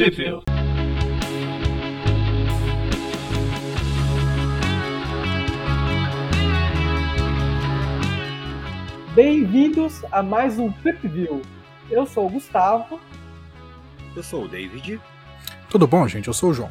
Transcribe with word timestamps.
Sheffield. 0.00 0.42
Bem-vindos 9.14 10.02
a 10.10 10.22
mais 10.22 10.58
um 10.58 10.72
Flip 10.72 11.06
View. 11.06 11.42
Eu 11.90 12.06
sou 12.06 12.28
o 12.28 12.30
Gustavo. 12.30 12.98
Eu 14.16 14.22
sou 14.22 14.44
o 14.44 14.48
David. 14.48 14.98
Tudo 15.68 15.86
bom, 15.86 16.08
gente? 16.08 16.28
Eu 16.28 16.32
sou 16.32 16.48
o 16.48 16.54
João. 16.54 16.70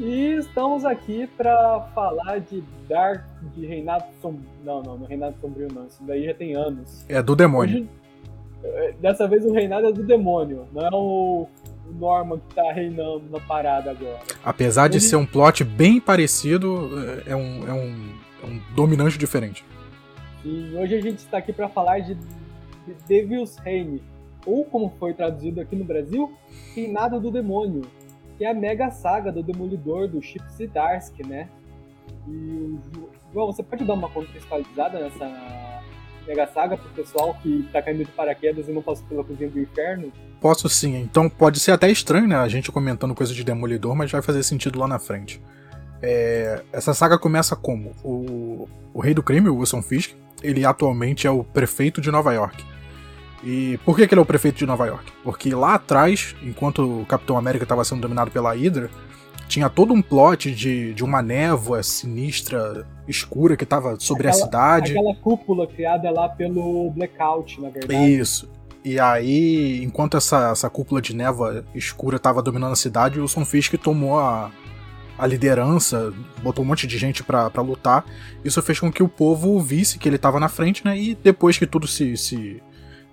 E 0.00 0.32
estamos 0.32 0.84
aqui 0.84 1.28
para 1.36 1.82
falar 1.94 2.40
de 2.40 2.64
Dark, 2.88 3.22
de 3.54 3.64
Reinado 3.64 4.06
Sombrio. 4.20 4.50
Não, 4.64 4.82
não, 4.82 4.98
não 4.98 5.06
é 5.06 5.10
Reinado 5.10 5.36
Sombrio 5.40 5.68
não. 5.72 5.86
Isso 5.86 6.02
daí 6.02 6.24
já 6.24 6.34
tem 6.34 6.56
anos. 6.56 7.08
É 7.08 7.22
do 7.22 7.36
demônio. 7.36 7.76
Hoje, 7.76 7.88
é, 8.64 8.92
dessa 9.00 9.28
vez 9.28 9.44
o 9.44 9.52
reinado 9.52 9.86
é 9.86 9.92
do 9.92 10.02
demônio, 10.02 10.66
não 10.72 10.82
é 10.82 10.88
o, 10.90 11.46
o 11.88 11.92
Norman 11.92 12.38
que 12.38 12.54
tá 12.54 12.72
reinando 12.72 13.24
na 13.30 13.40
parada 13.40 13.90
agora. 13.90 14.20
Apesar 14.44 14.88
de 14.88 15.00
ser 15.00 15.16
um 15.16 15.26
plot 15.26 15.64
bem 15.64 16.00
parecido, 16.00 16.90
é, 17.26 17.32
é 17.32 17.36
um, 17.36 17.68
é 17.68 17.72
um, 17.72 18.18
é 18.42 18.46
um 18.46 18.60
dominante 18.74 19.18
diferente. 19.18 19.64
E 20.44 20.74
hoje 20.76 20.94
a 20.94 21.00
gente 21.00 21.18
está 21.18 21.38
aqui 21.38 21.52
para 21.52 21.68
falar 21.68 22.00
de, 22.00 22.14
de 22.14 22.94
Devil's 23.06 23.56
Reign, 23.58 24.02
ou 24.44 24.64
como 24.64 24.92
foi 24.98 25.14
traduzido 25.14 25.60
aqui 25.60 25.74
no 25.74 25.84
Brasil, 25.84 26.32
Reinado 26.74 27.18
do 27.18 27.30
Demônio 27.30 27.82
que 28.36 28.44
é 28.44 28.50
a 28.50 28.54
mega 28.54 28.90
saga 28.90 29.30
do 29.30 29.42
Demolidor, 29.42 30.08
do 30.08 30.20
Chip 30.20 30.44
Zdarsky, 30.52 31.26
né? 31.26 31.48
E, 32.28 32.78
João, 33.32 33.46
você 33.46 33.62
pode 33.62 33.84
dar 33.84 33.94
uma 33.94 34.08
contextualizada 34.08 34.98
nessa 34.98 35.26
mega 36.26 36.46
saga 36.46 36.76
pro 36.76 36.88
pessoal 36.90 37.34
que 37.42 37.68
tá 37.72 37.82
caindo 37.82 38.04
de 38.04 38.10
paraquedas 38.10 38.68
e 38.68 38.72
não 38.72 38.82
passou 38.82 39.06
pela 39.06 39.24
cozinha 39.24 39.48
do 39.48 39.60
inferno? 39.60 40.12
Posso 40.40 40.68
sim. 40.68 40.96
Então 40.96 41.28
pode 41.28 41.60
ser 41.60 41.72
até 41.72 41.90
estranho, 41.90 42.28
né? 42.28 42.36
A 42.36 42.48
gente 42.48 42.70
comentando 42.70 43.14
coisa 43.14 43.32
de 43.32 43.44
Demolidor, 43.44 43.94
mas 43.94 44.10
vai 44.10 44.22
fazer 44.22 44.42
sentido 44.42 44.78
lá 44.78 44.86
na 44.86 44.98
frente. 44.98 45.40
É... 46.02 46.62
essa 46.72 46.92
saga 46.92 47.18
começa 47.18 47.56
como? 47.56 47.92
O... 48.02 48.68
o 48.92 49.00
rei 49.00 49.14
do 49.14 49.22
crime, 49.22 49.48
o 49.48 49.56
Wilson 49.56 49.82
Fisk, 49.82 50.12
ele 50.42 50.64
atualmente 50.64 51.26
é 51.26 51.30
o 51.30 51.42
prefeito 51.42 52.00
de 52.00 52.10
Nova 52.10 52.32
York. 52.32 52.64
E 53.42 53.78
por 53.84 53.94
que, 53.94 54.06
que 54.06 54.14
ele 54.14 54.20
é 54.20 54.22
o 54.22 54.26
prefeito 54.26 54.56
de 54.56 54.66
Nova 54.66 54.86
York? 54.86 55.12
Porque 55.22 55.54
lá 55.54 55.74
atrás, 55.74 56.34
enquanto 56.42 57.02
o 57.02 57.06
Capitão 57.06 57.36
América 57.36 57.64
estava 57.64 57.84
sendo 57.84 58.00
dominado 58.00 58.30
pela 58.30 58.54
Hydra, 58.54 58.90
tinha 59.54 59.70
todo 59.70 59.94
um 59.94 60.02
plot 60.02 60.50
de, 60.50 60.92
de 60.94 61.04
uma 61.04 61.22
névoa 61.22 61.80
sinistra, 61.80 62.84
escura, 63.06 63.56
que 63.56 63.62
estava 63.62 63.94
sobre 64.00 64.26
aquela, 64.26 64.42
a 64.42 64.46
cidade. 64.46 64.90
Aquela 64.90 65.14
cúpula 65.14 65.64
criada 65.64 66.10
lá 66.10 66.28
pelo 66.28 66.90
Blackout, 66.90 67.60
na 67.60 67.70
verdade. 67.70 68.16
Isso. 68.16 68.50
E 68.84 68.98
aí, 68.98 69.80
enquanto 69.84 70.16
essa, 70.16 70.50
essa 70.50 70.68
cúpula 70.68 71.00
de 71.00 71.14
névoa 71.14 71.64
escura 71.72 72.16
estava 72.16 72.42
dominando 72.42 72.72
a 72.72 72.76
cidade, 72.76 73.20
o 73.20 73.22
Wilson 73.22 73.44
Fisk 73.44 73.74
tomou 73.74 74.18
a, 74.18 74.50
a 75.16 75.24
liderança, 75.24 76.12
botou 76.42 76.64
um 76.64 76.68
monte 76.68 76.84
de 76.88 76.98
gente 76.98 77.22
para 77.22 77.48
lutar. 77.58 78.04
Isso 78.44 78.60
fez 78.60 78.80
com 78.80 78.90
que 78.90 79.04
o 79.04 79.08
povo 79.08 79.60
visse 79.60 80.00
que 80.00 80.08
ele 80.08 80.16
estava 80.16 80.40
na 80.40 80.48
frente, 80.48 80.84
né? 80.84 80.98
E 80.98 81.14
depois 81.14 81.56
que 81.56 81.66
tudo 81.66 81.86
se, 81.86 82.16
se 82.16 82.60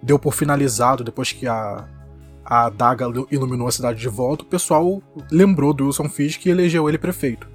deu 0.02 0.18
por 0.18 0.34
finalizado 0.34 1.04
depois 1.04 1.32
que 1.32 1.46
a, 1.46 1.86
a 2.52 2.66
adaga 2.66 3.06
iluminou 3.32 3.66
a 3.66 3.72
cidade 3.72 3.98
de 3.98 4.10
volta, 4.10 4.44
o 4.44 4.46
pessoal 4.46 5.02
lembrou 5.32 5.74
do 5.74 5.86
Wilson 5.86 6.10
Fisk 6.10 6.46
e 6.46 6.50
elegeu 6.50 6.90
ele 6.90 6.98
prefeito. 6.98 7.48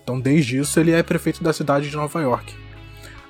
Então, 0.00 0.20
desde 0.20 0.58
isso, 0.58 0.78
ele 0.78 0.92
é 0.92 1.02
prefeito 1.02 1.42
da 1.42 1.52
cidade 1.52 1.90
de 1.90 1.96
Nova 1.96 2.20
York. 2.22 2.54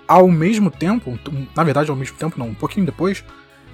Ao 0.07 0.29
mesmo 0.29 0.71
tempo, 0.71 1.19
na 1.57 1.65
verdade, 1.65 1.89
ao 1.89 1.97
mesmo 1.97 2.19
tempo, 2.19 2.39
não, 2.39 2.49
um 2.49 2.55
pouquinho 2.55 2.85
depois, 2.85 3.25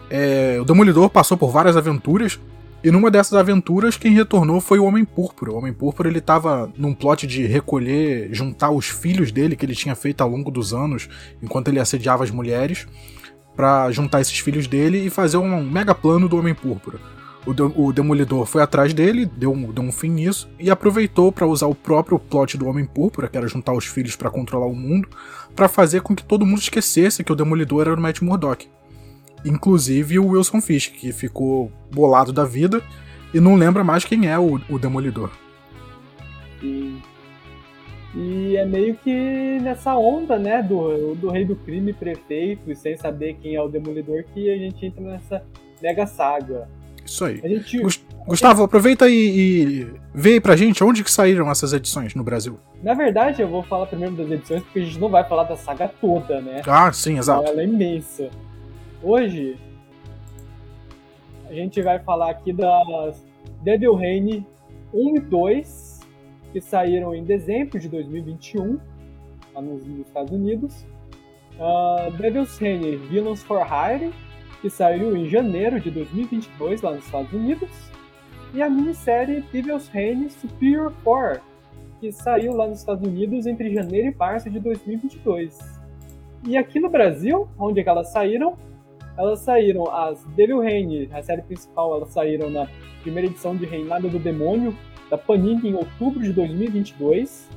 é, 0.08 0.58
o 0.60 0.64
Demolidor 0.64 1.10
passou 1.10 1.36
por 1.36 1.50
várias 1.50 1.76
aventuras, 1.76 2.38
e 2.84 2.90
numa 2.92 3.10
dessas 3.10 3.34
aventuras, 3.34 3.96
quem 3.96 4.12
retornou 4.12 4.60
foi 4.60 4.78
o 4.78 4.84
Homem 4.84 5.04
Púrpura. 5.04 5.50
O 5.50 5.56
Homem 5.56 5.72
Púrpura 5.72 6.08
ele 6.08 6.20
estava 6.20 6.72
num 6.78 6.94
plot 6.94 7.26
de 7.26 7.46
recolher, 7.46 8.28
juntar 8.32 8.70
os 8.70 8.86
filhos 8.86 9.32
dele 9.32 9.56
que 9.56 9.66
ele 9.66 9.74
tinha 9.74 9.96
feito 9.96 10.20
ao 10.20 10.30
longo 10.30 10.52
dos 10.52 10.72
anos, 10.72 11.08
enquanto 11.42 11.66
ele 11.66 11.80
assediava 11.80 12.22
as 12.22 12.30
mulheres 12.30 12.86
para 13.56 13.90
juntar 13.90 14.20
esses 14.20 14.38
filhos 14.38 14.68
dele 14.68 15.04
e 15.04 15.10
fazer 15.10 15.36
um 15.36 15.68
mega 15.68 15.96
plano 15.96 16.28
do 16.28 16.38
Homem 16.38 16.54
Púrpura. 16.54 17.00
O, 17.46 17.86
o 17.86 17.92
Demolidor 17.92 18.44
foi 18.44 18.62
atrás 18.62 18.92
dele, 18.92 19.24
deu 19.24 19.52
um, 19.52 19.72
deu 19.72 19.82
um 19.82 19.90
fim 19.90 20.10
nisso 20.10 20.48
e 20.58 20.70
aproveitou 20.70 21.32
para 21.32 21.46
usar 21.46 21.66
o 21.66 21.74
próprio 21.74 22.18
plot 22.18 22.58
do 22.58 22.68
Homem 22.68 22.84
Púrpura, 22.84 23.28
que 23.28 23.36
era 23.36 23.48
juntar 23.48 23.72
os 23.72 23.86
filhos 23.86 24.14
para 24.14 24.30
controlar 24.30 24.66
o 24.66 24.74
mundo, 24.74 25.08
para 25.56 25.68
fazer 25.68 26.02
com 26.02 26.14
que 26.14 26.22
todo 26.22 26.44
mundo 26.44 26.60
esquecesse 26.60 27.24
que 27.24 27.32
o 27.32 27.36
Demolidor 27.36 27.82
era 27.82 27.94
o 27.94 28.00
Matt 28.00 28.20
Murdock. 28.20 28.68
Inclusive 29.44 30.18
o 30.18 30.28
Wilson 30.28 30.60
Fisk, 30.60 30.92
que 30.92 31.12
ficou 31.12 31.72
bolado 31.90 32.32
da 32.32 32.44
vida 32.44 32.82
e 33.32 33.40
não 33.40 33.54
lembra 33.54 33.82
mais 33.82 34.04
quem 34.04 34.28
é 34.28 34.38
o, 34.38 34.60
o 34.68 34.78
Demolidor. 34.78 35.30
Sim. 36.60 37.00
E 38.14 38.56
é 38.56 38.64
meio 38.64 38.96
que 38.96 39.58
nessa 39.62 39.96
onda, 39.96 40.38
né, 40.38 40.62
do, 40.62 41.14
do 41.14 41.30
rei 41.30 41.44
do 41.44 41.54
crime 41.54 41.92
prefeito, 41.92 42.70
e 42.70 42.74
sem 42.74 42.96
saber 42.96 43.34
quem 43.40 43.54
é 43.54 43.62
o 43.62 43.68
demolidor, 43.68 44.24
que 44.34 44.50
a 44.50 44.58
gente 44.58 44.84
entra 44.84 45.00
nessa 45.00 45.42
mega 45.80 46.06
saga. 46.06 46.68
Isso 47.10 47.24
aí. 47.24 47.38
Gente... 47.38 47.82
Gustavo, 48.24 48.62
aproveita 48.62 49.08
e, 49.08 49.14
e 49.14 49.94
vê 50.14 50.34
aí 50.34 50.40
pra 50.40 50.54
gente 50.54 50.84
onde 50.84 51.02
que 51.02 51.10
saíram 51.10 51.50
essas 51.50 51.72
edições 51.72 52.14
no 52.14 52.22
Brasil. 52.22 52.60
Na 52.84 52.94
verdade, 52.94 53.42
eu 53.42 53.48
vou 53.48 53.64
falar 53.64 53.86
primeiro 53.86 54.14
das 54.14 54.30
edições, 54.30 54.62
porque 54.62 54.78
a 54.78 54.84
gente 54.84 55.00
não 55.00 55.08
vai 55.08 55.24
falar 55.24 55.42
da 55.42 55.56
saga 55.56 55.88
toda, 55.88 56.40
né? 56.40 56.62
Ah, 56.68 56.92
sim, 56.92 57.18
exato. 57.18 57.48
Ela 57.48 57.62
é 57.62 57.64
imensa. 57.64 58.30
Hoje, 59.02 59.56
a 61.48 61.52
gente 61.52 61.82
vai 61.82 61.98
falar 61.98 62.30
aqui 62.30 62.52
das 62.52 63.20
Devil 63.64 63.96
Reign 63.96 64.46
1 64.94 65.16
e 65.16 65.20
2, 65.20 66.00
que 66.52 66.60
saíram 66.60 67.12
em 67.12 67.24
dezembro 67.24 67.80
de 67.80 67.88
2021, 67.88 68.78
lá 69.52 69.60
nos, 69.60 69.84
nos 69.84 70.06
Estados 70.06 70.30
Unidos. 70.30 70.86
Uh, 71.58 72.16
Devil's 72.16 72.56
Reign 72.58 72.98
Villains 73.08 73.42
for 73.42 73.66
Hire, 73.66 74.12
que 74.60 74.68
saiu 74.68 75.16
em 75.16 75.28
janeiro 75.28 75.80
de 75.80 75.90
2022 75.90 76.82
lá 76.82 76.92
nos 76.92 77.04
Estados 77.04 77.32
Unidos. 77.32 77.68
E 78.52 78.62
a 78.62 78.68
minissérie 78.68 79.44
Devil's 79.52 79.88
Reign 79.88 80.28
Superior 80.28 80.92
4, 81.04 81.40
que 82.00 82.10
saiu 82.10 82.52
lá 82.54 82.66
nos 82.66 82.80
Estados 82.80 83.06
Unidos 83.06 83.46
entre 83.46 83.72
janeiro 83.72 84.08
e 84.08 84.14
março 84.14 84.50
de 84.50 84.58
2022. 84.58 85.58
E 86.46 86.56
aqui 86.56 86.80
no 86.80 86.88
Brasil, 86.88 87.48
onde 87.58 87.80
é 87.80 87.82
que 87.82 87.88
elas 87.88 88.10
saíram? 88.10 88.56
Elas 89.16 89.40
saíram, 89.40 89.88
as 89.90 90.24
Devil 90.36 90.60
Reign, 90.60 91.08
a 91.12 91.22
série 91.22 91.42
principal, 91.42 91.94
elas 91.94 92.10
saíram 92.10 92.48
na 92.50 92.66
primeira 93.02 93.28
edição 93.28 93.54
de 93.54 93.66
Reinado 93.66 94.08
do 94.08 94.18
Demônio, 94.18 94.74
da 95.10 95.18
Panini 95.18 95.70
em 95.70 95.74
outubro 95.74 96.22
de 96.22 96.32
2022, 96.32 97.48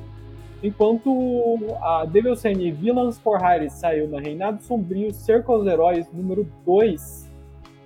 enquanto 0.64 1.58
a 1.82 2.06
Devil's 2.06 2.42
Reign 2.42 2.72
Villains 2.72 3.18
for 3.18 3.38
Hire 3.38 3.68
saiu 3.68 4.08
na 4.08 4.18
Reinado 4.18 4.62
Sombrio 4.62 5.12
Cerco 5.12 5.52
aos 5.52 5.66
Heróis 5.66 6.10
número 6.10 6.50
2, 6.64 7.30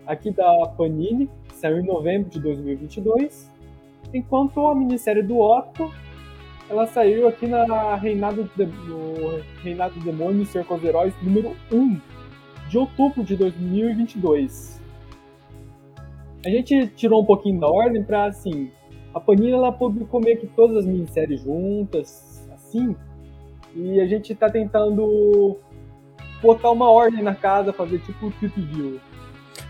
aqui 0.06 0.30
da 0.30 0.46
Panini, 0.76 1.28
saiu 1.54 1.80
em 1.80 1.84
novembro 1.84 2.30
de 2.30 2.38
2022, 2.38 3.50
enquanto 4.14 4.68
a 4.68 4.76
minissérie 4.76 5.24
do 5.24 5.40
Otto 5.40 5.92
ela 6.70 6.86
saiu 6.86 7.26
aqui 7.26 7.48
na 7.48 7.96
Reinado, 7.96 8.48
de, 8.56 8.64
no 8.64 9.42
Reinado 9.60 9.98
Demônio 9.98 10.46
Cerco 10.46 10.74
aos 10.74 10.84
Heróis 10.84 11.12
número 11.20 11.56
1, 11.72 12.00
de 12.68 12.78
outubro 12.78 13.24
de 13.24 13.34
2022. 13.34 14.80
A 16.46 16.48
gente 16.48 16.86
tirou 16.94 17.22
um 17.22 17.24
pouquinho 17.24 17.58
da 17.58 17.66
ordem 17.66 18.04
para 18.04 18.26
assim, 18.26 18.70
a 19.12 19.18
Panini 19.18 19.50
ela 19.50 19.72
publicou 19.72 20.20
meio 20.20 20.38
que 20.38 20.46
todas 20.46 20.76
as 20.76 20.86
minisséries 20.86 21.40
juntas, 21.40 22.27
assim, 22.68 22.94
e 23.74 24.00
a 24.00 24.06
gente 24.06 24.34
tá 24.34 24.50
tentando 24.50 25.56
botar 26.42 26.70
uma 26.70 26.90
ordem 26.90 27.22
na 27.22 27.34
casa, 27.34 27.72
fazer 27.72 27.98
tipo 28.00 28.26
o 28.26 28.30
Trip 28.32 28.60
View. 28.60 29.00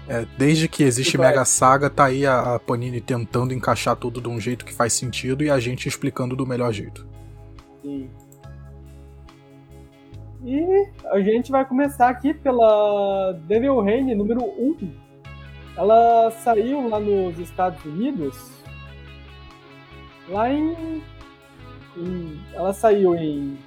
É, 0.06 0.26
desde 0.36 0.69
que 0.69 0.82
existe 0.82 1.12
tipo, 1.12 1.22
Mega 1.22 1.42
é. 1.42 1.44
Saga, 1.44 1.88
tá 1.88 2.06
aí 2.06 2.26
a, 2.26 2.54
a 2.54 2.58
Panini 2.58 3.00
tentando 3.00 3.54
encaixar 3.54 3.96
tudo 3.96 4.20
de 4.20 4.28
um 4.28 4.40
jeito 4.40 4.64
que 4.64 4.72
faz 4.72 4.93
sentido 4.93 5.44
e 5.44 5.50
a 5.50 5.58
gente 5.61 5.88
explicando 5.88 6.34
do 6.34 6.46
melhor 6.46 6.72
jeito. 6.72 7.06
Sim. 7.82 8.11
E 10.44 10.88
a 11.06 11.20
gente 11.20 11.50
vai 11.50 11.64
começar 11.64 12.08
aqui 12.08 12.32
pela 12.32 13.32
Devil 13.46 13.81
Reign 13.81 14.14
número 14.14 14.44
1. 14.44 14.93
Ela 15.76 16.31
saiu 16.31 16.88
lá 16.88 16.99
nos 16.99 17.38
Estados 17.38 17.84
Unidos 17.84 18.58
lá 20.28 20.50
em, 20.50 21.02
em 21.98 22.40
ela 22.52 22.72
saiu 22.72 23.14
em 23.14 23.58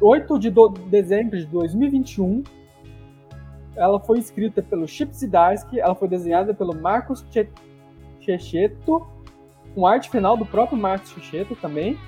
8 0.00 0.38
de 0.38 0.52
dezembro 0.88 1.38
de 1.38 1.46
2021. 1.46 2.42
Ela 3.74 3.98
foi 3.98 4.18
escrita 4.18 4.62
pelo 4.62 4.86
Chip 4.86 5.14
Zdarsky, 5.14 5.80
ela 5.80 5.94
foi 5.94 6.08
desenhada 6.08 6.52
pelo 6.52 6.74
Marcos 6.74 7.24
Checheto, 8.20 9.06
com 9.74 9.86
arte 9.86 10.10
final 10.10 10.36
do 10.36 10.44
próprio 10.44 10.76
Marcos 10.76 11.10
Checheto 11.10 11.56
também, 11.56 11.98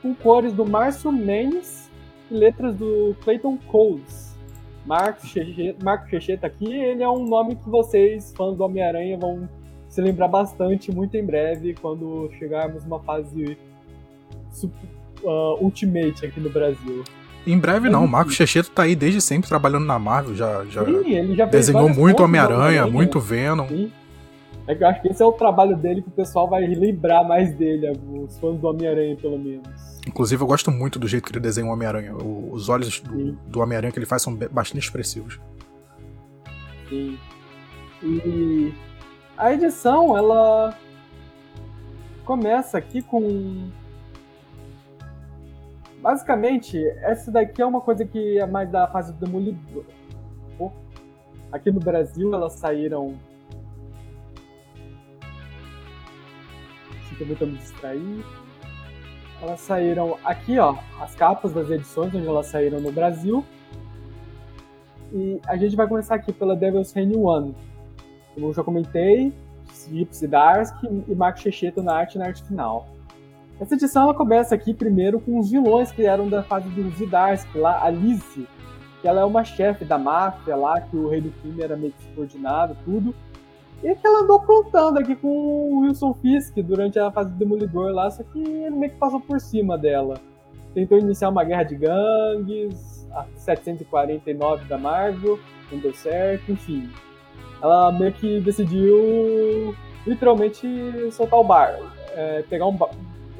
com 0.00 0.14
cores 0.14 0.52
do 0.52 0.64
Márcio 0.64 1.10
Mendes 1.10 1.90
e 2.30 2.34
letras 2.34 2.76
do 2.76 3.16
Clayton 3.22 3.58
Coles. 3.66 4.36
Checheto, 5.24 5.84
Marcos 5.84 6.08
Checheto 6.08 6.46
aqui, 6.46 6.72
ele 6.72 7.02
é 7.02 7.08
um 7.08 7.26
nome 7.26 7.56
que 7.56 7.68
vocês, 7.68 8.32
fãs 8.36 8.56
do 8.56 8.62
Homem-Aranha, 8.62 9.18
vão 9.18 9.48
se 9.96 10.02
lembrar 10.02 10.28
bastante 10.28 10.94
muito 10.94 11.16
em 11.16 11.24
breve 11.24 11.74
quando 11.80 12.30
chegarmos 12.38 12.84
numa 12.84 13.00
fase 13.00 13.56
uh, 15.22 15.64
Ultimate 15.64 16.26
aqui 16.26 16.38
no 16.38 16.50
Brasil. 16.50 17.02
Em 17.46 17.58
breve 17.58 17.88
não, 17.88 18.04
o 18.04 18.08
Marco 18.08 18.30
Checheto 18.30 18.70
tá 18.70 18.82
aí 18.82 18.94
desde 18.94 19.22
sempre 19.22 19.48
trabalhando 19.48 19.86
na 19.86 19.98
Marvel, 19.98 20.34
já, 20.34 20.66
já, 20.66 20.84
Sim, 20.84 21.12
ele 21.12 21.34
já 21.34 21.46
desenhou 21.46 21.88
muito 21.88 22.22
Homem-Aranha, 22.22 22.86
muito 22.86 23.18
Venom. 23.18 23.66
Sim. 23.68 23.90
É 24.66 24.74
que 24.74 24.84
eu 24.84 24.88
acho 24.88 25.00
que 25.00 25.08
esse 25.08 25.22
é 25.22 25.24
o 25.24 25.32
trabalho 25.32 25.76
dele 25.76 26.02
que 26.02 26.08
o 26.08 26.12
pessoal 26.12 26.46
vai 26.50 26.66
lembrar 26.66 27.24
mais 27.24 27.54
dele, 27.54 27.98
os 28.12 28.36
fãs 28.38 28.58
do 28.58 28.66
Homem-Aranha, 28.66 29.16
pelo 29.16 29.38
menos. 29.38 29.66
Inclusive, 30.06 30.42
eu 30.42 30.46
gosto 30.46 30.70
muito 30.70 30.98
do 30.98 31.08
jeito 31.08 31.24
que 31.24 31.32
ele 31.32 31.40
desenha 31.40 31.66
o 31.66 31.70
Homem-Aranha. 31.70 32.14
Os 32.14 32.68
olhos 32.68 33.00
do, 33.00 33.32
do 33.32 33.60
Homem-Aranha 33.60 33.92
que 33.92 33.98
ele 33.98 34.06
faz 34.06 34.20
são 34.20 34.36
bastante 34.50 34.82
expressivos. 34.82 35.40
Sim. 36.88 37.16
E 38.02 38.74
a 39.36 39.52
edição, 39.52 40.16
ela 40.16 40.76
começa 42.24 42.78
aqui 42.78 43.02
com 43.02 43.70
Basicamente, 46.00 46.86
essa 47.02 47.32
daqui 47.32 47.60
é 47.60 47.66
uma 47.66 47.80
coisa 47.80 48.04
que 48.04 48.38
é 48.38 48.46
mais 48.46 48.70
da 48.70 48.86
fase 48.86 49.12
do 49.12 49.26
Demolidor. 49.26 49.84
Aqui 51.50 51.70
no 51.70 51.80
Brasil 51.80 52.32
elas 52.32 52.52
saíram. 52.52 53.16
Estou 57.10 57.26
tentando 57.26 57.52
me 57.52 57.58
distrair. 57.58 58.24
Elas 59.42 59.60
saíram 59.60 60.16
aqui, 60.24 60.58
ó, 60.58 60.76
as 61.00 61.14
capas 61.14 61.52
das 61.52 61.70
edições 61.70 62.14
onde 62.14 62.26
elas 62.26 62.46
saíram 62.46 62.80
no 62.80 62.92
Brasil. 62.92 63.44
E 65.12 65.40
a 65.46 65.56
gente 65.56 65.74
vai 65.74 65.88
começar 65.88 66.14
aqui 66.14 66.32
pela 66.32 66.54
Devil's 66.54 66.92
Reign 66.92 67.16
1. 67.16 67.54
Como 68.36 68.48
eu 68.48 68.52
já 68.52 68.62
comentei, 68.62 69.32
Gypsy 69.90 70.28
Darsk 70.28 70.76
e 71.08 71.14
Marco 71.14 71.40
Checheto 71.40 71.82
na 71.82 71.94
arte 71.94 72.16
e 72.16 72.18
na 72.18 72.26
arte 72.26 72.42
final. 72.44 72.86
Essa 73.58 73.74
edição 73.74 74.02
ela 74.02 74.12
começa 74.12 74.54
aqui 74.54 74.74
primeiro 74.74 75.18
com 75.18 75.38
os 75.38 75.50
vilões 75.50 75.90
que 75.90 76.04
eram 76.04 76.28
da 76.28 76.42
fase 76.42 76.68
do 76.68 76.90
Zidarsky, 76.90 77.56
lá, 77.56 77.82
a 77.82 77.88
Lizzie, 77.88 78.46
que 79.00 79.08
ela 79.08 79.22
é 79.22 79.24
uma 79.24 79.42
chefe 79.42 79.86
da 79.86 79.96
máfia 79.96 80.54
lá, 80.54 80.78
que 80.82 80.94
o 80.94 81.08
rei 81.08 81.22
do 81.22 81.30
crime 81.40 81.62
era 81.62 81.78
meio 81.78 81.94
subordinado, 81.98 82.76
tudo. 82.84 83.14
E 83.82 83.94
que 83.94 84.06
ela 84.06 84.20
andou 84.20 84.36
aprontando 84.36 84.98
aqui 84.98 85.16
com 85.16 85.28
o 85.28 85.80
Wilson 85.80 86.12
Fisk 86.12 86.56
durante 86.56 86.98
a 86.98 87.10
fase 87.10 87.30
do 87.30 87.36
Demolidor 87.36 87.92
lá, 87.92 88.10
só 88.10 88.22
que 88.22 88.38
ele 88.38 88.76
meio 88.76 88.92
que 88.92 88.98
passou 88.98 89.20
por 89.20 89.40
cima 89.40 89.78
dela. 89.78 90.20
Tentou 90.74 90.98
iniciar 90.98 91.30
uma 91.30 91.42
guerra 91.42 91.62
de 91.62 91.76
gangues, 91.76 93.08
a 93.12 93.24
749 93.36 94.66
da 94.66 94.76
Marvel, 94.76 95.38
não 95.72 95.78
deu 95.78 95.94
certo, 95.94 96.52
enfim. 96.52 96.90
Ela 97.62 97.92
meio 97.92 98.12
que 98.12 98.40
decidiu 98.40 99.74
literalmente 100.06 100.66
soltar 101.12 101.38
o 101.38 101.44
bar, 101.44 101.78
é, 102.14 102.42
pegar 102.48 102.66
um, 102.66 102.78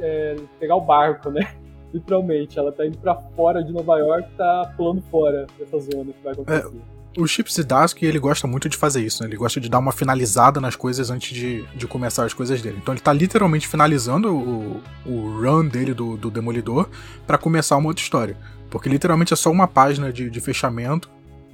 é, 0.01 0.37
pegar 0.59 0.77
o 0.77 0.81
barco, 0.81 1.31
né? 1.31 1.55
Literalmente, 1.95 2.59
ela 2.59 2.73
tá 2.73 2.85
indo 2.85 2.99
para 2.99 3.15
fora 3.15 3.63
de 3.63 3.73
Nova 3.73 3.97
York, 3.99 4.29
tá 4.37 4.73
pulando 4.77 5.03
fora 5.11 5.47
dessa 5.59 5.79
zona 5.79 6.13
que 6.13 6.23
vai 6.23 6.33
acontecer. 6.33 6.67
É. 6.67 6.97
O 7.19 7.27
Chips 7.27 7.57
Dask, 7.65 8.03
ele 8.03 8.19
gosta 8.19 8.47
muito 8.47 8.69
de 8.69 8.77
fazer 8.77 9.01
isso, 9.01 9.23
né? 9.23 9.29
Ele 9.31 9.39
gosta 9.39 9.59
de 9.59 9.71
dar 9.71 9.79
uma 9.79 9.91
finalizada 9.91 10.61
nas 10.61 10.77
coisas 10.77 11.11
antes 11.11 11.35
de, 11.35 11.63
de 11.75 11.87
começar 11.87 12.27
as 12.27 12.35
coisas 12.35 12.61
dele. 12.61 12.77
Então 12.83 12.93
ele 12.93 13.01
tá 13.01 13.11
literalmente 13.11 13.67
finalizando 13.67 14.37
o, 14.37 14.83
o 15.07 15.41
run 15.41 15.67
dele 15.67 15.95
do, 15.95 16.19
do 16.19 16.31
Demolidor 16.31 16.91
para 17.27 17.39
começar 17.39 17.79
uma 17.79 17.89
outra 17.89 18.03
história. 18.03 18.37
Porque 18.69 18.91
literalmente 18.91 19.33
é 19.33 19.37
só 19.37 19.51
uma 19.51 19.67
página 19.67 20.13
de, 20.13 20.29
de 20.29 20.41
fechamento 20.41 21.09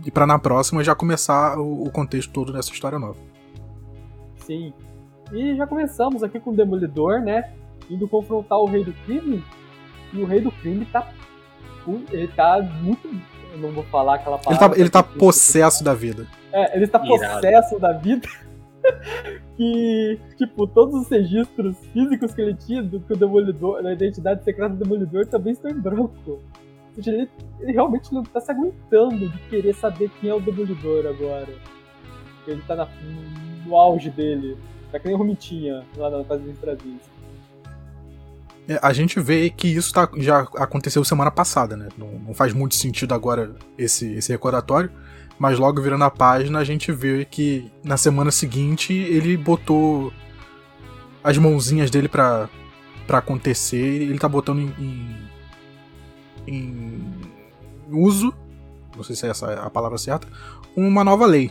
e 0.05 0.11
para 0.11 0.27
na 0.27 0.39
próxima 0.39 0.83
já 0.83 0.95
começar 0.95 1.59
o, 1.59 1.85
o, 1.85 1.91
contexto 1.91 2.33
todo 2.33 2.53
dessa 2.53 2.73
história 2.73 2.99
nova. 2.99 3.19
Sim. 4.39 4.73
E 5.33 5.55
já 5.57 5.67
começamos 5.67 6.23
aqui 6.23 6.39
com 6.41 6.51
o 6.51 6.57
Demolidor, 6.57 7.21
né? 7.21 7.53
indo 7.91 8.09
confrontar 8.09 8.59
o 8.59 8.67
rei 8.67 8.85
do 8.85 8.93
crime, 9.05 9.45
e 10.13 10.23
o 10.23 10.27
rei 10.27 10.41
do 10.41 10.51
crime 10.51 10.85
tá. 10.87 11.11
Ele 12.11 12.29
tá 12.29 12.63
muito. 12.81 13.09
Eu 13.53 13.59
não 13.59 13.73
vou 13.73 13.85
falar 13.85 14.17
aquela 14.17 14.39
palavra. 14.39 14.67
Ele 14.67 14.75
tá, 14.75 14.81
ele 14.81 14.91
tá 14.91 15.03
possesso 15.03 15.83
da 15.83 15.95
vida. 15.95 16.27
É, 16.53 16.77
ele 16.77 16.87
tá 16.87 16.99
possesso 16.99 17.79
da 17.79 17.93
vida. 17.93 18.29
que, 19.57 20.21
tipo, 20.39 20.67
todos 20.67 20.95
os 21.03 21.09
registros 21.09 21.77
físicos 21.93 22.33
que 22.35 22.41
ele 22.41 22.55
tinha 22.55 22.83
do 22.83 23.01
que 23.01 23.13
o 23.13 23.17
Demolidor, 23.17 23.83
da 23.83 23.93
identidade 23.93 24.45
secreta 24.45 24.75
do 24.75 24.85
Demolidor 24.85 25.27
também 25.27 25.55
estão 25.55 25.71
em 25.71 25.81
branco. 25.81 26.41
Ele, 26.97 27.29
ele 27.61 27.73
realmente 27.73 28.13
não 28.13 28.23
tá 28.23 28.41
se 28.41 28.51
aguentando 28.51 29.29
de 29.29 29.39
querer 29.49 29.75
saber 29.75 30.11
quem 30.21 30.31
é 30.31 30.35
o 30.35 30.41
Demolidor 30.41 31.07
agora. 31.07 31.55
Ele 32.47 32.63
tá 32.67 32.77
na, 32.77 32.89
no 33.65 33.77
auge 33.77 34.11
dele. 34.11 34.57
Tá 34.91 34.99
que 34.99 35.07
nem 35.07 35.15
o 35.15 35.19
Romitinha 35.19 35.85
lá 35.97 36.11
na 36.11 36.25
fase 36.25 36.43
de 36.43 36.53
Brasil. 36.53 36.99
É, 38.69 38.79
a 38.81 38.93
gente 38.93 39.19
vê 39.19 39.51
que 39.51 39.67
isso 39.69 39.93
tá, 39.93 40.09
já 40.19 40.41
aconteceu 40.57 41.03
semana 41.05 41.31
passada, 41.31 41.77
né? 41.77 41.89
Não, 41.99 42.09
não, 42.27 42.35
faz 42.35 42.53
muito 42.53 42.75
sentido 42.75 43.13
agora 43.13 43.55
esse, 43.77 44.13
esse 44.15 44.31
recordatório, 44.31 44.91
mas 45.39 45.59
logo 45.59 45.81
virando 45.81 46.05
a 46.05 46.11
página 46.11 46.61
a 46.61 46.65
gente 46.65 46.93
vê 46.93 47.25
que 47.25 47.71
na 47.83 47.97
semana 47.97 48.31
seguinte 48.31 48.93
ele 48.93 49.37
botou 49.37 50.13
as 51.25 51.37
mãozinhas 51.39 51.91
dele 51.91 52.09
para 52.09 52.49
acontecer 53.09 53.77
ele 53.77 54.19
tá 54.19 54.29
botando 54.29 54.61
em, 54.61 54.73
em, 54.79 55.17
em, 56.47 57.03
uso, 57.91 58.35
não 58.97 59.03
sei 59.03 59.17
se 59.17 59.27
é 59.27 59.31
essa 59.31 59.53
a 59.55 59.71
palavra 59.71 59.99
certa, 59.99 60.27
uma 60.77 61.05
nova 61.05 61.27
lei. 61.27 61.51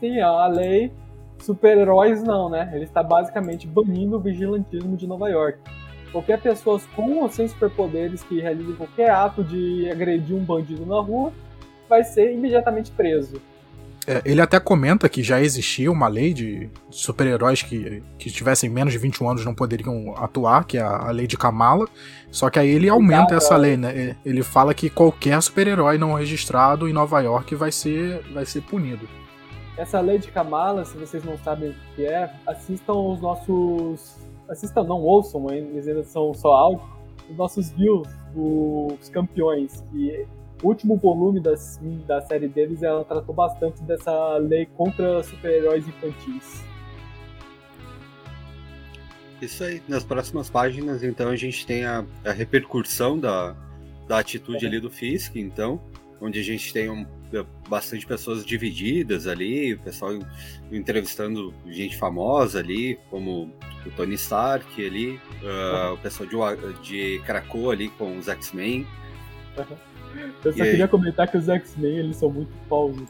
Sim, 0.00 0.20
a 0.20 0.46
lei 0.46 0.92
super-heróis 1.38 2.22
não, 2.22 2.48
né? 2.48 2.70
Ele 2.74 2.84
está 2.84 3.02
basicamente 3.02 3.66
banindo 3.66 4.16
o 4.16 4.20
vigilantismo 4.20 4.96
de 4.96 5.06
Nova 5.06 5.28
York 5.28 5.58
qualquer 6.10 6.40
pessoa 6.40 6.80
com 6.94 7.18
ou 7.18 7.28
sem 7.28 7.46
superpoderes 7.48 8.22
que 8.22 8.40
realize 8.40 8.72
qualquer 8.74 9.10
ato 9.10 9.44
de 9.44 9.90
agredir 9.90 10.34
um 10.34 10.44
bandido 10.44 10.84
na 10.86 11.00
rua 11.00 11.32
vai 11.88 12.04
ser 12.04 12.32
imediatamente 12.32 12.90
preso. 12.90 13.40
É, 14.08 14.22
ele 14.24 14.40
até 14.40 14.58
comenta 14.58 15.06
que 15.06 15.22
já 15.22 15.38
existia 15.38 15.92
uma 15.92 16.08
lei 16.08 16.32
de 16.32 16.70
super-heróis 16.88 17.62
que, 17.62 18.02
que 18.18 18.30
tivessem 18.30 18.70
menos 18.70 18.94
de 18.94 18.98
21 18.98 19.28
anos 19.28 19.44
não 19.44 19.54
poderiam 19.54 20.14
atuar, 20.16 20.64
que 20.64 20.78
é 20.78 20.80
a, 20.80 21.10
lei 21.10 21.26
de 21.26 21.36
Kamala. 21.36 21.86
Só 22.30 22.48
que 22.48 22.58
aí 22.58 22.70
ele 22.70 22.88
aumenta 22.88 23.34
essa 23.34 23.54
lei, 23.54 23.76
né? 23.76 24.16
Ele 24.24 24.42
fala 24.42 24.72
que 24.72 24.88
qualquer 24.88 25.38
super-herói 25.42 25.98
não 25.98 26.14
registrado 26.14 26.88
em 26.88 26.92
Nova 26.94 27.20
York 27.20 27.54
vai 27.54 27.70
ser, 27.70 28.22
vai 28.32 28.46
ser 28.46 28.62
punido. 28.62 29.06
Essa 29.76 30.00
lei 30.00 30.18
de 30.18 30.28
Kamala, 30.28 30.86
se 30.86 30.96
vocês 30.96 31.22
não 31.22 31.36
sabem 31.36 31.68
o 31.68 31.74
que 31.94 32.06
é, 32.06 32.32
assistam 32.46 32.94
os 32.94 33.20
nossos 33.20 34.16
assistam, 34.48 34.84
não 34.84 35.02
ouçam, 35.02 35.50
eles 35.50 35.86
ainda 35.86 36.02
são 36.02 36.32
só 36.32 36.54
áudio, 36.54 36.86
os 37.28 37.36
nossos 37.36 37.70
views 37.72 38.08
dos 38.34 39.10
campeões, 39.10 39.84
que 39.90 40.26
o 40.62 40.68
último 40.68 40.96
volume 40.96 41.40
das, 41.40 41.80
da 42.06 42.20
série 42.22 42.48
deles, 42.48 42.82
ela 42.82 43.04
tratou 43.04 43.34
bastante 43.34 43.82
dessa 43.82 44.36
lei 44.38 44.66
contra 44.66 45.22
super-heróis 45.22 45.86
infantis. 45.86 46.64
Isso 49.40 49.62
aí, 49.62 49.80
nas 49.86 50.02
próximas 50.02 50.50
páginas, 50.50 51.04
então, 51.04 51.28
a 51.28 51.36
gente 51.36 51.64
tem 51.64 51.84
a, 51.84 52.04
a 52.24 52.32
repercussão 52.32 53.18
da, 53.18 53.54
da 54.08 54.18
atitude 54.18 54.66
ali 54.66 54.80
do 54.80 54.90
Fisk, 54.90 55.36
então, 55.36 55.80
onde 56.20 56.40
a 56.40 56.42
gente 56.42 56.72
tem 56.72 56.90
um, 56.90 57.06
bastante 57.68 58.04
pessoas 58.04 58.44
divididas 58.44 59.26
ali, 59.26 59.74
o 59.74 59.78
pessoal 59.78 60.12
entrevistando 60.72 61.54
gente 61.66 61.96
famosa 61.96 62.58
ali, 62.58 62.98
como 63.10 63.52
o 63.86 63.90
Tony 63.96 64.14
Stark 64.14 64.84
ali, 64.84 65.20
uh, 65.42 65.94
o 65.94 65.98
pessoal 65.98 66.28
de, 66.28 66.82
de 66.82 67.22
Krakow 67.24 67.70
ali 67.70 67.88
com 67.90 68.18
os 68.18 68.28
X-Men. 68.28 68.86
Eu 70.44 70.52
só 70.52 70.62
queria 70.62 70.88
comentar 70.88 71.28
que 71.28 71.36
os 71.36 71.48
X-Men 71.48 71.98
eles 71.98 72.16
são 72.16 72.30
muito 72.30 72.52
pausos. 72.68 73.08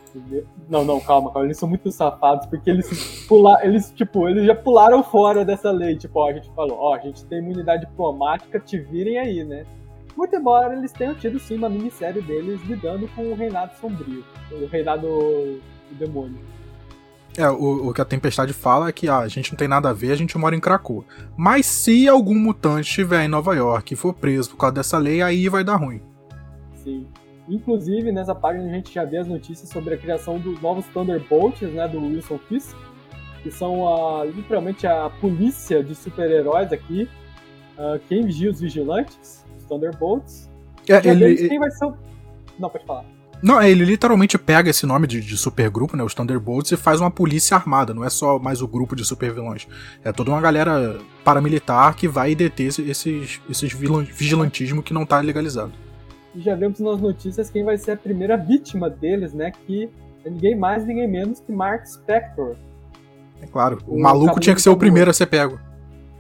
Não, 0.69 0.85
não, 0.85 1.01
calma, 1.01 1.31
calma. 1.31 1.47
Eles 1.47 1.59
são 1.59 1.69
muito 1.69 1.91
safados, 1.93 2.47
porque 2.47 2.71
eles 2.71 3.27
pular, 3.29 3.65
eles, 3.65 3.93
tipo, 3.93 4.29
eles 4.29 4.47
já 4.47 4.55
pularam 4.55 5.03
fora 5.03 5.45
dessa 5.45 5.71
lei. 5.71 5.97
Tipo, 5.97 6.21
ó, 6.21 6.31
a 6.31 6.33
gente 6.33 6.51
falou, 6.55 6.79
ó, 6.79 6.95
a 6.95 6.99
gente 6.99 7.25
tem 7.27 7.39
imunidade 7.39 7.87
diplomática, 7.87 8.59
te 8.59 8.79
virem 8.79 9.19
aí, 9.19 9.45
né? 9.45 9.67
Muito 10.17 10.35
embora 10.35 10.75
eles 10.75 10.91
tenham 10.93 11.15
tido 11.15 11.39
sim 11.39 11.57
uma 11.57 11.69
minissérie 11.69 12.21
deles 12.23 12.61
lidando 12.67 13.07
com 13.15 13.23
o 13.31 13.37
reinado 13.37 13.73
sombrio, 13.81 14.25
o 14.51 14.67
reinado 14.67 15.07
do 15.07 15.61
demônio. 15.93 16.41
É, 17.37 17.49
o, 17.49 17.89
o, 17.89 17.95
que 17.95 18.01
a 18.01 18.05
Tempestade 18.05 18.53
fala 18.53 18.89
é 18.89 18.93
que 18.93 19.09
ah, 19.09 19.19
a 19.19 19.29
gente 19.29 19.53
não 19.53 19.57
tem 19.57 19.69
nada 19.69 19.91
a 19.91 19.93
ver, 19.93 20.11
a 20.11 20.17
gente 20.17 20.37
mora 20.37 20.57
em 20.57 20.61
Krakow. 20.61 21.05
Mas 21.37 21.67
se 21.67 22.09
algum 22.09 22.35
mutante 22.35 22.89
estiver 22.89 23.25
em 23.25 23.29
Nova 23.29 23.55
York 23.55 23.95
e 23.95 23.97
for 23.97 24.13
preso 24.13 24.51
por 24.51 24.57
causa 24.57 24.75
dessa 24.75 24.99
lei, 24.99 25.23
aí 25.23 25.49
vai 25.49 25.63
dar 25.63 25.77
ruim. 25.77 26.03
Sim. 26.89 27.07
Inclusive, 27.49 28.13
nessa 28.13 28.35
página 28.35 28.65
a 28.65 28.73
gente 28.73 28.93
já 28.93 29.05
vê 29.05 29.19
as 29.19 29.27
notícias 29.27 29.69
sobre 29.71 29.95
a 29.95 29.99
criação 29.99 30.39
dos 30.39 30.61
novos 30.61 30.85
Thunderbolts, 30.87 31.73
né, 31.73 31.89
do 31.89 31.99
Wilson 31.99 32.39
Fisk, 32.49 32.77
que 33.43 33.51
são 33.51 33.89
a, 33.89 34.25
literalmente 34.25 34.87
a 34.87 35.11
polícia 35.21 35.83
de 35.83 35.95
super-heróis 35.95 36.73
aqui, 36.73 37.09
uh, 37.79 37.99
quem 38.09 38.25
vigia 38.27 38.51
os 38.51 38.61
vigilantes, 38.61 39.45
os 39.57 39.65
Thunderbolts. 39.65 40.51
É, 40.89 41.09
ele... 41.09 41.49
quem 41.49 41.59
vai 41.59 41.71
ser 41.71 41.87
o... 41.87 41.95
Não, 42.59 42.69
pode 42.69 42.85
falar. 42.85 43.05
Não, 43.41 43.63
ele 43.63 43.85
literalmente 43.85 44.37
pega 44.37 44.69
esse 44.69 44.85
nome 44.85 45.07
de, 45.07 45.21
de 45.21 45.37
supergrupo, 45.37 45.97
né, 45.97 46.03
os 46.03 46.13
Thunderbolts, 46.13 46.73
e 46.73 46.77
faz 46.77 47.01
uma 47.01 47.11
polícia 47.11 47.57
armada. 47.57 47.95
Não 47.95 48.05
é 48.05 48.11
só 48.11 48.39
mais 48.39 48.61
o 48.61 48.69
grupo 48.69 48.97
de 48.97 49.05
supervilões. 49.05 49.67
É 50.05 50.13
toda 50.13 50.31
uma 50.31 50.41
galera 50.41 50.99
paramilitar 51.25 51.95
que 51.97 52.09
vai 52.09 52.35
deter 52.35 52.67
esses, 52.67 53.41
esses 53.49 53.73
vigilantismo 53.73 54.83
que 54.83 54.93
não 54.93 55.07
tá 55.07 55.21
legalizado. 55.21 55.73
E 56.35 56.41
já 56.41 56.55
vemos 56.55 56.81
nas 56.81 57.01
notícias 57.01 57.51
quem 57.51 57.65
vai 57.65 57.79
ser 57.79 57.93
a 57.93 57.97
primeira 57.97 58.37
vítima 58.37 58.89
deles, 58.91 59.33
né? 59.33 59.51
Que 59.67 59.89
é 60.25 60.31
ninguém 60.31 60.55
mais, 60.55 60.85
ninguém 60.85 61.09
menos 61.09 61.41
que 61.41 61.53
Mark 61.53 61.87
Spector. 61.87 62.57
É 63.41 63.47
claro, 63.47 63.79
o, 63.87 63.97
o 63.97 64.01
maluco 64.01 64.41
tinha 64.41 64.55
que 64.55 64.63
ser 64.63 64.71
o 64.71 64.77
primeiro 64.77 65.11
a 65.11 65.15
ser 65.15 65.27
pego. 65.27 65.59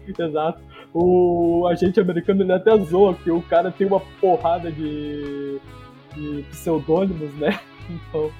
Exato. 0.06 0.60
O 0.94 1.66
agente 1.70 2.00
americano 2.00 2.42
ele 2.42 2.52
até 2.52 2.76
zoa 2.78 3.14
que 3.14 3.30
o 3.30 3.42
cara 3.42 3.70
tem 3.70 3.86
uma 3.86 4.00
porrada 4.20 4.72
de 4.72 5.60
de 6.14 6.42
pseudônimos, 6.50 7.34
né? 7.34 7.58
Então. 7.88 8.30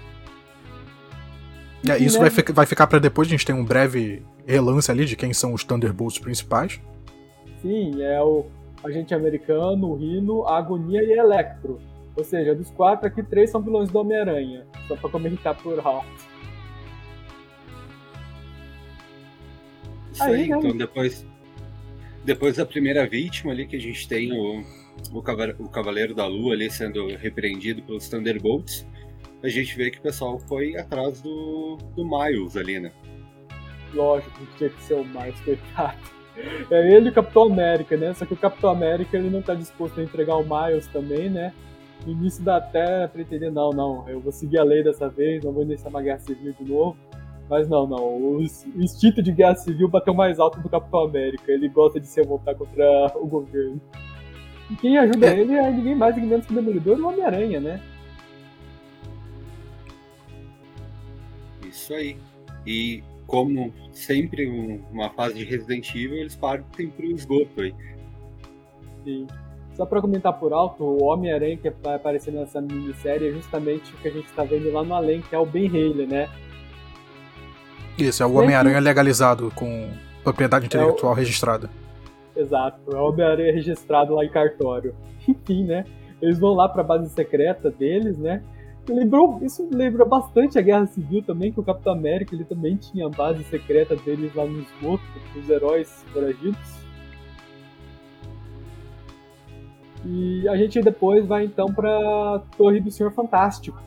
É, 1.89 1.97
isso 1.97 2.21
né? 2.21 2.29
vai, 2.29 2.45
vai 2.53 2.67
ficar 2.67 2.87
para 2.87 2.99
depois, 2.99 3.27
a 3.27 3.31
gente 3.31 3.47
tem 3.47 3.55
um 3.55 3.65
breve 3.65 4.23
relance 4.47 4.91
ali 4.91 5.07
de 5.07 5.17
quem 5.17 5.33
são 5.33 5.55
os 5.55 5.65
Thunderbolts 5.65 6.19
principais. 6.19 6.79
Sim, 7.63 8.03
é 8.03 8.21
o 8.21 8.45
agente 8.85 9.15
americano, 9.15 9.89
o 9.89 9.95
Rino, 9.95 10.47
a 10.47 10.59
Agonia 10.59 11.03
e 11.03 11.13
Electro. 11.13 11.81
Ou 12.17 12.25
seja, 12.25 12.55
dos 12.55 12.71
quatro 12.71 13.07
aqui, 13.07 13.23
três 13.23 13.51
são 13.51 13.63
vilões 13.63 13.91
do 13.91 13.99
Homem-Aranha. 13.99 14.67
Só 14.87 14.97
pra 14.97 15.09
comentar 15.09 15.57
por 15.57 15.79
alto. 15.79 16.07
Isso 20.13 20.23
aí, 20.25 20.43
aí 20.43 20.49
né? 20.49 20.59
então 20.59 20.77
depois, 20.77 21.25
depois 22.25 22.57
da 22.57 22.67
primeira 22.67 23.07
vítima 23.07 23.53
ali 23.53 23.67
que 23.67 23.77
a 23.77 23.81
gente 23.81 24.09
tem 24.09 24.33
o, 24.33 24.65
o 25.13 25.69
Cavaleiro 25.69 26.15
da 26.15 26.27
Lua 26.27 26.55
ali 26.55 26.69
sendo 26.71 27.07
repreendido 27.17 27.83
pelos 27.83 28.09
Thunderbolts, 28.09 28.85
a 29.43 29.49
gente 29.49 29.77
vê 29.77 29.91
que 29.91 29.99
o 29.99 30.03
pessoal 30.03 30.39
foi 30.41 30.77
atrás 30.77 31.23
do, 31.23 31.77
do 31.95 32.05
Miles 32.05 32.57
ali, 32.57 32.81
né? 32.81 32.91
Lógico 33.95 34.45
tinha 34.57 34.71
que 34.71 34.83
ser 34.83 34.95
o 34.95 35.05
Miles, 35.05 35.41
coitado. 35.41 36.18
É 36.71 36.95
ele 36.95 37.09
e 37.09 37.11
o 37.11 37.15
Capitão 37.15 37.45
América, 37.45 37.97
né? 37.97 38.15
Só 38.15 38.25
que 38.27 38.35
o 38.35 38.37
Capitão 38.37 38.71
América 38.71 39.17
ele 39.17 39.31
não 39.31 39.43
tá 39.43 39.55
disposto 39.55 39.99
a 39.99 40.03
entregar 40.03 40.37
o 40.37 40.45
Miles 40.45 40.87
também, 40.87 41.29
né? 41.31 41.53
No 42.07 42.13
início 42.13 42.45
dá 42.45 42.57
até 42.57 43.07
pra 43.09 43.21
entender, 43.21 43.51
não, 43.51 43.71
não, 43.71 44.09
eu 44.09 44.21
vou 44.21 44.31
seguir 44.31 44.59
a 44.59 44.65
lei 44.65 44.83
dessa 44.83 45.09
vez, 45.09 45.43
não 45.43 45.53
vou 45.53 45.63
iniciar 45.63 45.89
uma 45.91 46.03
guerra 46.03 46.19
civil 46.19 46.55
de 46.59 46.65
novo. 46.65 46.97
Mas 47.49 47.67
não, 47.67 47.87
não, 47.87 48.05
o 48.05 48.43
instinto 48.77 49.23
de 49.23 49.33
guerra 49.33 49.57
civil 49.57 49.89
bateu 49.89 50.13
mais 50.13 50.39
alto 50.39 50.61
do 50.61 50.69
Capitão 50.69 51.05
América. 51.05 51.51
Ele 51.51 51.69
gosta 51.69 51.99
de 51.99 52.07
se 52.07 52.21
revoltar 52.21 52.55
contra 52.55 52.85
o 53.17 53.27
governo. 53.27 53.81
E 54.71 54.77
quem 54.77 54.99
ajuda 54.99 55.29
é. 55.29 55.41
ele 55.41 55.55
é 55.55 55.71
ninguém 55.71 55.95
mais, 55.95 56.15
ninguém 56.15 56.31
menos 56.31 56.47
que 56.47 56.53
o 56.53 56.55
Demolidor 56.55 56.99
e 56.99 57.01
o 57.01 57.09
Homem-Aranha, 57.09 57.59
né? 57.59 57.81
Isso 61.67 61.95
aí. 61.95 62.19
E 62.67 63.03
como 63.29 63.73
sempre 63.93 64.49
um, 64.49 64.81
uma 64.91 65.11
fase 65.11 65.35
de 65.35 65.45
Resident 65.45 65.89
Evil, 65.95 66.17
eles 66.17 66.35
partem 66.35 66.89
pro 66.89 67.05
esgoto 67.05 67.61
aí. 67.61 67.75
Sim. 69.05 69.27
Só 69.75 69.85
pra 69.85 70.01
comentar 70.01 70.33
por 70.33 70.53
alto, 70.53 70.83
o 70.83 71.05
Homem-Aranha 71.05 71.59
que 71.59 71.71
vai 71.71 71.95
aparecer 71.95 72.33
nessa 72.33 72.61
minissérie 72.61 73.29
é 73.29 73.33
justamente 73.33 73.93
o 73.93 73.99
que 73.99 74.09
a 74.09 74.11
gente 74.11 74.33
tá 74.33 74.43
vendo 74.43 74.73
lá 74.73 74.83
no 74.83 74.95
além, 74.95 75.21
que 75.21 75.35
é 75.35 75.39
o 75.39 75.45
Ben 75.45 75.69
Haley, 75.69 76.07
né? 76.07 76.29
Isso, 77.99 78.23
é 78.23 78.27
o 78.27 78.33
Homem-Aranha 78.33 78.81
legalizado, 78.81 79.53
com 79.55 79.91
propriedade 80.25 80.65
intelectual 80.67 81.13
é 81.13 81.15
o... 81.15 81.19
registrada. 81.19 81.71
Exato, 82.35 82.81
é 82.91 82.97
o 82.97 83.09
Homem-Aranha 83.09 83.53
registrado 83.53 84.15
lá 84.15 84.25
em 84.25 84.31
cartório. 84.31 84.95
Enfim, 85.29 85.65
né? 85.65 85.85
Eles 86.21 86.39
vão 86.39 86.55
lá 86.55 86.67
para 86.67 86.81
a 86.81 86.85
base 86.85 87.11
secreta 87.11 87.71
deles, 87.71 88.17
né? 88.17 88.43
Lembrou, 88.89 89.39
isso 89.43 89.69
lembra 89.71 90.05
bastante 90.05 90.59
a 90.59 90.63
Guerra 90.63 90.87
Civil 90.87 91.23
também, 91.23 91.53
que 91.53 91.61
o 91.61 91.63
Capitão 91.63 91.93
América 91.93 92.35
ele 92.35 92.45
também 92.45 92.77
tinha 92.77 93.07
a 93.07 93.11
base 93.11 93.45
secreta 93.45 93.95
deles 93.95 94.35
lá 94.35 94.47
no 94.47 94.61
esgoto, 94.61 95.03
os 95.37 95.49
heróis 95.49 96.05
foragidos. 96.13 96.79
E 100.05 100.49
a 100.49 100.57
gente 100.57 100.81
depois 100.81 101.27
vai 101.27 101.45
então 101.45 101.67
pra 101.67 102.43
Torre 102.57 102.81
do 102.81 102.91
Senhor 102.91 103.13
Fantástico. 103.13 103.79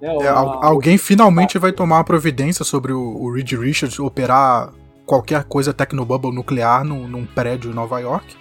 Né? 0.00 0.08
É, 0.20 0.28
alguém 0.28 0.98
finalmente 0.98 1.58
vai 1.58 1.72
tomar 1.72 2.02
providência 2.04 2.64
sobre 2.64 2.92
o, 2.92 3.00
o 3.00 3.32
Reed 3.32 3.52
Richards 3.52 4.00
operar 4.00 4.72
qualquer 5.04 5.44
coisa 5.44 5.72
Tecnobubble 5.72 6.34
nuclear 6.34 6.84
num, 6.84 7.06
num 7.06 7.24
prédio 7.24 7.70
em 7.70 7.74
Nova 7.74 8.00
York. 8.00 8.36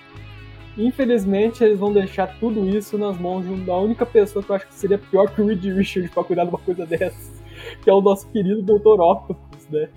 Infelizmente, 0.77 1.63
eles 1.63 1.79
vão 1.79 1.93
deixar 1.93 2.27
tudo 2.39 2.67
isso 2.67 2.97
nas 2.97 3.17
mãos 3.17 3.45
da 3.65 3.77
única 3.77 4.05
pessoa 4.05 4.43
que 4.43 4.51
eu 4.51 4.55
acho 4.55 4.67
que 4.67 4.73
seria 4.73 4.97
pior 4.97 5.33
que 5.33 5.41
o 5.41 5.47
Reed 5.47 5.63
Richards 5.63 6.11
pra 6.11 6.23
cuidar 6.23 6.43
de 6.43 6.49
uma 6.49 6.59
coisa 6.59 6.85
dessas, 6.85 7.41
que 7.81 7.89
é 7.89 7.93
o 7.93 8.01
nosso 8.01 8.27
querido 8.27 8.61
Dr. 8.61 8.99
Octopus, 8.99 9.67
né? 9.69 9.87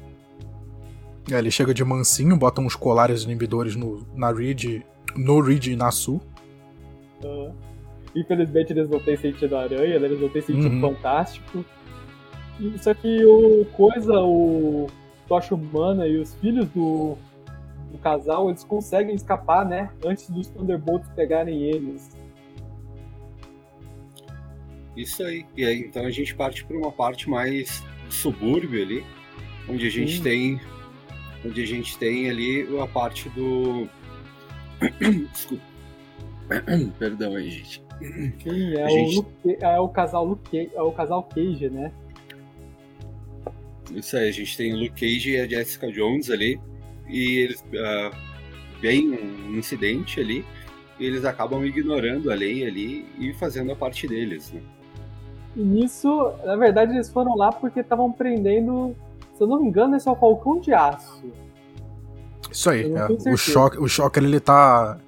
É, 1.31 1.39
ele 1.39 1.51
chega 1.51 1.75
de 1.75 1.85
mansinho, 1.85 2.37
bota 2.37 2.61
uns 2.61 2.77
colares 2.77 3.25
inibidores 3.25 3.75
no, 3.75 4.07
na 4.15 4.31
Reed, 4.31 4.83
no 5.17 5.41
Reed 5.41 5.67
e 5.67 5.77
na. 5.77 5.89
Uh, 5.89 7.53
infelizmente, 8.15 8.73
eles 8.73 8.89
não 8.89 9.01
têm 9.01 9.17
sentido 9.17 9.57
aranha, 9.57 9.99
né? 9.99 10.07
eles 10.07 10.21
não 10.21 10.29
têm 10.29 10.41
sentido 10.41 10.75
uhum. 10.75 10.81
fantástico. 10.81 11.65
Só 12.79 12.95
que 12.95 13.25
o 13.25 13.67
coisa, 13.73 14.15
o 14.21 14.87
Tocha 15.29 15.55
Humana 15.55 16.07
e 16.07 16.17
os 16.17 16.35
filhos 16.37 16.69
do, 16.71 17.17
do 17.91 17.99
casal, 17.99 18.49
eles 18.49 18.65
conseguem 18.65 19.15
escapar, 19.15 19.65
né? 19.65 19.91
Antes 20.05 20.29
dos 20.31 20.49
Thunderbolts 20.49 21.09
pegarem 21.11 21.63
eles. 21.65 22.11
Isso 24.97 25.23
aí. 25.23 25.47
E 25.57 25.65
aí, 25.65 25.81
então 25.81 26.05
a 26.05 26.11
gente 26.11 26.35
parte 26.35 26.65
para 26.65 26.77
uma 26.77 26.93
parte 26.93 27.31
mais 27.31 27.83
subúrbio 28.11 28.83
ali, 28.83 29.05
onde 29.69 29.87
a 29.87 29.91
gente 29.91 30.17
Sim. 30.17 30.23
tem 30.23 30.61
onde 31.45 31.63
a 31.63 31.67
gente 31.67 31.97
tem 31.99 32.29
ali 32.29 32.67
a 32.81 32.87
parte 32.87 33.29
do 33.31 33.89
desculpa 35.33 35.65
perdão 36.99 37.37
aí 37.37 37.51
gente 37.51 37.83
Sim, 38.43 38.75
é, 38.77 38.89
gente... 38.89 39.19
o, 39.19 39.21
Luke, 39.21 39.65
é 39.65 39.81
o 39.81 39.89
casal 39.89 40.25
Luke, 40.25 40.71
é 40.73 40.83
o 40.83 40.93
casal 40.93 41.23
Cage, 41.25 41.69
né? 41.69 41.93
Isso 43.93 44.17
aí, 44.17 44.29
a 44.29 44.33
gente 44.33 44.57
tem 44.57 44.73
o 44.73 44.77
Luke 44.77 45.01
Cage 45.01 45.33
e 45.33 45.41
a 45.41 45.49
Jessica 45.49 45.91
Jones 45.91 46.31
ali, 46.31 46.61
e 47.09 47.39
eles 47.39 47.61
uh, 47.61 48.15
veem 48.81 49.11
um 49.11 49.57
incidente 49.57 50.21
ali, 50.21 50.45
e 50.99 51.07
eles 51.07 51.25
acabam 51.25 51.65
ignorando 51.65 52.31
a 52.31 52.35
lei 52.35 52.67
ali 52.67 53.07
e 53.19 53.33
fazendo 53.35 53.73
a 53.73 53.77
parte 53.77 54.07
deles, 54.07 54.53
né? 54.53 54.61
E 55.57 55.61
nisso, 55.61 56.33
na 56.45 56.57
verdade, 56.57 56.93
eles 56.93 57.11
foram 57.11 57.37
lá 57.37 57.51
porque 57.51 57.81
estavam 57.81 58.13
prendendo, 58.13 58.95
se 59.37 59.43
eu 59.43 59.47
não 59.47 59.61
me 59.61 59.69
engano, 59.69 59.97
esse 59.97 60.09
é 60.09 60.11
o 60.11 60.17
Falcão 60.17 60.61
de 60.61 60.73
Aço. 60.73 61.25
Isso 62.51 62.71
aí, 62.71 62.93
é. 62.93 63.33
o, 63.33 63.37
Shocker, 63.37 63.83
o 63.83 63.89
Shocker 63.89 64.23
ele 64.23 64.41
tá, 64.41 64.99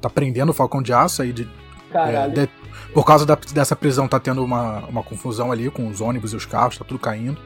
tá 0.00 0.10
prendendo 0.10 0.50
o 0.50 0.54
Falcão 0.54 0.82
de 0.82 0.92
Aço 0.92 1.22
aí 1.22 1.32
de, 1.32 1.48
é, 1.92 2.28
de, 2.28 2.48
por 2.92 3.04
causa 3.04 3.24
da, 3.26 3.34
dessa 3.34 3.74
prisão 3.74 4.06
tá 4.06 4.20
tendo 4.20 4.44
uma, 4.44 4.86
uma 4.86 5.02
confusão 5.02 5.50
ali 5.50 5.70
com 5.70 5.88
os 5.88 6.00
ônibus 6.00 6.32
e 6.32 6.36
os 6.36 6.46
carros, 6.46 6.78
tá 6.78 6.84
tudo 6.84 6.98
caindo. 6.98 7.38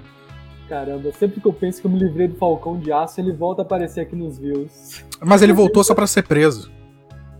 Caramba, 0.69 1.11
sempre 1.13 1.41
que 1.41 1.47
eu 1.47 1.53
penso 1.53 1.81
que 1.81 1.87
eu 1.87 1.91
me 1.91 1.99
livrei 1.99 2.29
do 2.29 2.37
Falcão 2.37 2.79
de 2.79 2.93
Aço, 2.93 3.21
ele 3.21 3.33
volta 3.33 3.63
a 3.63 3.65
aparecer 3.65 4.03
aqui 4.03 4.15
nos 4.15 4.39
views. 4.39 5.03
Mas 5.25 5.41
ele 5.41 5.53
voltou 5.53 5.83
só 5.83 5.95
para 5.95 6.07
ser 6.07 6.23
preso. 6.25 6.71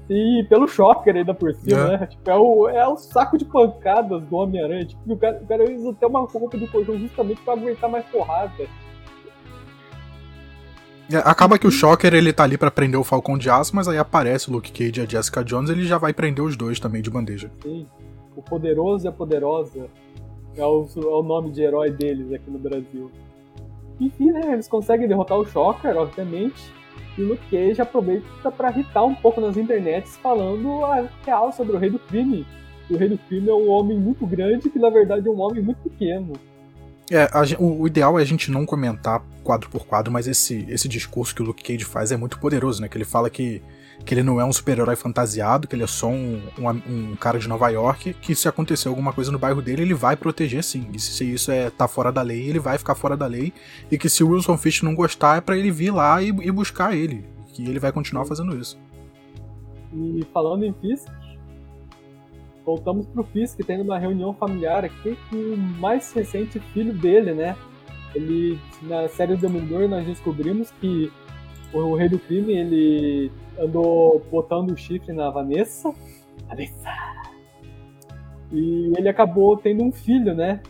Sim, 0.07 0.47
pelo 0.49 0.67
Shocker 0.67 1.15
ainda 1.15 1.35
por 1.35 1.53
cima, 1.55 1.81
é. 1.81 1.99
né? 1.99 2.07
Tipo, 2.07 2.31
é 2.31 2.37
o, 2.37 2.69
é 2.71 2.89
o 2.89 2.97
saco 2.97 3.37
de 3.37 3.45
pancadas 3.45 4.23
do 4.23 4.37
Homem-Aranha. 4.37 4.87
Tipo, 4.87 5.13
o 5.13 5.17
cara, 5.19 5.39
o 5.43 5.47
cara 5.47 5.71
usa 5.71 5.91
até 5.91 6.07
uma 6.07 6.21
roupa 6.21 6.57
do 6.57 6.67
colchão 6.69 6.99
justamente 6.99 7.43
pra 7.43 7.53
aguentar 7.53 7.91
mais 7.91 8.07
porrada. 8.07 8.67
É, 11.13 11.17
acaba 11.17 11.59
que 11.59 11.67
o 11.67 11.71
Shocker 11.71 12.15
ele 12.15 12.33
tá 12.33 12.45
ali 12.45 12.57
para 12.57 12.71
prender 12.71 12.99
o 12.99 13.05
Falcão 13.05 13.37
de 13.37 13.51
Aço, 13.51 13.77
mas 13.77 13.87
aí 13.87 13.99
aparece 13.99 14.49
o 14.49 14.53
Luke 14.53 14.73
Cage 14.73 15.01
e 15.01 15.05
a 15.05 15.07
Jessica 15.07 15.45
Jones, 15.45 15.69
ele 15.69 15.85
já 15.85 15.99
vai 15.99 16.15
prender 16.15 16.43
os 16.43 16.57
dois 16.57 16.81
também 16.81 17.03
de 17.03 17.11
bandeja. 17.11 17.51
Sim. 17.63 17.87
O 18.35 18.43
poderoso 18.43 19.07
e 19.07 19.09
a 19.09 19.13
poderosa 19.13 19.89
é 20.61 20.67
o, 20.67 20.87
é 20.97 21.07
o 21.07 21.23
nome 21.23 21.51
de 21.51 21.63
herói 21.63 21.91
deles 21.91 22.33
aqui 22.33 22.51
no 22.51 22.59
Brasil. 22.59 23.11
Enfim, 24.01 24.31
né, 24.31 24.53
eles 24.53 24.69
conseguem 24.69 25.09
derrotar 25.09 25.39
o 25.39 25.45
Shocker, 25.45 25.97
obviamente, 25.97 26.73
e 27.17 27.23
o 27.23 27.29
Luke 27.29 27.43
Cage 27.51 27.81
aproveita 27.81 28.51
para 28.51 28.71
irritar 28.71 29.05
um 29.05 29.15
pouco 29.15 29.41
nas 29.41 29.57
internets 29.57 30.17
falando 30.17 30.85
a 30.85 31.09
real 31.25 31.53
sobre 31.53 31.75
o 31.75 31.79
Rei 31.79 31.91
do 31.91 31.99
Crime. 31.99 32.47
o 32.89 32.97
Rei 32.97 33.09
do 33.09 33.19
Crime 33.19 33.49
é 33.49 33.55
um 33.55 33.69
homem 33.69 33.99
muito 33.99 34.25
grande 34.27 34.71
que 34.71 34.79
na 34.79 34.89
verdade 34.89 35.27
é 35.27 35.31
um 35.31 35.41
homem 35.41 35.63
muito 35.63 35.79
pequeno. 35.79 36.35
É, 37.11 37.23
a, 37.33 37.43
o, 37.59 37.83
o, 37.83 37.87
ideal 37.87 38.19
é 38.19 38.23
a 38.23 38.25
gente 38.25 38.51
não 38.51 38.67
comentar 38.67 39.25
quadro 39.43 39.71
por 39.71 39.87
quadro, 39.87 40.13
mas 40.13 40.29
esse, 40.29 40.67
esse 40.69 40.87
discurso 40.87 41.35
que 41.35 41.43
o 41.43 41.45
Luke 41.45 41.63
Cage 41.63 41.85
faz 41.85 42.13
é 42.13 42.17
muito 42.17 42.39
poderoso, 42.39 42.83
né? 42.83 42.89
Que 42.89 42.99
ele 42.99 43.05
fala 43.05 43.31
que 43.31 43.63
que 44.05 44.15
ele 44.15 44.23
não 44.23 44.41
é 44.41 44.45
um 44.45 44.53
super-herói 44.53 44.97
fantasiado, 44.97 45.69
que 45.69 45.75
ele 45.75 45.83
é 45.83 45.87
só 45.87 46.09
um, 46.09 46.41
um, 46.59 46.69
um, 46.69 47.17
cara 47.17 47.39
de 47.39 47.49
Nova 47.49 47.69
York, 47.69 48.15
que 48.15 48.35
se 48.35 48.49
acontecer 48.49 48.89
alguma 48.89 49.13
coisa 49.13 49.31
no 49.31 49.39
bairro 49.39 49.61
dele, 49.61 49.83
ele 49.83 49.95
vai 49.95 50.17
proteger 50.17 50.65
sim. 50.65 50.89
E 50.93 50.99
se 50.99 51.31
isso 51.31 51.51
é 51.51 51.71
tá 51.71 51.87
fora 51.87 52.11
da 52.11 52.23
lei, 52.23 52.49
ele 52.49 52.59
vai 52.59 52.79
ficar 52.79 52.95
fora 52.95 53.17
da 53.17 53.27
lei. 53.27 53.53
E 53.91 53.99
que 53.99 54.09
se 54.09 54.25
o 54.25 54.31
Wilson 54.31 54.57
Fisk 54.57 54.83
não 54.83 54.95
gostar, 54.95 55.39
é 55.39 55.41
para 55.41 55.57
ele 55.57 55.71
vir 55.71 55.91
lá 55.91 56.23
e, 56.23 56.29
e, 56.29 56.51
buscar 56.51 56.97
ele. 56.97 57.25
Que 57.53 57.69
ele 57.69 57.79
vai 57.79 57.93
continuar 57.93 58.25
fazendo 58.25 58.57
isso. 58.57 58.79
E 59.93 60.25
falando 60.33 60.65
em 60.65 60.73
Fisk, 60.75 61.09
voltamos 62.65 63.07
pro 63.07 63.25
Fisk 63.25 63.59
tendo 63.67 63.83
uma 63.83 63.99
reunião 63.99 64.33
familiar 64.35 64.85
aqui 64.85 65.19
com 65.29 65.37
o 65.37 65.57
mais 65.57 66.13
recente 66.13 66.61
filho 66.73 66.93
dele, 66.95 67.35
né? 67.35 67.57
Ele, 68.15 68.59
na 68.83 69.07
série 69.09 69.35
do 69.35 69.41
Demolidor, 69.41 69.87
nós 69.89 70.07
descobrimos 70.07 70.71
que 70.81 71.13
o 71.73 71.95
Rei 71.95 72.09
do 72.09 72.19
Crime, 72.19 72.55
ele 72.55 73.31
andou 73.59 74.23
botando 74.31 74.71
o 74.71 74.77
chifre 74.77 75.13
na 75.13 75.31
Vanessa. 75.31 75.93
Vanessa! 76.49 76.91
E 78.53 78.93
ele 78.97 79.09
acabou 79.09 79.57
tendo 79.57 79.85
um 79.85 79.93
filho, 79.93 80.35
né? 80.35 80.61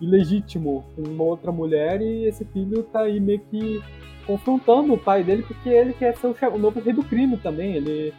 Ilegítimo, 0.00 0.84
com 0.94 1.02
uma 1.02 1.24
outra 1.24 1.50
mulher, 1.50 2.00
e 2.00 2.26
esse 2.26 2.44
filho 2.44 2.84
tá 2.84 3.00
aí 3.00 3.18
meio 3.18 3.40
que 3.40 3.82
confrontando 4.26 4.94
o 4.94 4.98
pai 4.98 5.24
dele, 5.24 5.42
porque 5.42 5.68
ele 5.68 5.92
quer 5.92 6.16
ser 6.16 6.28
o, 6.28 6.36
o 6.54 6.58
novo 6.58 6.80
Rei 6.80 6.92
do 6.92 7.02
Crime 7.02 7.36
também. 7.36 7.74
Ele 7.74 8.14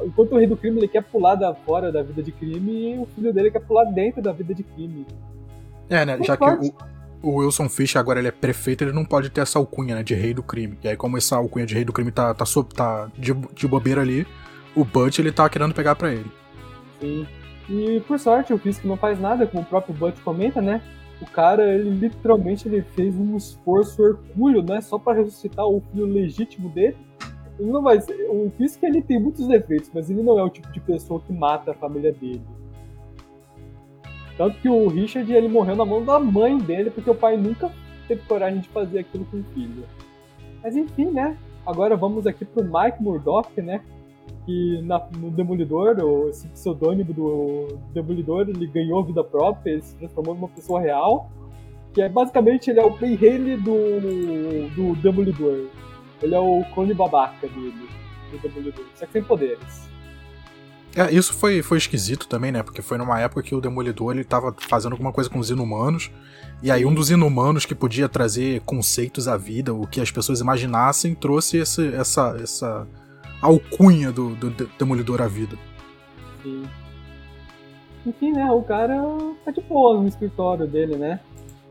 enquanto 0.00 0.32
o 0.32 0.38
rei 0.38 0.46
do 0.46 0.56
crime 0.56 0.78
ele 0.78 0.88
quer 0.88 1.02
pular 1.02 1.34
da, 1.34 1.54
fora 1.54 1.92
da 1.92 2.02
vida 2.02 2.22
de 2.22 2.32
crime, 2.32 2.98
o 2.98 3.06
filho 3.06 3.32
dele 3.32 3.50
quer 3.50 3.60
pular 3.60 3.84
dentro 3.84 4.22
da 4.22 4.32
vida 4.32 4.54
de 4.54 4.62
crime. 4.62 5.06
É, 5.90 6.04
né? 6.04 6.18
Já 6.22 6.36
que 6.36 6.44
o, 6.44 6.74
o, 7.22 7.36
Wilson 7.36 7.68
Fish 7.68 7.96
agora 7.96 8.18
ele 8.18 8.28
é 8.28 8.32
prefeito, 8.32 8.84
ele 8.84 8.92
não 8.92 9.04
pode 9.04 9.30
ter 9.30 9.40
essa 9.40 9.58
alcunha, 9.58 9.94
né? 9.94 10.02
De 10.02 10.14
rei 10.14 10.34
do 10.34 10.42
crime. 10.42 10.78
E 10.82 10.88
aí, 10.88 10.96
como 10.96 11.16
essa 11.16 11.36
alcunha 11.36 11.66
de 11.66 11.74
rei 11.74 11.84
do 11.84 11.92
crime 11.92 12.10
tá, 12.10 12.34
tá, 12.34 12.44
tá 12.74 13.08
de, 13.16 13.32
de 13.32 13.68
bobeira 13.68 14.00
ali, 14.00 14.26
o 14.74 14.84
Butch 14.84 15.18
ele 15.18 15.32
tá 15.32 15.48
querendo 15.48 15.74
pegar 15.74 15.94
pra 15.94 16.12
ele. 16.12 16.30
Sim. 17.00 17.26
E 17.68 18.00
por 18.06 18.18
sorte, 18.18 18.52
o 18.52 18.58
Fisk 18.58 18.84
não 18.84 18.96
faz 18.96 19.20
nada, 19.20 19.46
como 19.46 19.62
o 19.62 19.66
próprio 19.66 19.94
Butch 19.94 20.20
comenta, 20.22 20.60
né? 20.60 20.82
O 21.20 21.26
cara, 21.26 21.72
ele 21.72 21.90
literalmente 21.90 22.66
ele 22.66 22.82
fez 22.96 23.14
um 23.16 23.36
esforço 23.36 24.02
hercúleo, 24.02 24.62
né? 24.62 24.80
Só 24.80 24.98
para 24.98 25.18
ressuscitar 25.18 25.64
o 25.64 25.80
filho 25.92 26.06
legítimo 26.06 26.68
dele 26.68 26.96
ele 27.58 27.70
não 27.70 27.82
vai 27.82 28.00
ser, 28.00 28.14
o 28.28 28.50
Fisk 28.56 28.82
ele 28.82 29.02
tem 29.02 29.20
muitos 29.20 29.46
defeitos, 29.46 29.90
mas 29.94 30.10
ele 30.10 30.22
não 30.22 30.38
é 30.38 30.42
o 30.42 30.50
tipo 30.50 30.70
de 30.72 30.80
pessoa 30.80 31.20
que 31.20 31.32
mata 31.32 31.70
a 31.70 31.74
família 31.74 32.12
dele. 32.12 32.42
Tanto 34.42 34.58
que 34.58 34.68
o 34.68 34.88
Richard 34.88 35.32
ele 35.32 35.46
morreu 35.46 35.76
na 35.76 35.84
mão 35.84 36.04
da 36.04 36.18
mãe 36.18 36.58
dele, 36.58 36.90
porque 36.90 37.08
o 37.08 37.14
pai 37.14 37.36
nunca 37.36 37.70
teve 38.08 38.22
coragem 38.22 38.58
de 38.58 38.68
fazer 38.70 38.98
aquilo 38.98 39.24
com 39.26 39.36
o 39.36 39.44
filho. 39.54 39.84
Mas 40.60 40.74
enfim, 40.74 41.04
né? 41.04 41.38
Agora 41.64 41.94
vamos 41.94 42.26
aqui 42.26 42.44
pro 42.44 42.64
Mike 42.64 43.00
Murdock, 43.00 43.62
né? 43.62 43.80
Que 44.44 44.82
na, 44.82 45.00
no 45.16 45.30
Demolidor, 45.30 45.94
esse 46.28 46.48
pseudônimo 46.48 47.14
do 47.14 47.78
Demolidor, 47.94 48.48
ele 48.48 48.66
ganhou 48.66 49.04
vida 49.04 49.22
própria, 49.22 49.74
ele 49.74 49.82
se 49.82 49.94
transformou 49.94 50.34
numa 50.34 50.48
pessoa 50.48 50.80
real. 50.80 51.30
Que 51.94 52.02
é 52.02 52.08
basicamente 52.08 52.68
ele 52.68 52.80
é 52.80 52.84
o 52.84 52.96
Haley 52.96 53.58
do, 53.58 54.70
do 54.74 55.00
Demolidor. 55.00 55.68
Ele 56.20 56.34
é 56.34 56.40
o 56.40 56.64
clone 56.74 56.94
babaca 56.94 57.46
dele, 57.46 57.88
do 58.32 58.38
Demolidor, 58.38 58.86
só 58.96 59.06
que 59.06 59.12
sem 59.12 59.22
poderes. 59.22 59.91
É, 60.94 61.10
isso 61.12 61.32
foi, 61.34 61.62
foi 61.62 61.78
esquisito 61.78 62.28
também, 62.28 62.52
né? 62.52 62.62
Porque 62.62 62.82
foi 62.82 62.98
numa 62.98 63.18
época 63.20 63.42
que 63.42 63.54
o 63.54 63.60
Demolidor 63.60 64.14
ele 64.14 64.24
tava 64.24 64.54
fazendo 64.68 64.92
alguma 64.92 65.12
coisa 65.12 65.30
com 65.30 65.38
os 65.38 65.50
inumanos. 65.50 66.10
E 66.62 66.70
aí 66.70 66.84
um 66.84 66.94
dos 66.94 67.10
inumanos 67.10 67.64
que 67.64 67.74
podia 67.74 68.08
trazer 68.08 68.60
conceitos 68.60 69.26
à 69.26 69.36
vida, 69.36 69.74
o 69.74 69.86
que 69.86 70.00
as 70.00 70.10
pessoas 70.10 70.40
imaginassem, 70.40 71.14
trouxe 71.14 71.58
esse, 71.58 71.94
essa, 71.94 72.36
essa 72.40 72.86
alcunha 73.40 74.12
do, 74.12 74.34
do 74.34 74.50
Demolidor 74.78 75.22
à 75.22 75.26
vida. 75.26 75.56
Sim. 76.42 76.62
Enfim, 78.06 78.32
né? 78.32 78.50
O 78.50 78.62
cara 78.62 78.94
tá 79.44 79.50
de 79.50 79.60
boa 79.62 80.00
no 80.00 80.08
escritório 80.08 80.66
dele, 80.66 80.96
né? 80.96 81.20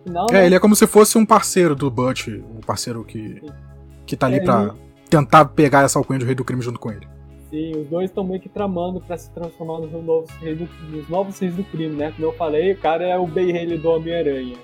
Final, 0.03 0.27
é, 0.29 0.33
né? 0.33 0.45
ele 0.47 0.55
é 0.55 0.59
como 0.59 0.75
se 0.75 0.87
fosse 0.87 1.17
um 1.17 1.25
parceiro 1.25 1.75
do 1.75 1.91
Butch, 1.91 2.27
um 2.27 2.61
parceiro 2.61 3.03
que. 3.03 3.39
Sim 3.39 3.71
que 4.11 4.17
tá 4.17 4.27
ali 4.27 4.37
é, 4.37 4.41
pra 4.41 4.75
tentar 5.09 5.45
pegar 5.45 5.83
essa 5.83 5.97
alcunha 5.97 6.19
do 6.19 6.25
Rei 6.25 6.35
do 6.35 6.43
Crime 6.43 6.61
junto 6.61 6.77
com 6.77 6.91
ele. 6.91 7.07
Os 7.51 7.87
dois 7.87 8.09
estão 8.09 8.23
meio 8.23 8.39
que 8.39 8.47
tramando 8.47 9.01
para 9.01 9.17
se 9.17 9.29
transformar 9.31 9.79
nos 9.79 9.91
novos, 9.91 10.29
reis 10.37 10.57
do, 10.57 10.65
nos 10.89 11.09
novos 11.09 11.37
reis 11.37 11.53
do 11.53 11.63
crime, 11.65 11.97
né? 11.97 12.11
Como 12.11 12.27
eu 12.27 12.33
falei, 12.33 12.71
o 12.71 12.77
cara 12.77 13.05
é 13.05 13.19
o 13.19 13.25
Haley 13.25 13.77
do 13.77 13.89
Homem-Aranha. 13.89 14.55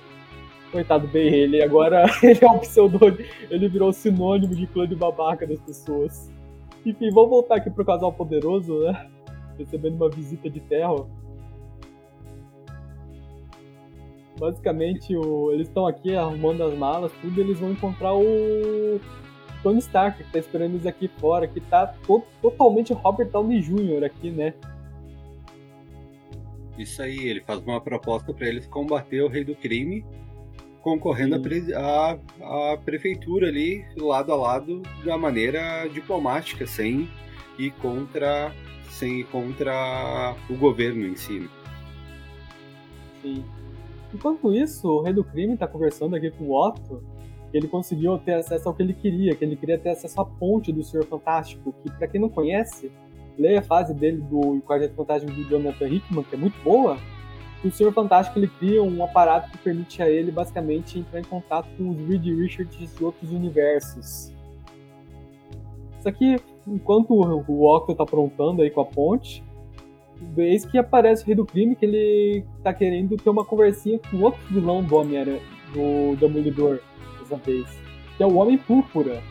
Coitado 0.72 1.06
do 1.06 1.18
Haley, 1.18 1.62
agora 1.62 2.06
ele 2.24 2.40
é 2.42 2.50
um 2.50 2.60
pseudônimo, 2.60 3.18
ele 3.50 3.68
virou 3.68 3.92
sinônimo 3.92 4.56
de 4.56 4.66
clã 4.68 4.88
de 4.88 4.96
babaca 4.96 5.46
das 5.46 5.60
pessoas. 5.60 6.32
Enfim, 6.86 7.10
vamos 7.12 7.30
voltar 7.30 7.56
aqui 7.56 7.70
pro 7.70 7.84
casal 7.84 8.14
poderoso, 8.14 8.80
né? 8.80 9.10
Recebendo 9.58 9.96
uma 9.96 10.10
visita 10.10 10.50
de 10.50 10.62
ferro. 10.62 11.10
Basicamente, 14.40 15.14
o, 15.14 15.52
eles 15.52 15.68
estão 15.68 15.88
aqui 15.88 16.16
arrumando 16.16 16.64
as 16.64 16.74
malas, 16.78 17.12
tudo, 17.20 17.38
e 17.38 17.42
eles 17.42 17.60
vão 17.60 17.72
encontrar 17.72 18.14
o 18.14 19.02
Tony 19.68 19.80
Stark, 19.80 20.24
que 20.24 20.32
tá 20.32 20.40
esperando 20.40 20.76
eles 20.76 20.86
aqui 20.86 21.10
fora, 21.20 21.46
que 21.46 21.60
tá 21.60 21.88
to 21.88 22.24
totalmente 22.42 22.94
Robert 22.94 23.30
Downey 23.30 23.60
Jr. 23.60 24.06
aqui, 24.06 24.32
né? 24.32 24.54
Isso 26.78 27.02
aí, 27.02 27.28
ele 27.28 27.42
faz 27.42 27.60
uma 27.60 27.82
proposta 27.82 28.34
para 28.34 28.48
eles 28.48 28.66
combater 28.66 29.22
o 29.22 29.28
rei 29.28 29.44
do 29.44 29.54
crime, 29.56 30.06
concorrendo 30.82 31.36
à 31.76 32.18
a, 32.42 32.78
prefeitura 32.78 33.50
ali, 33.50 33.84
lado 33.98 34.32
a 34.32 34.36
lado, 34.38 34.82
da 35.04 35.18
maneira 35.18 35.86
diplomática, 35.90 36.66
sem 36.66 37.10
ir 37.60 37.72
contra, 37.82 38.54
sem 38.90 39.20
ir 39.20 39.24
contra 39.26 40.34
o 40.50 40.56
governo 40.56 41.06
em 41.06 41.16
si. 41.18 41.50
Sim. 43.22 43.44
Enquanto 44.14 44.54
isso, 44.54 44.88
o 44.88 45.02
rei 45.02 45.12
do 45.12 45.26
crime 45.26 45.56
está 45.56 45.68
conversando 45.68 46.16
aqui 46.16 46.32
com 46.32 46.46
o 46.46 46.56
Otto, 46.56 47.04
que 47.58 47.62
ele 47.62 47.68
conseguiu 47.68 48.20
ter 48.20 48.36
acesso 48.36 48.70
ao 48.70 48.76
que 48.76 48.84
ele 48.84 48.94
queria, 48.94 49.36
que 49.36 49.44
ele 49.44 49.56
queria 49.56 49.80
ter 49.80 49.90
acesso 49.90 50.22
à 50.22 50.26
ponte 50.26 50.72
do 50.72 50.84
Senhor 50.84 51.06
Fantástico, 51.06 51.74
que 51.82 51.92
para 51.92 52.08
quem 52.08 52.22
não 52.22 52.30
conhece, 52.30 52.92
leia 53.38 53.60
a 53.60 53.64
fase 53.64 53.96
dele 53.96 54.22
do 54.22 54.62
Quarteto 54.62 54.94
Fantástico 54.94 55.34
do 55.34 55.44
Jonathan 55.44 55.88
Hickman, 55.88 56.24
que 56.24 56.36
é 56.36 56.38
muito 56.38 56.62
boa, 56.64 56.98
o 57.66 57.72
Senhor 57.72 57.92
Fantástico 57.92 58.38
ele 58.38 58.48
cria 58.48 58.84
um 58.84 59.04
aparato 59.04 59.50
que 59.50 59.58
permite 59.58 60.04
a 60.04 60.10
ele 60.10 60.32
basicamente 60.32 61.00
entrar 61.00 61.20
em 61.20 61.24
contato 61.24 61.68
com 61.76 61.90
os 61.90 61.98
Reed 62.08 62.26
Richards 62.26 62.96
de 62.96 63.04
outros 63.04 63.32
universos. 63.32 64.32
Isso 65.98 66.08
aqui, 66.08 66.36
enquanto 66.68 67.12
o 67.12 67.76
Octo 67.76 67.94
está 67.94 68.04
aprontando 68.04 68.62
aí 68.62 68.70
com 68.70 68.82
a 68.82 68.86
ponte, 68.86 69.44
vez 70.22 70.64
que 70.64 70.78
aparece 70.78 71.24
o 71.24 71.26
Rei 71.26 71.36
do 71.36 71.46
Crime, 71.46 71.76
que 71.76 71.86
ele 71.86 72.46
tá 72.64 72.72
querendo 72.72 73.18
ter 73.18 73.30
uma 73.32 73.44
conversinha 73.44 74.00
com 74.12 74.22
outro 74.22 74.40
vilão 74.52 74.84
do 74.84 74.96
Homem-Aranha, 74.96 75.42
do 75.74 76.16
Demolidor, 76.18 76.80
que 77.36 78.24
é 78.24 78.26
o 78.26 78.36
Homem 78.36 78.58
Púrpura. 78.58 79.22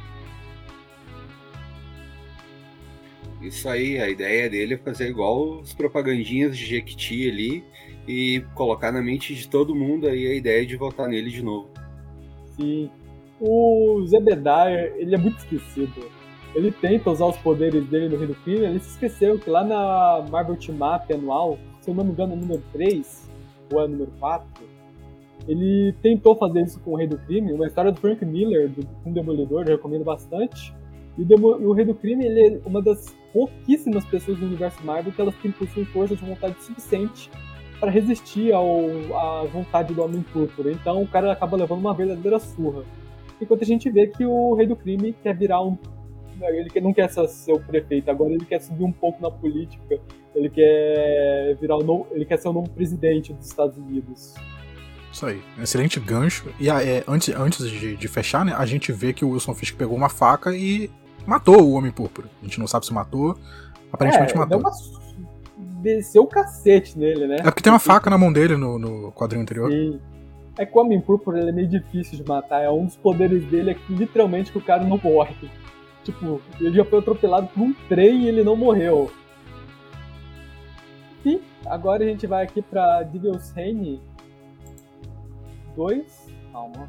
Isso 3.40 3.68
aí, 3.68 3.98
a 3.98 4.08
ideia 4.08 4.48
dele 4.48 4.74
é 4.74 4.78
fazer 4.78 5.08
igual 5.08 5.60
os 5.60 5.72
propagandinhas 5.72 6.56
de 6.56 6.64
Jequiti 6.64 7.28
ali 7.28 7.64
e 8.08 8.44
colocar 8.54 8.90
na 8.90 9.02
mente 9.02 9.34
de 9.34 9.48
todo 9.48 9.74
mundo 9.74 10.08
aí 10.08 10.26
a 10.26 10.34
ideia 10.34 10.66
de 10.66 10.76
votar 10.76 11.08
nele 11.08 11.30
de 11.30 11.42
novo. 11.42 11.68
Sim. 12.56 12.90
O 13.38 14.04
Zebediah, 14.06 14.70
ele 14.96 15.14
é 15.14 15.18
muito 15.18 15.38
esquecido 15.38 16.10
ele 16.56 16.72
tenta 16.72 17.10
usar 17.10 17.26
os 17.26 17.36
poderes 17.36 17.86
dele 17.86 18.08
no 18.08 18.16
Rei 18.16 18.28
do 18.28 18.34
Crime, 18.36 18.64
ele 18.64 18.80
se 18.80 18.92
esqueceu 18.92 19.38
que 19.38 19.50
lá 19.50 19.62
na 19.62 20.26
Marvel 20.30 20.56
Team 20.56 20.78
Up 20.78 21.12
anual, 21.12 21.58
se 21.82 21.90
eu 21.90 21.94
não 21.94 22.02
me 22.02 22.12
engano 22.12 22.32
é 22.32 22.36
número 22.36 22.62
3, 22.72 23.30
ou 23.70 23.84
é 23.84 23.86
número 23.86 24.10
4, 24.18 24.46
ele 25.48 25.94
tentou 26.02 26.34
fazer 26.34 26.62
isso 26.62 26.80
com 26.80 26.92
o 26.92 26.96
Rei 26.96 27.06
do 27.06 27.18
Crime, 27.18 27.52
uma 27.52 27.66
história 27.66 27.92
do 27.92 28.00
Frank 28.00 28.24
Miller, 28.24 28.68
do, 28.68 28.86
um 29.04 29.12
Demolidor, 29.12 29.64
eu 29.66 29.76
recomendo 29.76 30.04
bastante. 30.04 30.74
E 31.16 31.22
o, 31.22 31.24
Demo, 31.24 31.48
o, 31.48 31.72
Rei 31.72 31.84
do 31.84 31.94
Crime 31.94 32.24
ele 32.24 32.40
é 32.56 32.60
uma 32.66 32.82
das 32.82 33.14
pouquíssimas 33.32 34.04
pessoas 34.04 34.38
do 34.38 34.46
universo 34.46 34.84
Marvel 34.84 35.12
que 35.12 35.20
elas 35.20 35.34
possuem 35.58 35.86
força 35.86 36.16
de 36.16 36.24
vontade 36.24 36.62
suficiente 36.62 37.30
para 37.80 37.90
resistir 37.90 38.52
à 38.54 39.44
vontade 39.52 39.94
do 39.94 40.02
Homem 40.02 40.22
Púrpura. 40.32 40.70
Então 40.72 41.02
o 41.02 41.08
cara 41.08 41.32
acaba 41.32 41.56
levando 41.56 41.80
uma 41.80 41.94
verdadeira 41.94 42.38
surra. 42.38 42.82
Enquanto 43.40 43.62
a 43.62 43.66
gente 43.66 43.88
vê 43.90 44.06
que 44.06 44.24
o 44.24 44.54
Rei 44.54 44.66
do 44.66 44.76
Crime 44.76 45.12
quer 45.22 45.36
virar 45.36 45.62
um 45.62 45.76
ele 46.42 46.80
não 46.82 46.92
quer 46.92 47.08
ser 47.08 47.52
o 47.52 47.58
prefeito, 47.58 48.10
agora 48.10 48.32
ele 48.34 48.44
quer 48.44 48.60
subir 48.60 48.84
um 48.84 48.92
pouco 48.92 49.22
na 49.22 49.30
política. 49.30 49.98
Ele 50.34 50.50
quer 50.50 51.56
virar 51.58 51.76
o 51.76 51.82
novo, 51.82 52.06
ele 52.10 52.26
quer 52.26 52.38
ser 52.38 52.48
o 52.48 52.52
novo 52.52 52.68
presidente 52.68 53.32
dos 53.32 53.46
Estados 53.46 53.78
Unidos. 53.78 54.34
Isso 55.16 55.24
aí, 55.24 55.42
excelente 55.58 55.98
gancho. 55.98 56.44
E 56.60 56.68
é, 56.68 57.02
antes, 57.08 57.34
antes 57.34 57.70
de, 57.70 57.96
de, 57.96 58.06
fechar, 58.06 58.44
né, 58.44 58.54
a 58.54 58.66
gente 58.66 58.92
vê 58.92 59.14
que 59.14 59.24
o 59.24 59.30
Wilson 59.30 59.54
Fisk 59.54 59.74
pegou 59.74 59.96
uma 59.96 60.10
faca 60.10 60.54
e 60.54 60.90
matou 61.26 61.62
o 61.62 61.72
Homem 61.72 61.90
Púrpura. 61.90 62.28
A 62.42 62.44
gente 62.44 62.60
não 62.60 62.66
sabe 62.66 62.84
se 62.84 62.92
matou, 62.92 63.34
aparentemente 63.90 64.34
é, 64.34 64.36
matou. 64.36 64.58
Uma... 64.58 64.70
Desceu 65.80 66.24
o 66.24 66.26
cacete 66.26 66.98
nele, 66.98 67.26
né? 67.26 67.36
É 67.38 67.44
porque 67.44 67.62
tem 67.62 67.72
uma 67.72 67.78
faca 67.78 68.10
na 68.10 68.18
mão 68.18 68.30
dele 68.30 68.58
no, 68.58 68.78
no 68.78 69.10
quadrinho 69.12 69.40
anterior. 69.40 69.70
Sim. 69.70 69.98
É 70.58 70.66
que 70.66 70.76
o 70.76 70.80
Homem 70.82 71.00
Púrpura 71.00 71.40
ele 71.40 71.48
é 71.48 71.52
meio 71.52 71.68
difícil 71.68 72.18
de 72.18 72.28
matar. 72.28 72.60
É 72.60 72.70
um 72.70 72.84
dos 72.84 72.96
poderes 72.96 73.42
dele 73.46 73.70
é 73.70 73.74
que 73.74 73.94
literalmente 73.94 74.52
que 74.52 74.58
o 74.58 74.62
cara 74.62 74.84
não 74.84 75.00
morre. 75.02 75.50
Tipo, 76.04 76.42
ele 76.60 76.76
já 76.76 76.84
foi 76.84 76.98
atropelado 76.98 77.46
por 77.46 77.62
um 77.62 77.72
trem 77.88 78.24
e 78.24 78.28
ele 78.28 78.44
não 78.44 78.54
morreu. 78.54 79.10
E 81.24 81.40
agora 81.64 82.04
a 82.04 82.06
gente 82.06 82.26
vai 82.26 82.44
aqui 82.44 82.60
pra 82.60 83.02
Devil's 83.02 83.50
Reign 83.52 83.98
2. 85.76 86.34
Calma. 86.52 86.88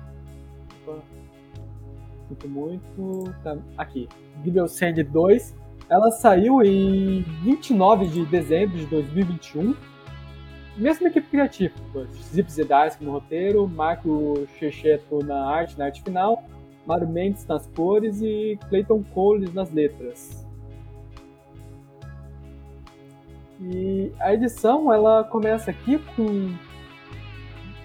Sinto 2.27 2.49
muito. 2.49 3.33
Tá. 3.43 3.57
Aqui. 3.77 4.07
Devil's 4.37 4.79
Reign 4.79 5.03
2. 5.03 5.55
Ela 5.89 6.11
saiu 6.11 6.61
em 6.63 7.21
29 7.43 8.07
de 8.07 8.25
dezembro 8.25 8.77
de 8.77 8.85
2021. 8.87 9.75
mesma 10.75 11.07
equipe 11.07 11.27
criativa. 11.29 11.73
Zip 12.21 12.51
Zedais 12.51 12.99
no 12.99 13.11
roteiro, 13.11 13.67
Marco 13.67 14.47
Checheto 14.57 15.23
na 15.23 15.45
arte, 15.45 15.77
na 15.77 15.85
arte 15.85 16.03
final, 16.03 16.43
Mário 16.85 17.07
Mendes 17.07 17.45
nas 17.45 17.67
cores 17.67 18.21
e 18.21 18.59
Clayton 18.69 19.03
Coles 19.13 19.53
nas 19.53 19.71
letras. 19.71 20.45
E 23.59 24.11
a 24.19 24.33
edição 24.33 24.93
ela 24.93 25.23
começa 25.23 25.71
aqui 25.71 25.97
com 26.15 26.53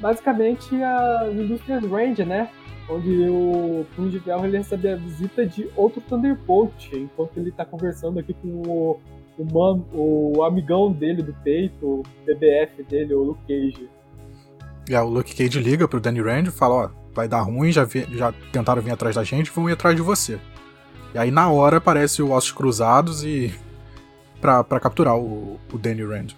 basicamente 0.02 0.74
as 0.82 1.32
indústrias 1.32 1.84
Range, 1.84 2.24
né? 2.24 2.50
Onde 2.90 3.28
o 3.30 3.86
Punho 3.94 4.10
de 4.10 4.18
Ferro 4.18 4.44
ele 4.44 4.58
recebe 4.58 4.88
a 4.88 4.96
visita 4.96 5.46
de 5.46 5.68
outro 5.76 6.00
Thunderbolt, 6.00 6.92
enquanto 6.92 7.38
ele 7.38 7.50
está 7.50 7.64
conversando 7.64 8.18
aqui 8.18 8.34
com 8.34 8.48
o, 8.48 9.00
o, 9.38 9.44
man, 9.44 9.84
o 9.94 10.42
amigão 10.42 10.92
dele 10.92 11.22
do 11.22 11.32
peito, 11.32 11.86
o 11.86 12.02
BBF 12.26 12.82
dele, 12.82 13.14
o 13.14 13.22
Luke 13.22 13.40
Cage. 13.46 13.88
É, 14.90 15.00
o 15.00 15.08
Luke 15.08 15.34
Cage 15.34 15.60
liga 15.60 15.86
pro 15.86 16.00
Danny 16.00 16.20
Rand 16.20 16.48
e 16.48 16.50
fala, 16.50 16.74
ó, 16.74 16.90
vai 17.14 17.28
dar 17.28 17.42
ruim, 17.42 17.70
já, 17.70 17.84
vi, 17.84 18.04
já 18.16 18.34
tentaram 18.52 18.82
vir 18.82 18.90
atrás 18.90 19.14
da 19.14 19.22
gente, 19.22 19.50
vão 19.52 19.70
ir 19.70 19.74
atrás 19.74 19.94
de 19.94 20.02
você. 20.02 20.40
E 21.14 21.18
aí 21.18 21.30
na 21.30 21.48
hora 21.48 21.76
aparece 21.76 22.20
o 22.20 22.32
Ossos 22.32 22.50
Cruzados 22.50 23.22
e 23.22 23.54
pra, 24.40 24.64
pra 24.64 24.80
capturar 24.80 25.16
o, 25.16 25.60
o 25.72 25.78
Danny 25.78 26.02
Rand. 26.04 26.32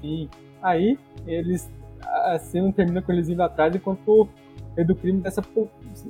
Sim. 0.00 0.28
Aí 0.62 0.96
eles. 1.26 1.70
A 2.14 2.38
cena 2.38 2.72
termina 2.72 3.02
com 3.02 3.12
eles 3.12 3.28
indo 3.28 3.42
atrás 3.42 3.74
enquanto 3.74 4.08
o 4.08 4.28
rei 4.76 4.84
do 4.84 4.94
crime 4.94 5.20
dessa. 5.20 5.42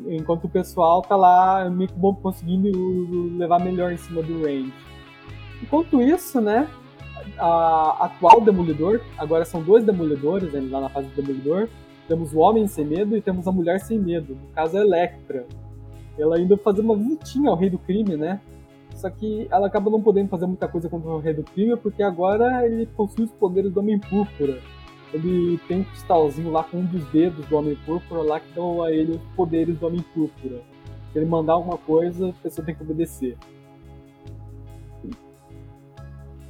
Enquanto 0.07 0.45
o 0.45 0.49
pessoal 0.49 1.03
tá 1.03 1.17
lá 1.17 1.69
meio 1.71 1.88
que 1.88 1.99
bom 1.99 2.14
conseguindo 2.14 3.37
levar 3.37 3.61
melhor 3.61 3.93
em 3.93 3.97
cima 3.97 4.23
do 4.23 4.43
Rand. 4.43 4.71
Enquanto 5.62 6.01
isso, 6.03 6.40
né? 6.40 6.69
A 7.38 8.05
atual 8.05 8.40
Demolidor, 8.43 9.01
agora 9.17 9.45
são 9.45 9.62
dois 9.62 9.83
Demolidores 9.85 10.53
né, 10.53 10.61
lá 10.71 10.83
na 10.83 10.88
fase 10.88 11.09
do 11.09 11.23
Demolidor. 11.23 11.69
Temos 12.07 12.35
o 12.35 12.38
Homem 12.38 12.67
Sem 12.67 12.85
Medo 12.85 13.17
e 13.17 13.23
temos 13.23 13.49
a 13.49 13.53
Mulher 13.53 13.81
Sem 13.81 13.99
Medo. 13.99 14.35
No 14.35 14.49
caso, 14.55 14.77
a 14.77 14.81
Electra. 14.81 15.47
Ela 16.19 16.37
ainda 16.37 16.57
fazer 16.59 16.83
uma 16.83 16.95
visitinha 16.95 17.51
ao 17.51 17.57
Rei 17.57 17.71
do 17.71 17.79
Crime, 17.79 18.17
né? 18.17 18.40
Só 18.95 19.11
que 19.11 19.49
ela 19.51 19.67
acaba 19.67 19.90
não 19.90 20.01
podendo 20.01 20.29
fazer 20.29 20.47
muita 20.47 20.69
coisa 20.69 20.88
contra 20.88 21.11
o 21.11 21.19
Rei 21.19 21.35
do 21.35 21.43
Crime, 21.43 21.77
porque 21.77 22.03
agora 22.03 22.64
ele 22.67 22.87
possui 22.87 23.25
os 23.25 23.33
poderes 23.33 23.73
do 23.73 23.81
Homem 23.81 23.99
Púrpura. 23.99 24.59
Ele 25.14 25.59
tem 25.68 25.81
um 25.81 25.85
cristalzinho 25.85 26.50
lá 26.50 26.64
com 26.64 26.79
um 26.79 26.85
dos 26.85 27.05
dedos 27.07 27.46
do 27.46 27.57
Homem 27.57 27.77
Púrpura 27.87 28.20
lá 28.22 28.40
que 28.40 28.53
dão 28.53 28.83
a 28.83 28.90
ele 28.90 29.12
os 29.12 29.22
poderes 29.37 29.79
do 29.79 29.87
Homem 29.87 30.05
Púrpura. 30.12 30.61
Se 31.12 31.18
ele 31.18 31.27
mandar 31.27 31.53
alguma 31.53 31.79
coisa, 31.79 32.31
a 32.31 32.42
pessoa 32.42 32.66
tem 32.66 32.74
que 32.74 32.83
obedecer. 32.83 33.38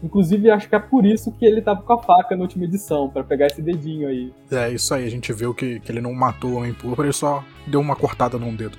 Inclusive, 0.03 0.51
acho 0.51 0.69
que 0.69 0.75
é 0.75 0.79
por 0.79 1.05
isso 1.05 1.31
que 1.33 1.45
ele 1.45 1.63
tava 1.63 1.83
com 1.83 1.93
a 1.93 2.03
faca 2.03 2.35
na 2.35 2.43
última 2.43 2.65
edição, 2.65 3.09
para 3.09 3.23
pegar 3.23 3.47
esse 3.47 3.63
dedinho 3.63 4.09
aí. 4.09 4.33
É, 4.51 4.71
isso 4.71 4.93
aí, 4.95 5.07
a 5.07 5.11
gente 5.11 5.33
viu 5.33 5.55
que, 5.55 5.81
que 5.81 5.93
ele 5.93 6.01
não 6.01 6.13
matou 6.13 6.53
o 6.53 6.57
Homem 6.57 6.75
Púrpura, 6.75 7.07
ele 7.07 7.15
só 7.15 7.45
deu 7.67 7.81
uma 7.81 7.97
cortada 7.97 8.39
num 8.39 8.55
dedo. 8.55 8.79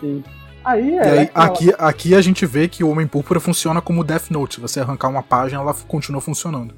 Sim. 0.00 0.22
Aí, 0.62 0.98
é, 0.98 1.02
e 1.02 1.18
aí, 1.18 1.30
aqui, 1.34 1.74
aqui 1.78 2.14
a 2.14 2.20
gente 2.20 2.44
vê 2.44 2.68
que 2.68 2.84
o 2.84 2.90
Homem 2.90 3.06
Púrpura 3.06 3.40
funciona 3.40 3.80
como 3.80 4.04
Death 4.04 4.30
Note. 4.30 4.56
Se 4.56 4.60
você 4.60 4.80
arrancar 4.80 5.08
uma 5.08 5.22
página, 5.22 5.62
ela 5.62 5.74
continua 5.88 6.20
funcionando. 6.20 6.74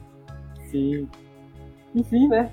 Sim. 0.70 1.09
Enfim, 1.94 2.28
né? 2.28 2.50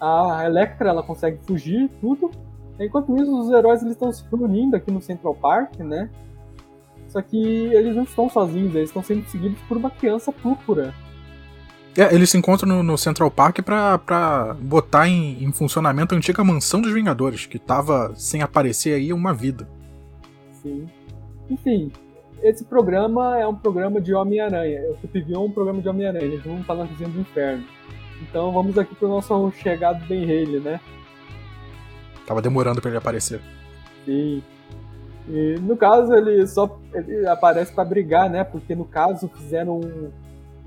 A 0.00 0.42
Electra 0.44 0.90
ela 0.90 1.02
consegue 1.02 1.38
fugir 1.46 1.90
tudo. 2.00 2.30
Enquanto 2.78 3.16
isso, 3.16 3.38
os 3.38 3.50
heróis 3.50 3.80
eles 3.80 3.94
estão 3.94 4.12
se 4.12 4.24
reunindo 4.30 4.76
aqui 4.76 4.90
no 4.90 5.00
Central 5.00 5.34
Park, 5.34 5.78
né? 5.78 6.10
Só 7.08 7.22
que 7.22 7.36
eles 7.36 7.96
não 7.96 8.02
estão 8.02 8.28
sozinhos, 8.28 8.74
eles 8.74 8.90
estão 8.90 9.02
sendo 9.02 9.26
seguidos 9.28 9.60
por 9.62 9.76
uma 9.76 9.90
criança 9.90 10.30
púrpura. 10.30 10.92
É, 11.96 12.14
eles 12.14 12.28
se 12.28 12.36
encontram 12.36 12.68
no, 12.68 12.82
no 12.82 12.98
Central 12.98 13.30
Park 13.30 13.60
pra, 13.62 13.96
pra 13.98 14.54
botar 14.60 15.08
em, 15.08 15.42
em, 15.42 15.50
funcionamento 15.50 16.14
a 16.14 16.18
antiga 16.18 16.44
mansão 16.44 16.82
dos 16.82 16.92
Vingadores, 16.92 17.46
que 17.46 17.58
tava 17.58 18.12
sem 18.14 18.42
aparecer 18.42 18.92
aí 18.92 19.14
uma 19.14 19.32
vida. 19.32 19.66
Sim. 20.62 20.86
Enfim, 21.48 21.90
esse 22.42 22.64
programa 22.64 23.38
é 23.38 23.46
um 23.46 23.54
programa 23.54 23.98
de 23.98 24.12
Homem-Aranha. 24.12 24.82
O 24.90 25.08
Trip 25.08 25.32
é 25.32 25.38
um 25.38 25.50
programa 25.50 25.80
de 25.80 25.88
Homem-Aranha, 25.88 26.24
eles 26.24 26.44
vão 26.44 26.60
estar 26.60 26.74
na 26.74 26.84
vizinha 26.84 27.08
do 27.08 27.20
inferno. 27.20 27.64
Então 28.22 28.52
vamos 28.52 28.76
aqui 28.78 28.94
pro 28.94 29.08
nosso 29.08 29.50
chegado 29.52 30.04
Ben 30.06 30.24
Haley, 30.24 30.60
né? 30.60 30.80
Tava 32.26 32.42
demorando 32.42 32.80
para 32.80 32.90
ele 32.90 32.98
aparecer. 32.98 33.40
Sim. 34.04 34.42
E 35.28 35.56
no 35.60 35.76
caso 35.76 36.14
ele 36.14 36.46
só 36.46 36.78
ele 36.94 37.26
aparece 37.26 37.72
para 37.72 37.84
brigar, 37.84 38.30
né? 38.30 38.44
Porque 38.44 38.74
no 38.74 38.84
caso 38.84 39.28
fizeram 39.28 39.80
um, 39.80 40.10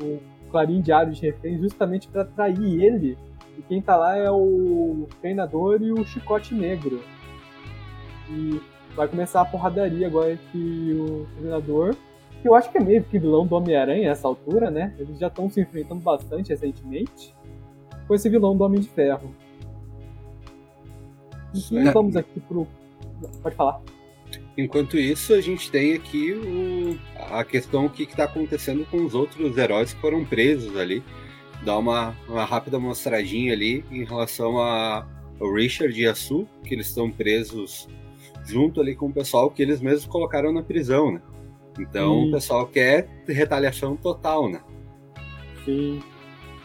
um 0.03 0.19
clarim 0.51 0.81
diário 0.81 1.13
de 1.13 1.21
refém 1.21 1.57
justamente 1.59 2.07
para 2.07 2.21
atrair 2.21 2.83
ele. 2.83 3.17
E 3.57 3.61
quem 3.61 3.81
tá 3.81 3.95
lá 3.95 4.15
é 4.15 4.29
o 4.29 5.07
treinador 5.21 5.81
e 5.81 5.91
o 5.91 6.05
chicote 6.05 6.53
negro. 6.53 7.01
E 8.29 8.61
vai 8.95 9.07
começar 9.07 9.41
a 9.41 9.45
porradaria 9.45 10.07
agora 10.07 10.33
entre 10.33 10.93
o 10.93 11.27
treinador, 11.37 11.95
que 12.41 12.47
eu 12.47 12.55
acho 12.55 12.71
que 12.71 12.77
é 12.77 12.81
meio 12.81 13.03
que 13.03 13.19
vilão 13.19 13.45
do 13.45 13.55
Homem-Aranha 13.55 14.09
nessa 14.09 14.27
altura, 14.27 14.69
né? 14.69 14.93
Eles 14.97 15.17
já 15.17 15.27
estão 15.27 15.49
se 15.49 15.59
enfrentando 15.61 16.01
bastante 16.01 16.49
recentemente. 16.49 17.33
Com 18.09 18.15
esse 18.15 18.27
vilão 18.27 18.57
do 18.57 18.63
Homem 18.63 18.81
de 18.81 18.89
Ferro. 18.89 19.35
Enfim, 21.53 21.87
é. 21.87 21.91
vamos 21.91 22.15
aqui 22.15 22.39
pro. 22.39 22.67
Pode 23.43 23.55
falar. 23.55 23.79
Enquanto 24.57 24.97
isso, 24.97 25.31
a 25.31 25.39
gente 25.39 25.69
tem 25.69 25.93
aqui 25.93 26.33
o, 26.33 26.97
a 27.31 27.43
questão 27.43 27.85
o 27.85 27.89
que 27.89 28.01
está 28.01 28.23
acontecendo 28.23 28.83
com 28.89 29.05
os 29.05 29.13
outros 29.13 29.55
heróis 29.55 29.93
que 29.93 30.01
foram 30.01 30.25
presos 30.25 30.75
ali. 30.75 31.03
Dá 31.63 31.77
uma, 31.77 32.15
uma 32.27 32.45
rápida 32.45 32.79
mostradinha 32.79 33.53
ali 33.53 33.85
em 33.91 34.03
relação 34.03 34.59
a, 34.59 35.07
ao 35.39 35.53
Richard 35.53 36.01
e 36.01 36.07
a 36.07 36.15
Sue, 36.15 36.47
que 36.63 36.73
eles 36.73 36.87
estão 36.87 37.11
presos 37.11 37.87
junto 38.43 38.81
ali 38.81 38.95
com 38.95 39.05
o 39.05 39.13
pessoal 39.13 39.51
que 39.51 39.61
eles 39.61 39.81
mesmos 39.81 40.07
colocaram 40.07 40.51
na 40.51 40.63
prisão, 40.63 41.11
né? 41.11 41.21
Então 41.79 42.23
o 42.23 42.31
pessoal 42.31 42.65
quer 42.65 43.07
retaliação 43.27 43.95
total, 43.95 44.49
né? 44.49 44.61
Sim. 45.63 46.01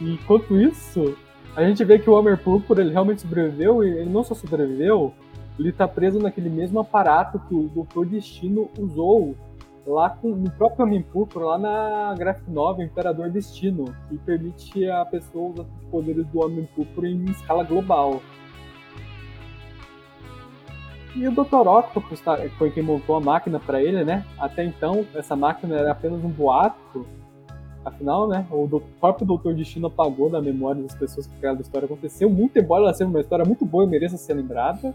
Enquanto 0.00 0.58
isso, 0.58 1.14
a 1.56 1.62
gente 1.62 1.84
vê 1.84 1.98
que 1.98 2.10
o 2.10 2.14
Homer 2.14 2.36
Púrpura 2.38 2.80
ele 2.80 2.92
realmente 2.92 3.22
sobreviveu 3.22 3.84
e 3.84 3.98
ele 3.98 4.10
não 4.10 4.24
só 4.24 4.34
sobreviveu, 4.34 5.12
ele 5.58 5.72
tá 5.72 5.86
preso 5.86 6.18
naquele 6.18 6.48
mesmo 6.48 6.80
aparato 6.80 7.38
que 7.38 7.54
o 7.54 7.68
Doutor 7.68 8.06
Destino 8.06 8.68
usou 8.78 9.36
lá 9.86 10.10
com, 10.10 10.30
no 10.30 10.50
próprio 10.50 10.84
Homem 10.84 11.02
Púrpura, 11.02 11.44
lá 11.46 11.58
na 11.58 12.14
Graphic 12.14 12.50
Novel 12.50 12.86
Imperador 12.86 13.30
Destino, 13.30 13.94
que 14.08 14.16
permite 14.18 14.88
a 14.88 15.04
pessoa 15.04 15.50
usar 15.50 15.62
os 15.62 15.84
poderes 15.90 16.26
do 16.26 16.40
Homem 16.40 16.68
Púrpura 16.74 17.08
em 17.08 17.24
escala 17.26 17.62
global. 17.62 18.20
E 21.14 21.28
o 21.28 21.30
Dr. 21.30 21.68
Octopus 21.68 22.20
tá, 22.20 22.36
foi 22.58 22.72
quem 22.72 22.82
montou 22.82 23.14
a 23.14 23.20
máquina 23.20 23.60
para 23.60 23.80
ele, 23.80 24.02
né? 24.02 24.24
Até 24.36 24.64
então, 24.64 25.06
essa 25.14 25.36
máquina 25.36 25.76
era 25.76 25.92
apenas 25.92 26.24
um 26.24 26.28
boato. 26.28 27.06
Afinal, 27.84 28.26
né? 28.26 28.46
O 28.50 28.66
do, 28.66 28.80
próprio 28.98 29.26
Doutor 29.26 29.54
Destino 29.54 29.88
apagou 29.88 30.30
da 30.30 30.40
memória 30.40 30.82
das 30.82 30.94
pessoas 30.94 31.26
que 31.26 31.34
aquela 31.36 31.60
história 31.60 31.84
aconteceu. 31.86 32.30
Muito 32.30 32.58
embora 32.58 32.84
ela 32.84 32.94
seja 32.94 33.10
uma 33.10 33.20
história 33.20 33.44
muito 33.44 33.64
boa 33.64 33.84
e 33.84 33.86
mereça 33.86 34.16
ser 34.16 34.34
lembrada. 34.34 34.94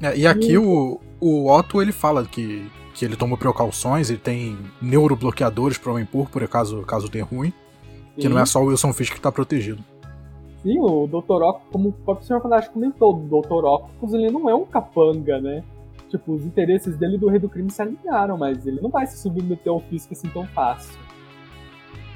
É, 0.00 0.16
e 0.16 0.26
aqui 0.26 0.52
e... 0.52 0.58
o, 0.58 1.00
o 1.20 1.48
Otto 1.48 1.80
ele 1.80 1.92
fala 1.92 2.24
que, 2.24 2.68
que 2.94 3.04
ele 3.04 3.16
tomou 3.16 3.38
precauções, 3.38 4.10
ele 4.10 4.18
tem 4.18 4.58
neurobloqueadores 4.80 5.78
para 5.78 5.90
o 5.90 5.92
Homem 5.92 6.04
Púrpura 6.04 6.48
caso, 6.48 6.82
caso 6.82 7.08
dê 7.08 7.20
ruim. 7.20 7.52
Que 8.18 8.28
não 8.28 8.38
é 8.38 8.44
só 8.44 8.60
o 8.60 8.66
Wilson 8.66 8.92
Fisk 8.92 9.12
que 9.12 9.18
está 9.18 9.32
protegido. 9.32 9.82
Sim, 10.62 10.78
o 10.78 11.06
Dr. 11.06 11.42
Octopus, 11.42 11.68
como 11.72 11.88
o 11.88 11.92
próprio 11.92 12.26
Senhor 12.26 12.40
Fantástico 12.40 12.74
comentou, 12.74 13.16
o 13.16 13.42
Dr. 13.42 13.64
Octopus 13.64 14.12
ele 14.12 14.30
não 14.30 14.48
é 14.50 14.54
um 14.54 14.64
capanga, 14.64 15.40
né? 15.40 15.64
Tipo, 16.08 16.34
os 16.34 16.44
interesses 16.44 16.96
dele 16.96 17.16
do 17.16 17.28
Rei 17.28 17.38
do 17.38 17.48
Crime 17.48 17.70
se 17.70 17.80
alinharam, 17.80 18.36
mas 18.36 18.66
ele 18.66 18.80
não 18.80 18.90
vai 18.90 19.06
se 19.06 19.16
submeter 19.16 19.72
ao 19.72 19.80
Fisk 19.80 20.12
assim 20.12 20.28
tão 20.28 20.46
fácil. 20.48 20.98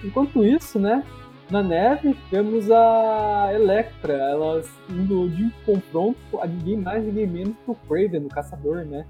Enquanto 0.05 0.45
isso, 0.45 0.79
né, 0.79 1.03
na 1.51 1.63
neve 1.63 2.17
temos 2.31 2.71
a 2.71 3.51
Electra, 3.53 4.13
elas 4.13 4.69
indo 4.89 5.29
de 5.31 5.51
confronto 5.65 6.19
a 6.41 6.47
ninguém 6.47 6.77
mais, 6.77 7.05
ninguém 7.05 7.27
menos 7.27 7.55
que 7.65 7.71
o 7.71 7.75
Craven, 7.75 8.27
o 8.27 8.29
caçador, 8.29 8.85
né? 8.85 9.07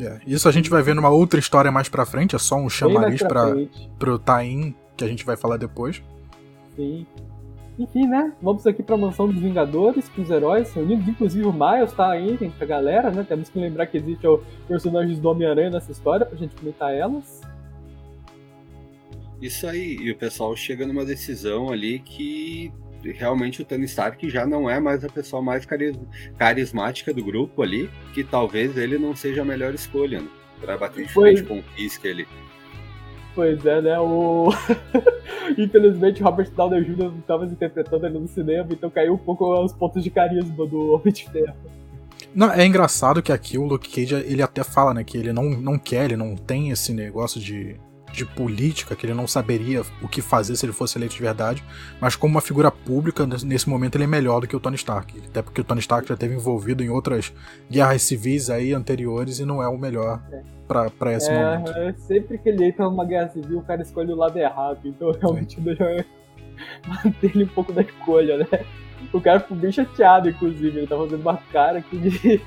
É, 0.00 0.20
isso 0.26 0.48
a 0.48 0.52
gente 0.52 0.70
vai 0.70 0.82
ver 0.82 0.94
numa 0.94 1.10
outra 1.10 1.38
história 1.38 1.70
mais 1.70 1.88
pra 1.88 2.06
frente, 2.06 2.34
é 2.34 2.38
só 2.38 2.56
um 2.56 2.68
chamariz 2.68 3.22
pra, 3.22 3.50
pra, 3.50 3.56
pro 3.98 4.18
Tain, 4.18 4.74
que 4.96 5.04
a 5.04 5.08
gente 5.08 5.24
vai 5.24 5.36
falar 5.36 5.58
depois. 5.58 6.02
Sim. 6.74 7.06
Enfim, 7.78 8.06
né? 8.06 8.32
Vamos 8.40 8.66
aqui 8.66 8.82
pra 8.82 8.96
mansão 8.96 9.26
dos 9.26 9.40
Vingadores, 9.40 10.08
com 10.08 10.22
os 10.22 10.30
heróis 10.30 10.72
reunidos. 10.72 11.08
Inclusive 11.08 11.46
o 11.46 11.52
Miles 11.52 11.92
tá 11.92 12.10
aí 12.10 12.32
entre 12.34 12.52
a 12.62 12.66
galera, 12.66 13.10
né? 13.10 13.24
Temos 13.26 13.48
que 13.48 13.58
lembrar 13.58 13.86
que 13.86 13.96
existe 13.96 14.26
o 14.26 14.42
personagens 14.68 15.18
do 15.18 15.28
Homem-Aranha 15.28 15.70
nessa 15.70 15.90
história 15.90 16.24
pra 16.24 16.36
gente 16.36 16.54
comentar 16.54 16.94
elas. 16.94 17.41
Isso 19.42 19.66
aí, 19.66 19.96
e 20.00 20.08
o 20.08 20.16
pessoal 20.16 20.54
chega 20.54 20.86
numa 20.86 21.04
decisão 21.04 21.72
ali 21.72 21.98
que 21.98 22.72
realmente 23.02 23.60
o 23.60 23.64
Tony 23.64 23.86
Stark 23.86 24.30
já 24.30 24.46
não 24.46 24.70
é 24.70 24.78
mais 24.78 25.04
a 25.04 25.08
pessoa 25.08 25.42
mais 25.42 25.66
carismática 26.38 27.12
do 27.12 27.24
grupo 27.24 27.60
ali, 27.60 27.90
que 28.14 28.22
talvez 28.22 28.76
ele 28.76 28.96
não 28.98 29.16
seja 29.16 29.42
a 29.42 29.44
melhor 29.44 29.74
escolha, 29.74 30.20
né? 30.20 30.28
Pra 30.60 30.78
bater 30.78 31.06
de 31.06 31.12
frente 31.12 31.42
com 31.42 31.58
o 31.58 31.62
Fisk 31.74 32.06
ali. 32.06 32.24
Pois 33.34 33.66
é, 33.66 33.82
né? 33.82 33.98
O... 33.98 34.50
Infelizmente, 35.58 36.22
Robert 36.22 36.48
Downey 36.52 36.84
Jr. 36.84 36.96
não 36.98 37.18
estava 37.18 37.44
interpretando 37.44 38.06
ele 38.06 38.20
no 38.20 38.28
cinema, 38.28 38.68
então 38.70 38.88
caiu 38.90 39.14
um 39.14 39.18
pouco 39.18 39.44
os 39.64 39.72
pontos 39.72 40.04
de 40.04 40.10
carisma 40.10 40.64
do 40.66 40.92
Homem 40.92 41.12
de 41.12 41.28
Ferro. 41.28 41.56
Não, 42.32 42.52
é 42.52 42.64
engraçado 42.64 43.20
que 43.20 43.32
aqui 43.32 43.58
o 43.58 43.64
Luke 43.64 43.90
Cage, 43.90 44.14
ele 44.14 44.40
até 44.40 44.62
fala, 44.62 44.94
né, 44.94 45.02
que 45.02 45.18
ele 45.18 45.32
não, 45.32 45.50
não 45.50 45.76
quer, 45.76 46.04
ele 46.04 46.16
não 46.16 46.36
tem 46.36 46.70
esse 46.70 46.92
negócio 46.92 47.40
de, 47.40 47.76
de 48.12 48.24
política, 48.24 48.94
que 48.94 49.06
ele 49.06 49.14
não 49.14 49.26
saberia 49.26 49.82
o 50.00 50.08
que 50.08 50.20
fazer 50.20 50.54
se 50.56 50.64
ele 50.66 50.72
fosse 50.72 50.98
eleito 50.98 51.14
de 51.14 51.22
verdade, 51.22 51.64
mas 52.00 52.14
como 52.14 52.34
uma 52.34 52.40
figura 52.40 52.70
pública, 52.70 53.26
nesse 53.26 53.68
momento 53.68 53.96
ele 53.96 54.04
é 54.04 54.06
melhor 54.06 54.40
do 54.40 54.46
que 54.46 54.54
o 54.54 54.60
Tony 54.60 54.76
Stark. 54.76 55.20
Até 55.26 55.42
porque 55.42 55.60
o 55.60 55.64
Tony 55.64 55.80
Stark 55.80 56.06
já 56.06 56.14
esteve 56.14 56.34
envolvido 56.34 56.82
em 56.82 56.90
outras 56.90 57.32
guerras 57.70 58.02
civis 58.02 58.50
aí 58.50 58.72
anteriores 58.72 59.38
e 59.38 59.44
não 59.44 59.62
é 59.62 59.68
o 59.68 59.78
melhor 59.78 60.22
para 60.68 61.12
esse 61.12 61.30
é, 61.30 61.42
momento. 61.42 61.70
É, 61.72 61.92
sempre 61.94 62.38
que 62.38 62.48
ele 62.48 62.66
entra 62.66 62.84
numa 62.84 63.04
guerra 63.04 63.28
civil, 63.30 63.58
o 63.58 63.62
cara 63.62 63.82
escolhe 63.82 64.12
o 64.12 64.16
lado 64.16 64.36
errado, 64.36 64.80
então 64.84 65.10
realmente 65.12 65.60
melhor 65.60 65.88
é 65.88 66.04
manter 66.86 67.32
ele 67.34 67.44
um 67.44 67.48
pouco 67.48 67.72
da 67.72 67.82
escolha, 67.82 68.38
né? 68.38 68.46
O 69.12 69.20
cara 69.20 69.40
ficou 69.40 69.56
bem 69.56 69.72
chateado, 69.72 70.28
inclusive. 70.28 70.78
Ele 70.78 70.86
tá 70.86 70.96
fazendo 70.96 71.20
uma 71.20 71.36
cara 71.36 71.78
aqui 71.78 71.96
de. 71.96 72.40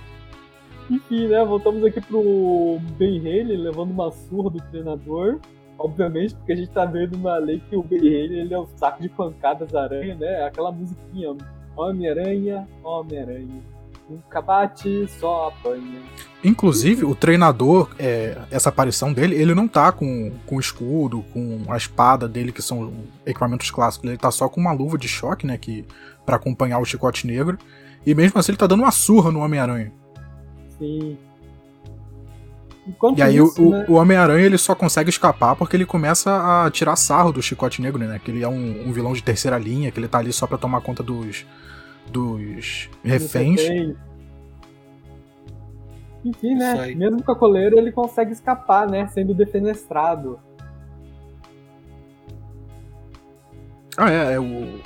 Enfim, 0.89 1.28
né? 1.28 1.43
Voltamos 1.43 1.84
aqui 1.84 2.00
pro 2.02 2.80
Ben 2.98 3.19
Haley 3.19 3.58
levando 3.58 3.91
uma 3.91 4.12
surra 4.12 4.50
do 4.50 4.62
treinador. 4.62 5.39
Obviamente, 5.78 6.34
porque 6.36 6.54
a 6.54 6.56
gente 6.56 6.69
tá 6.69 6.86
vendo 6.86 7.15
uma 7.15 7.38
lei 7.38 7.62
que 7.69 7.76
o 7.76 7.84
Ben 7.84 8.00
Haley 8.00 8.39
ele 8.39 8.54
é 8.54 8.60
um 8.60 8.67
saco 8.78 9.02
de 9.02 9.10
pancadas 9.10 9.76
aranha, 9.76 10.15
né? 10.15 10.43
Aquela 10.43 10.71
musiquinha. 10.71 11.36
Homem-Aranha, 11.76 12.65
Homem-Aranha. 12.84 13.62
Nunca 14.10 14.41
bate, 14.41 15.08
só 15.19 15.48
apanha. 15.48 16.00
Inclusive, 16.43 17.04
o 17.04 17.15
treinador, 17.15 17.89
é, 17.98 18.38
essa 18.52 18.69
aparição 18.69 19.12
dele, 19.12 19.36
ele 19.36 19.56
não 19.56 19.67
tá 19.67 19.91
com, 19.91 20.32
com 20.45 20.58
o 20.58 20.60
escudo, 20.60 21.26
com 21.34 21.63
a 21.67 21.76
espada 21.76 22.28
dele, 22.28 22.52
que 22.52 22.62
são 22.62 22.93
equipamentos 23.26 23.71
clássicos. 23.71 24.08
Ele 24.08 24.17
tá 24.17 24.30
só 24.30 24.48
com 24.48 24.62
uma 24.62 24.71
luva 24.71 24.98
de 24.98 25.08
choque, 25.08 25.48
né? 25.48 25.58
Que 25.58 25.86
para 26.26 26.36
acompanhar 26.36 26.80
o 26.80 26.86
Chicote 26.86 27.26
Negro. 27.26 27.58
E 28.06 28.13
mesmo 28.13 28.39
assim 28.39 28.52
ele 28.52 28.58
tá 28.58 28.67
dando 28.67 28.84
uma 28.84 28.91
surra 28.91 29.32
no 29.32 29.39
Homem-Aranha. 29.39 29.91
Sim. 30.77 31.17
Enquanto 32.88 33.17
e 33.17 33.21
aí 33.21 33.38
isso, 33.38 33.61
o, 33.61 33.71
né? 33.71 33.85
o 33.89 33.93
Homem-Aranha 33.93 34.45
ele 34.45 34.57
só 34.57 34.75
consegue 34.75 35.09
escapar 35.09 35.55
porque 35.55 35.75
ele 35.75 35.85
começa 35.85 36.65
a 36.65 36.69
tirar 36.69 36.95
sarro 36.95 37.31
do 37.31 37.41
Chicote 37.41 37.81
Negro, 37.81 38.03
né? 38.05 38.19
Que 38.23 38.29
ele 38.29 38.43
é 38.43 38.47
um, 38.47 38.88
um 38.88 38.91
vilão 38.91 39.13
de 39.13 39.23
terceira 39.23 39.57
linha, 39.57 39.91
que 39.91 39.99
ele 39.99 40.07
tá 40.07 40.19
ali 40.19 40.31
só 40.31 40.45
para 40.45 40.57
tomar 40.57 40.81
conta 40.81 41.01
dos, 41.01 41.45
dos 42.11 42.89
reféns. 43.03 43.61
Enfim, 46.23 46.55
né? 46.55 46.93
Mesmo 46.95 47.23
com 47.23 47.31
a 47.31 47.35
coleira 47.35 47.77
ele 47.77 47.91
consegue 47.91 48.31
escapar, 48.31 48.88
né? 48.88 49.07
Sendo 49.07 49.33
defenestrado. 49.33 50.39
Ah, 53.97 54.11
é, 54.11 54.33
é 54.33 54.39
o, 54.39 54.79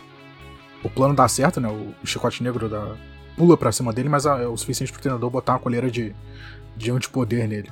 o 0.84 0.90
plano 0.90 1.14
dá 1.14 1.28
certo, 1.28 1.60
né? 1.60 1.68
O 1.68 2.06
chicote 2.06 2.44
negro 2.44 2.70
da, 2.70 2.96
pula 3.40 3.56
pra 3.56 3.72
cima 3.72 3.94
dele, 3.94 4.10
mas 4.10 4.26
é 4.26 4.46
o 4.46 4.58
suficiente 4.58 4.92
pro 4.92 5.02
treinador 5.02 5.30
botar 5.30 5.54
uma 5.54 5.60
colheira 5.60 5.90
de, 5.90 6.14
de 6.76 6.92
antipoder 6.92 7.48
nele. 7.48 7.70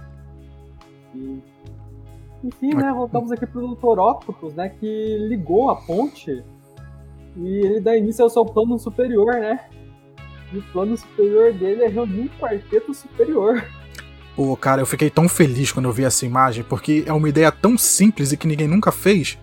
Enfim, 2.42 2.74
né? 2.74 2.90
Voltamos 2.94 3.34
aqui 3.34 3.46
pro 3.46 3.76
Dr. 3.76 4.00
Octopus, 4.00 4.54
né? 4.54 4.70
Que 4.70 5.18
ligou 5.28 5.70
a 5.70 5.76
ponte 5.76 6.42
e 7.36 7.66
ele 7.66 7.82
dá 7.82 7.98
início 7.98 8.24
ao 8.24 8.30
seu 8.30 8.46
plano 8.46 8.80
superior, 8.80 9.34
né? 9.34 9.60
E 10.54 10.60
o 10.60 10.64
plano 10.72 10.96
superior 10.96 11.52
dele 11.52 11.84
é 11.84 11.88
reunir 11.90 12.22
um 12.22 12.40
quarteto 12.40 12.94
superior. 12.94 13.62
Pô, 14.38 14.56
cara, 14.56 14.82
eu 14.82 14.86
fiquei 14.86 15.10
tão 15.10 15.28
feliz 15.28 15.74
quando 15.74 15.88
eu 15.88 15.92
vi 15.92 16.06
essa 16.06 16.26
imagem, 16.26 16.64
porque 16.64 17.04
é 17.06 17.12
uma 17.12 17.28
ideia 17.28 17.52
tão 17.52 17.78
simples 17.78 18.32
e 18.32 18.38
que 18.38 18.48
ninguém 18.48 18.70
nunca 18.70 18.90
fez. 18.90 19.38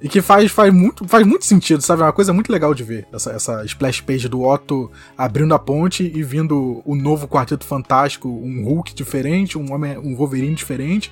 E 0.00 0.08
que 0.08 0.20
faz, 0.20 0.50
faz, 0.50 0.72
muito, 0.72 1.08
faz 1.08 1.26
muito 1.26 1.46
sentido, 1.46 1.80
sabe? 1.80 2.02
É 2.02 2.04
uma 2.04 2.12
coisa 2.12 2.32
muito 2.32 2.52
legal 2.52 2.74
de 2.74 2.84
ver. 2.84 3.06
Essa, 3.12 3.32
essa 3.32 3.64
splash 3.64 4.02
page 4.02 4.28
do 4.28 4.42
Otto 4.42 4.90
abrindo 5.16 5.54
a 5.54 5.58
ponte 5.58 6.04
e 6.14 6.22
vindo 6.22 6.82
o 6.84 6.94
novo 6.94 7.26
Quarteto 7.26 7.64
Fantástico, 7.64 8.28
um 8.28 8.62
Hulk 8.64 8.94
diferente, 8.94 9.56
um, 9.56 9.72
homem, 9.72 9.96
um 9.98 10.14
Wolverine 10.14 10.54
diferente, 10.54 11.10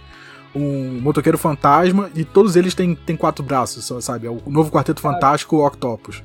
um 0.55 1.01
motoqueiro 1.01 1.39
fantasma, 1.39 2.11
e 2.15 2.25
todos 2.25 2.57
eles 2.57 2.75
têm, 2.75 2.95
têm 2.95 3.17
quatro 3.17 3.43
braços, 3.43 3.91
sabe? 4.05 4.27
É 4.27 4.31
o 4.31 4.41
novo 4.47 4.71
Quarteto 4.71 5.01
Fantástico, 5.01 5.57
o 5.57 5.67
Octopus. 5.67 6.23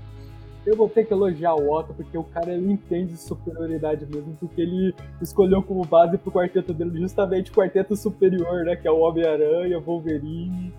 Eu 0.65 0.75
vou 0.75 0.89
ter 0.89 1.05
que 1.05 1.13
elogiar 1.13 1.55
o 1.55 1.71
Otto, 1.71 1.93
porque 1.93 2.17
o 2.17 2.23
cara 2.23 2.51
ele 2.51 2.73
entende 2.73 3.15
superioridade 3.17 4.05
mesmo, 4.05 4.35
porque 4.37 4.61
ele 4.61 4.93
escolheu 5.21 5.63
como 5.63 5.83
base 5.85 6.17
pro 6.17 6.31
quarteto 6.31 6.73
dele 6.73 6.99
justamente 6.99 7.49
o 7.49 7.53
quarteto 7.53 7.95
superior, 7.95 8.65
né? 8.65 8.75
Que 8.75 8.87
é 8.87 8.91
o 8.91 8.99
Homem-Aranha, 8.99 9.79
Wolverine 9.79 10.73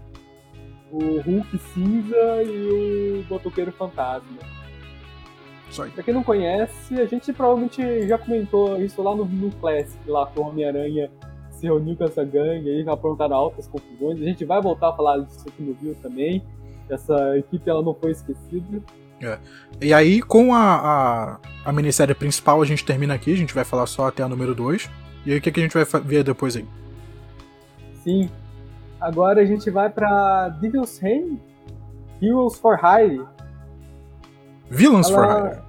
o 0.91 1.21
Hulk 1.21 1.59
cinza 1.73 2.43
e 2.43 3.25
o 3.25 3.33
Motoqueiro 3.33 3.73
Fantasma. 3.73 4.39
Isso 5.71 5.83
aí. 5.83 5.91
Pra 5.91 6.03
quem 6.03 6.15
não 6.15 6.23
conhece, 6.23 7.01
a 7.01 7.07
gente 7.07 7.33
provavelmente 7.33 8.09
já 8.09 8.19
comentou 8.19 8.81
isso 8.83 9.01
lá 9.03 9.15
no, 9.15 9.25
no 9.25 9.51
Classic, 9.53 9.99
lá 10.07 10.27
com 10.27 10.41
o 10.41 10.49
Homem-Aranha 10.49 11.11
se 11.61 11.67
reuniu 11.67 11.95
com 11.95 12.05
essa 12.05 12.25
gangue 12.25 12.71
aí, 12.71 12.89
aprontaram 12.89 13.37
altas 13.37 13.69
confusões. 13.69 14.21
A 14.21 14.25
gente 14.25 14.45
vai 14.45 14.61
voltar 14.63 14.89
a 14.89 14.93
falar 14.95 15.19
disso 15.19 15.45
aqui 15.47 15.63
no 15.63 15.75
Rio 15.75 15.95
também. 16.03 16.43
Essa 16.89 17.37
equipe 17.37 17.69
ela 17.69 17.83
não 17.83 17.95
foi 17.95 18.13
esquecida. 18.13 18.83
É. 19.21 19.39
E 19.81 19.93
aí, 19.93 20.23
com 20.23 20.55
a, 20.55 20.75
a, 20.75 21.39
a 21.67 21.73
minissérie 21.73 22.15
principal, 22.15 22.63
a 22.63 22.65
gente 22.65 22.85
termina 22.85 23.15
aqui, 23.15 23.33
a 23.33 23.37
gente 23.37 23.55
vai 23.55 23.65
falar 23.65 23.87
só 23.87 24.09
até 24.09 24.23
a 24.23 24.29
número 24.29 24.55
2. 24.55 24.91
E 25.27 25.33
aí, 25.33 25.39
o 25.39 25.41
que, 25.41 25.53
que 25.53 25.61
a 25.61 25.63
gente 25.63 25.75
vai 25.75 25.85
ver 26.03 26.25
depois 26.25 26.57
aí? 26.57 26.67
Sim, 28.03 28.31
Agora 29.01 29.41
a 29.41 29.45
gente 29.45 29.71
vai 29.71 29.89
pra 29.89 30.49
Devil's 30.61 30.99
Reign, 30.99 31.41
Heroes 32.21 32.59
for 32.59 32.79
Hire. 32.79 33.27
Villains 34.69 35.09
Ela... 35.09 35.17
for 35.17 35.47
Hire. 35.47 35.63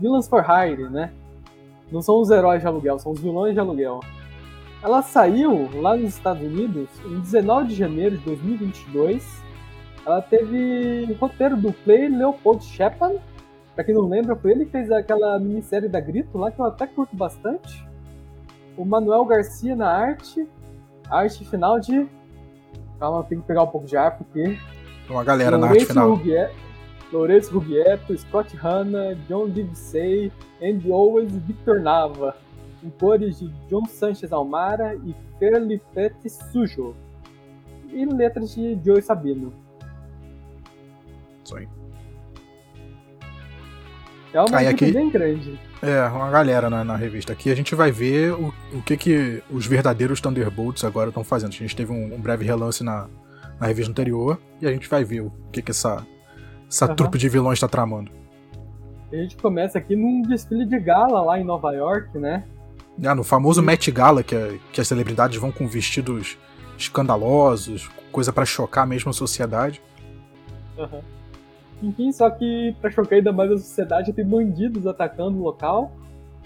Villains 0.00 0.28
for 0.28 0.44
Hire, 0.44 0.90
né? 0.90 1.12
Não 1.92 2.02
são 2.02 2.20
os 2.20 2.30
heróis 2.30 2.60
de 2.60 2.66
aluguel, 2.66 2.98
são 2.98 3.12
os 3.12 3.20
vilões 3.20 3.54
de 3.54 3.60
aluguel. 3.60 4.00
Ela 4.82 5.00
saiu 5.00 5.70
lá 5.80 5.96
nos 5.96 6.08
Estados 6.08 6.42
Unidos 6.42 6.88
em 7.04 7.20
19 7.20 7.68
de 7.68 7.74
janeiro 7.76 8.16
de 8.18 8.24
2022. 8.24 9.42
Ela 10.04 10.20
teve 10.20 11.16
roteiro 11.20 11.56
do 11.56 11.72
Play 11.72 12.08
Leopold 12.08 12.64
Shepard. 12.64 13.20
Pra 13.76 13.84
quem 13.84 13.94
não 13.94 14.08
lembra, 14.08 14.34
foi 14.34 14.50
ele 14.50 14.64
que 14.64 14.72
fez 14.72 14.90
aquela 14.90 15.38
minissérie 15.38 15.88
da 15.88 16.00
Grito 16.00 16.36
lá, 16.36 16.50
que 16.50 16.58
eu 16.58 16.64
até 16.64 16.86
curto 16.86 17.14
bastante. 17.14 17.86
O 18.76 18.84
Manuel 18.84 19.24
Garcia 19.24 19.76
na 19.76 19.88
arte. 19.88 20.48
arte 21.08 21.44
final 21.44 21.78
de 21.78 22.08
Calma, 23.02 23.24
tem 23.24 23.40
que 23.40 23.46
pegar 23.48 23.64
um 23.64 23.66
pouco 23.66 23.84
de 23.84 23.96
ar, 23.96 24.16
porque. 24.16 24.56
Uma 25.10 25.24
galera 25.24 25.58
na 25.58 25.66
arte 25.66 25.86
final. 25.86 26.20
Lourenço 27.12 27.52
Rubieto, 27.52 28.16
Scott 28.16 28.56
Hanna, 28.56 29.16
John 29.28 29.46
Livesey, 29.46 30.30
Andy 30.62 30.88
Owens 30.92 31.34
e 31.34 31.40
Victor 31.40 31.80
Nava. 31.80 32.36
Em 32.80 32.90
cores 32.90 33.40
de 33.40 33.48
John 33.68 33.86
Sanchez 33.86 34.32
Almara 34.32 34.94
e 35.04 35.16
Ferlifete 35.36 36.30
Sujo. 36.30 36.94
E 37.92 38.06
letras 38.06 38.54
de 38.54 38.78
Joey 38.84 39.02
Sabino. 39.02 39.52
Isso 41.44 41.56
aí. 41.56 41.68
É 44.32 44.40
uma 44.42 44.58
aí, 44.58 44.68
aqui, 44.68 44.92
bem 44.92 45.10
grande. 45.10 45.58
É, 45.82 46.06
uma 46.06 46.30
galera 46.30 46.70
na, 46.70 46.84
na, 46.84 46.94
revista. 46.94 47.32
Aqui 47.32 47.50
a 47.50 47.56
gente 47.56 47.74
vai 47.74 47.90
ver 47.90 48.32
o, 48.32 48.54
o 48.72 48.80
que, 48.82 48.96
que 48.96 49.42
os 49.50 49.66
verdadeiros 49.66 50.20
Thunderbolts 50.20 50.84
agora 50.84 51.08
estão 51.08 51.24
fazendo. 51.24 51.50
A 51.50 51.54
gente 51.54 51.74
teve 51.74 51.90
um, 51.90 52.14
um, 52.14 52.20
breve 52.20 52.44
relance 52.44 52.84
na, 52.84 53.08
na 53.58 53.66
revista 53.66 53.90
anterior 53.90 54.38
e 54.60 54.66
a 54.66 54.70
gente 54.70 54.88
vai 54.88 55.02
ver 55.02 55.22
o 55.22 55.32
que, 55.50 55.60
que 55.60 55.72
essa, 55.72 56.06
essa 56.70 56.88
uhum. 56.88 56.94
trupe 56.94 57.18
de 57.18 57.28
vilões 57.28 57.56
está 57.56 57.66
tramando. 57.66 58.12
A 59.12 59.16
gente 59.16 59.36
começa 59.36 59.76
aqui 59.76 59.96
num 59.96 60.22
desfile 60.22 60.64
de 60.64 60.78
gala 60.78 61.20
lá 61.20 61.40
em 61.40 61.44
Nova 61.44 61.72
York, 61.72 62.16
né? 62.16 62.44
É, 63.02 63.12
no 63.12 63.24
famoso 63.24 63.60
e... 63.60 63.64
Met 63.64 63.90
Gala, 63.90 64.22
que, 64.22 64.36
é, 64.36 64.58
que 64.72 64.80
as 64.80 64.86
celebridades 64.86 65.36
vão 65.36 65.50
com 65.50 65.66
vestidos 65.66 66.38
escandalosos, 66.78 67.90
coisa 68.12 68.32
para 68.32 68.44
chocar 68.44 68.86
mesmo 68.86 69.10
a 69.10 69.12
sociedade. 69.12 69.82
Uhum. 70.78 71.02
Enfim, 71.82 72.12
só 72.12 72.30
que 72.30 72.76
para 72.80 72.90
chocar 72.90 73.18
ainda 73.18 73.32
mais 73.32 73.50
a 73.50 73.58
sociedade, 73.58 74.12
tem 74.12 74.24
bandidos 74.24 74.86
atacando 74.86 75.38
o 75.38 75.42
local. 75.42 75.92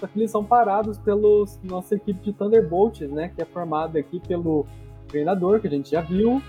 Só 0.00 0.06
que 0.06 0.18
eles 0.18 0.30
são 0.30 0.44
parados 0.44 0.98
pela 0.98 1.44
nossa 1.62 1.94
equipe 1.94 2.20
de 2.20 2.32
Thunderbolts, 2.32 3.10
né? 3.10 3.30
Que 3.34 3.42
é 3.42 3.44
formada 3.44 3.98
aqui 3.98 4.20
pelo 4.20 4.66
treinador, 5.08 5.60
que 5.60 5.66
a 5.66 5.70
gente 5.70 5.90
já 5.90 6.00
viu, 6.00 6.42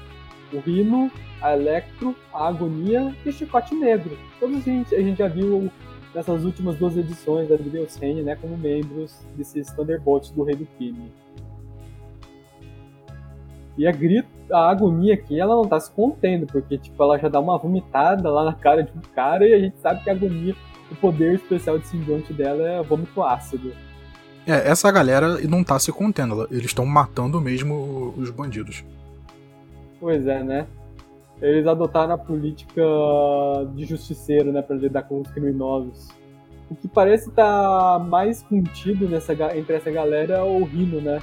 o 0.54 0.60
Rino, 0.60 1.12
a 1.41 1.54
Electro, 1.54 2.15
a 2.34 2.47
Agonia 2.47 3.13
e 3.26 3.30
o 3.30 3.32
Chicote 3.32 3.76
Negro. 3.76 4.17
Todos 4.39 4.58
a 4.58 4.62
gente, 4.62 4.95
a 4.95 5.02
gente 5.02 5.17
já 5.17 5.28
viu 5.28 5.69
nessas 6.13 6.43
últimas 6.43 6.78
duas 6.78 6.97
edições 6.97 7.47
da 7.47 7.56
Deus 7.56 7.97
né? 8.00 8.36
Como 8.36 8.58
membros 8.58 9.17
desses 9.36 9.71
Thunderbolts 9.71 10.32
do 10.32 10.43
Rei 10.43 10.56
do 10.56 10.65
Crime. 10.78 11.12
E 13.78 13.86
a 13.86 13.92
grito, 13.92 14.28
a 14.52 14.70
agonia 14.70 15.13
aqui, 15.13 15.40
ela 15.40 15.56
não 15.56 15.66
tá 15.66 15.80
se 15.80 15.92
contendo, 15.92 16.48
porque 16.48 16.78
tipo, 16.78 17.02
ela 17.04 17.18
já 17.20 17.30
dá 17.30 17.40
uma 17.40 17.58
vomitada 17.58 18.30
lá 18.30 18.44
na 18.44 18.54
cara 18.54 18.84
de 18.84 18.92
um 18.92 19.02
cara 19.13 19.48
e 19.48 19.54
a 19.54 19.60
gente 19.60 19.78
sabe 19.80 20.04
que 20.04 20.10
a 20.10 20.13
agonia, 20.13 20.56
o 20.92 20.96
poder 20.96 21.36
especial 21.36 21.78
de 21.78 21.88
simbionte 21.88 22.34
dela 22.34 22.68
é 22.68 22.82
vômito 22.82 23.22
ácido. 23.22 23.72
É, 24.48 24.70
essa 24.70 24.90
galera 24.92 25.38
não 25.42 25.63
tá 25.63 25.78
se 25.78 25.92
contendo, 25.92 26.48
eles 26.50 26.68
estão 26.68 26.86
matando 26.86 27.40
mesmo 27.40 28.13
os 28.18 28.32
bandidos. 28.32 28.84
Pois 30.00 30.26
é, 30.26 30.42
né? 30.42 30.66
Eles 31.42 31.68
adotaram 31.68 32.13
a 32.13 32.18
política 32.18 32.82
de 33.76 33.86
justiceiro, 33.86 34.52
né, 34.52 34.62
para 34.62 34.76
lidar 34.76 35.04
com 35.04 35.22
os 35.22 35.30
criminosos. 35.30 36.08
O 36.70 36.76
que 36.76 36.88
parece 36.88 37.30
estar 37.30 38.00
tá 38.00 38.04
mais 38.04 38.42
contido 38.42 39.08
nessa, 39.08 39.34
entre 39.56 39.76
essa 39.76 39.92
galera 39.92 40.38
é 40.38 40.42
o 40.42 40.63
Rino, 40.63 41.00
né? 41.00 41.22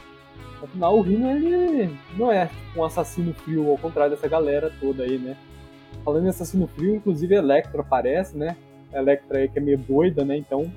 Afinal, 0.65 0.99
o 0.99 1.03
Rino 1.03 1.31
ele 1.31 1.97
não 2.17 2.33
é 2.33 2.51
um 2.77 2.83
assassino 2.83 3.35
frio, 3.35 3.71
ao 3.71 3.79
contrário 3.79 4.15
dessa 4.15 4.29
galera 4.29 4.73
toda 4.81 5.03
aí, 5.03 5.19
né? 5.19 5.37
Falando 6.05 6.27
em 6.27 6.31
assassino 6.31 6.67
frio, 6.67 6.95
inclusive 6.95 7.35
Electra 7.35 7.83
aparece, 7.83 8.37
né? 8.37 8.57
A 8.93 8.99
Electra 8.99 9.39
aí 9.39 9.49
que 9.49 9.59
é 9.59 9.63
meio 9.63 9.79
doida, 9.79 10.25
né? 10.25 10.37
Então. 10.37 10.71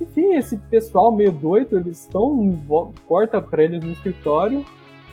Enfim, 0.00 0.34
esse 0.34 0.56
pessoal 0.56 1.12
meio 1.12 1.32
doido, 1.32 1.78
eles 1.78 2.02
estão. 2.02 2.58
corta 3.06 3.40
pra 3.40 3.64
eles 3.64 3.82
no 3.82 3.92
escritório. 3.92 4.64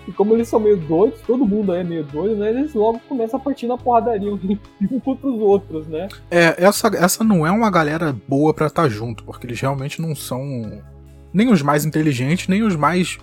E 0.07 0.12
como 0.13 0.33
eles 0.33 0.47
são 0.47 0.60
meio 0.60 0.77
doidos, 0.77 1.19
todo 1.21 1.45
mundo 1.45 1.73
é 1.73 1.83
meio 1.83 2.05
doido, 2.05 2.38
né? 2.38 2.49
Eles 2.49 2.73
logo 2.73 2.99
começam 3.10 3.38
a 3.38 3.43
partir 3.43 3.67
na 3.67 3.77
porradaria 3.77 4.33
um 4.33 4.39
contra 5.03 5.27
os 5.27 5.41
outros, 5.41 5.86
né? 5.88 6.07
É, 6.31 6.63
essa, 6.63 6.88
essa 6.88 7.23
não 7.25 7.45
é 7.45 7.51
uma 7.51 7.69
galera 7.69 8.15
boa 8.25 8.53
para 8.53 8.67
estar 8.67 8.83
tá 8.83 8.89
junto, 8.89 9.25
porque 9.25 9.45
eles 9.45 9.60
realmente 9.60 10.01
não 10.01 10.15
são 10.15 10.81
nem 11.33 11.51
os 11.51 11.61
mais 11.61 11.85
inteligentes, 11.85 12.47
nem 12.47 12.63
os 12.63 12.75
mais 12.75 13.17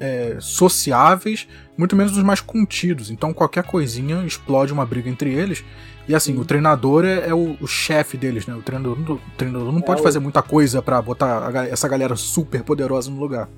é, 0.00 0.36
sociáveis, 0.40 1.48
muito 1.76 1.96
menos 1.96 2.16
os 2.16 2.22
mais 2.22 2.40
contidos. 2.40 3.10
Então 3.10 3.32
qualquer 3.32 3.64
coisinha 3.64 4.24
explode 4.24 4.72
uma 4.72 4.86
briga 4.86 5.08
entre 5.08 5.32
eles. 5.32 5.64
E 6.08 6.14
assim, 6.14 6.34
Sim. 6.34 6.40
o 6.40 6.44
treinador 6.44 7.04
é, 7.04 7.28
é 7.28 7.34
o, 7.34 7.56
o 7.60 7.66
chefe 7.66 8.16
deles, 8.16 8.46
né? 8.46 8.54
O 8.54 8.62
treinador, 8.62 8.96
o 8.98 9.18
treinador 9.36 9.72
não 9.72 9.80
é 9.80 9.82
pode 9.82 10.00
o... 10.00 10.04
fazer 10.04 10.20
muita 10.20 10.40
coisa 10.40 10.80
para 10.80 11.02
botar 11.02 11.48
a, 11.48 11.66
essa 11.66 11.88
galera 11.88 12.14
super 12.14 12.62
poderosa 12.62 13.10
no 13.10 13.18
lugar. 13.18 13.48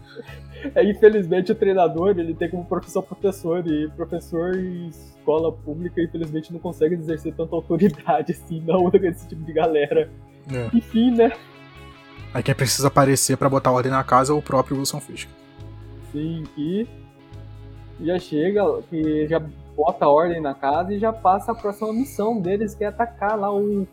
É, 0.74 0.82
infelizmente 0.88 1.52
o 1.52 1.54
treinador 1.54 2.18
ele 2.18 2.34
tem 2.34 2.50
como 2.50 2.64
profissão 2.64 3.00
professor 3.00 3.64
e 3.64 3.88
professor 3.90 4.56
em 4.56 4.88
escola 4.88 5.52
pública 5.52 6.02
infelizmente 6.02 6.52
não 6.52 6.58
consegue 6.58 6.96
exercer 6.96 7.32
tanta 7.32 7.54
autoridade 7.54 8.32
assim 8.32 8.60
não 8.66 8.90
esse 8.94 9.28
tipo 9.28 9.44
de 9.44 9.52
galera. 9.52 10.10
É. 10.52 10.76
Enfim, 10.76 11.10
né? 11.10 11.32
Aí 12.32 12.42
quem 12.42 12.54
precisa 12.54 12.88
aparecer 12.88 13.36
para 13.36 13.48
botar 13.48 13.70
ordem 13.70 13.90
na 13.90 14.04
casa 14.04 14.32
é 14.32 14.36
o 14.36 14.42
próprio 14.42 14.78
Wilson 14.78 15.00
Fisk. 15.00 15.28
Sim, 16.12 16.44
e 16.56 16.86
já 18.00 18.18
chega, 18.18 18.62
que 18.88 19.26
já 19.26 19.40
bota 19.76 20.08
ordem 20.08 20.40
na 20.40 20.54
casa 20.54 20.92
e 20.92 20.98
já 20.98 21.12
passa 21.12 21.52
a 21.52 21.54
próxima 21.54 21.92
missão 21.92 22.40
deles, 22.40 22.74
que 22.74 22.84
é 22.84 22.88
atacar 22.88 23.38
lá 23.38 23.54
o. 23.54 23.86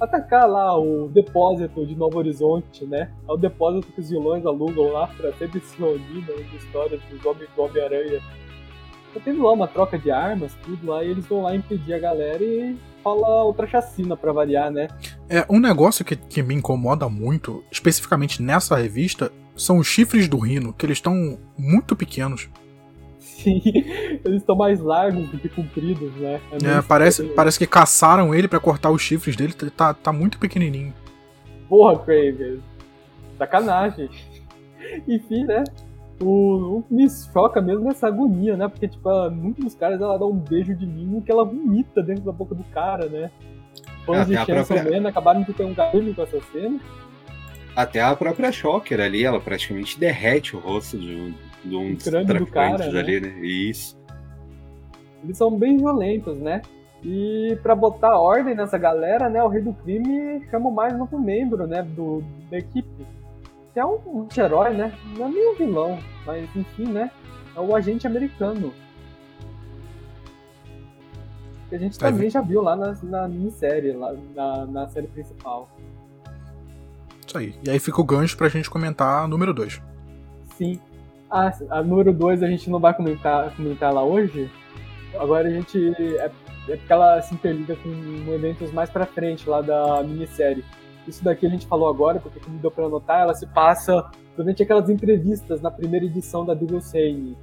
Atacar 0.00 0.48
lá 0.48 0.78
o 0.78 1.08
depósito 1.08 1.84
de 1.84 1.94
Novo 1.94 2.18
Horizonte, 2.18 2.86
né? 2.86 3.12
É 3.28 3.32
o 3.32 3.36
depósito 3.36 3.92
que 3.92 4.00
os 4.00 4.08
vilões 4.08 4.46
alugam 4.46 4.90
lá 4.90 5.06
pra 5.08 5.30
sempre 5.34 5.60
se 5.60 5.76
reunir 5.76 6.24
nas 6.26 6.62
histórias 6.62 7.02
dos 7.10 7.22
Homens 7.26 7.50
do 7.54 7.62
Homem-Aranha. 7.62 8.22
Tá 9.12 9.20
tendo 9.24 9.42
lá 9.42 9.52
uma 9.52 9.66
troca 9.66 9.98
de 9.98 10.10
armas, 10.10 10.54
tudo 10.64 10.86
lá, 10.86 11.02
e 11.02 11.08
eles 11.08 11.26
vão 11.26 11.42
lá 11.42 11.54
impedir 11.54 11.94
a 11.94 11.98
galera 11.98 12.42
e 12.42 12.76
fala 13.02 13.42
outra 13.42 13.66
chacina 13.66 14.16
para 14.16 14.32
variar, 14.32 14.70
né? 14.70 14.88
É, 15.28 15.44
um 15.48 15.58
negócio 15.58 16.04
que, 16.04 16.14
que 16.14 16.42
me 16.42 16.54
incomoda 16.54 17.08
muito, 17.08 17.64
especificamente 17.70 18.40
nessa 18.40 18.76
revista, 18.76 19.32
são 19.56 19.78
os 19.78 19.86
chifres 19.86 20.28
do 20.28 20.38
rino, 20.38 20.72
que 20.72 20.86
eles 20.86 20.98
estão 20.98 21.38
muito 21.58 21.96
pequenos. 21.96 22.48
Sim, 23.18 23.60
eles 24.24 24.40
estão 24.40 24.54
mais 24.54 24.80
largos 24.80 25.28
do 25.28 25.38
que 25.38 25.48
compridos, 25.48 26.12
né? 26.14 26.40
É, 26.52 26.78
é 26.78 26.82
parece, 26.82 27.24
parece 27.24 27.58
que 27.58 27.66
caçaram 27.66 28.34
ele 28.34 28.46
para 28.46 28.60
cortar 28.60 28.90
os 28.90 29.02
chifres 29.02 29.34
dele, 29.34 29.52
tá, 29.76 29.92
tá 29.92 30.12
muito 30.12 30.38
pequenininho. 30.38 30.94
Porra, 31.68 31.98
Craven. 31.98 32.60
Sacanagem. 33.38 34.08
Enfim, 35.08 35.44
né? 35.44 35.64
O, 36.22 36.78
o 36.78 36.82
que 36.82 36.94
me 36.94 37.08
choca 37.08 37.60
mesmo 37.60 37.88
é 37.88 37.92
essa 37.92 38.06
agonia, 38.06 38.56
né? 38.56 38.68
Porque, 38.68 38.86
tipo, 38.86 39.08
muitos 39.30 39.64
dos 39.64 39.74
caras 39.74 40.00
ela 40.00 40.18
dá 40.18 40.26
um 40.26 40.36
beijo 40.36 40.74
de 40.74 40.86
mim 40.86 41.20
que 41.24 41.32
ela 41.32 41.44
vomita 41.44 42.02
dentro 42.02 42.24
da 42.24 42.32
boca 42.32 42.54
do 42.54 42.64
cara, 42.64 43.06
né? 43.06 43.30
Fãs 44.04 44.26
de 44.26 44.34
Chainsaw 44.34 44.76
própria... 44.76 45.00
Man 45.00 45.08
acabaram 45.08 45.42
de 45.42 45.52
ter 45.52 45.64
um 45.64 45.74
gatilho 45.74 46.14
com 46.14 46.22
essa 46.22 46.40
cena. 46.52 46.78
Até 47.74 48.02
a 48.02 48.14
própria 48.14 48.52
Shocker 48.52 49.00
ali, 49.00 49.24
ela 49.24 49.40
praticamente 49.40 49.98
derrete 49.98 50.56
o 50.56 50.58
rosto 50.58 50.98
de 50.98 51.14
um, 51.14 51.34
de 51.64 51.76
um 51.76 51.94
dos 51.94 52.04
do 52.04 52.46
cara, 52.46 52.84
ali, 52.84 53.20
né? 53.20 53.28
né? 53.28 53.40
Isso. 53.46 53.98
Eles 55.22 55.38
são 55.38 55.56
bem 55.56 55.78
violentos, 55.78 56.36
né? 56.38 56.60
E 57.02 57.56
para 57.62 57.74
botar 57.74 58.18
ordem 58.18 58.54
nessa 58.54 58.76
galera, 58.76 59.30
né, 59.30 59.42
o 59.42 59.48
Rei 59.48 59.62
do 59.62 59.72
Crime 59.72 60.44
chama 60.50 60.70
mais 60.70 60.94
um 60.94 60.98
novo 60.98 61.18
membro, 61.18 61.66
né, 61.66 61.82
do, 61.82 62.22
da 62.50 62.58
equipe 62.58 62.88
é 63.78 63.86
um 63.86 64.22
anti-herói, 64.22 64.74
né? 64.74 64.92
Não 65.16 65.26
é 65.26 65.28
nem 65.28 65.52
um 65.52 65.54
vilão, 65.54 65.98
mas 66.26 66.48
enfim, 66.56 66.86
né? 66.86 67.10
É 67.54 67.60
o 67.60 67.74
agente 67.74 68.06
americano. 68.06 68.72
Que 71.68 71.76
a 71.76 71.78
gente 71.78 71.98
também 71.98 72.28
já 72.28 72.40
viu 72.40 72.62
lá 72.62 72.74
na, 72.74 72.96
na 73.02 73.28
minissérie, 73.28 73.92
lá 73.92 74.12
na, 74.34 74.66
na 74.66 74.88
série 74.88 75.06
principal. 75.06 75.68
Isso 77.24 77.38
aí. 77.38 77.54
E 77.64 77.70
aí 77.70 77.78
fica 77.78 78.00
o 78.00 78.04
gancho 78.04 78.36
pra 78.36 78.48
gente 78.48 78.68
comentar 78.68 79.22
a 79.22 79.28
número 79.28 79.54
2. 79.54 79.80
Sim. 80.56 80.80
Ah, 81.30 81.52
a 81.70 81.80
número 81.80 82.12
2 82.12 82.42
a 82.42 82.48
gente 82.48 82.68
não 82.68 82.80
vai 82.80 82.92
comentar, 82.92 83.54
comentar 83.54 83.94
lá 83.94 84.02
hoje. 84.02 84.50
Agora 85.14 85.46
a 85.46 85.50
gente. 85.50 85.94
É, 86.18 86.32
é 86.68 86.76
porque 86.76 86.92
ela 86.92 87.22
se 87.22 87.34
interliga 87.34 87.76
com 87.76 87.88
eventos 88.32 88.72
mais 88.72 88.90
pra 88.90 89.06
frente 89.06 89.48
lá 89.48 89.62
da 89.62 90.02
minissérie. 90.02 90.64
Isso 91.10 91.24
daqui 91.24 91.44
a 91.44 91.50
gente 91.50 91.66
falou 91.66 91.88
agora, 91.88 92.20
porque 92.20 92.38
como 92.38 92.56
deu 92.58 92.70
para 92.70 92.88
notar, 92.88 93.22
ela 93.22 93.34
se 93.34 93.44
passa 93.46 94.08
durante 94.36 94.62
aquelas 94.62 94.88
entrevistas 94.88 95.60
na 95.60 95.70
primeira 95.70 96.06
edição 96.06 96.46
da 96.46 96.54
Devil 96.54 96.80
Sane. 96.80 97.36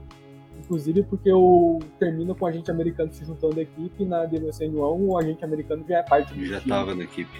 Inclusive 0.57 1.03
porque 1.03 1.31
o 1.31 1.79
termina 1.99 2.33
com 2.33 2.45
o 2.45 2.47
agente 2.47 2.71
americano 2.71 3.11
se 3.11 3.25
juntando 3.25 3.59
à 3.59 3.63
equipe, 3.63 4.05
na 4.05 4.25
Devil 4.25 4.53
Sane 4.53 4.75
1 4.75 4.79
o 4.79 5.17
agente 5.17 5.43
americano 5.43 5.83
já 5.87 5.97
é 5.97 6.03
parte 6.03 6.33
do 6.33 6.45
Já 6.45 6.59
estava 6.59 6.95
na 6.95 7.03
equipe. 7.03 7.39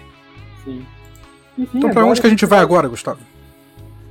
Sim. 0.64 0.84
Enfim, 1.56 1.78
então 1.78 1.90
pra 1.90 2.04
onde 2.04 2.20
que 2.20 2.26
a 2.26 2.30
gente 2.30 2.44
vai 2.44 2.58
agora, 2.58 2.86
Gustavo? 2.88 3.20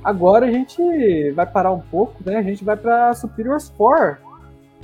Agora 0.02 0.46
a 0.46 0.50
gente 0.50 1.30
vai 1.32 1.46
parar 1.46 1.70
um 1.70 1.80
pouco, 1.80 2.16
né? 2.26 2.36
A 2.36 2.42
gente 2.42 2.64
vai 2.64 2.76
pra 2.76 3.14
Superior 3.14 3.58
4, 3.76 4.18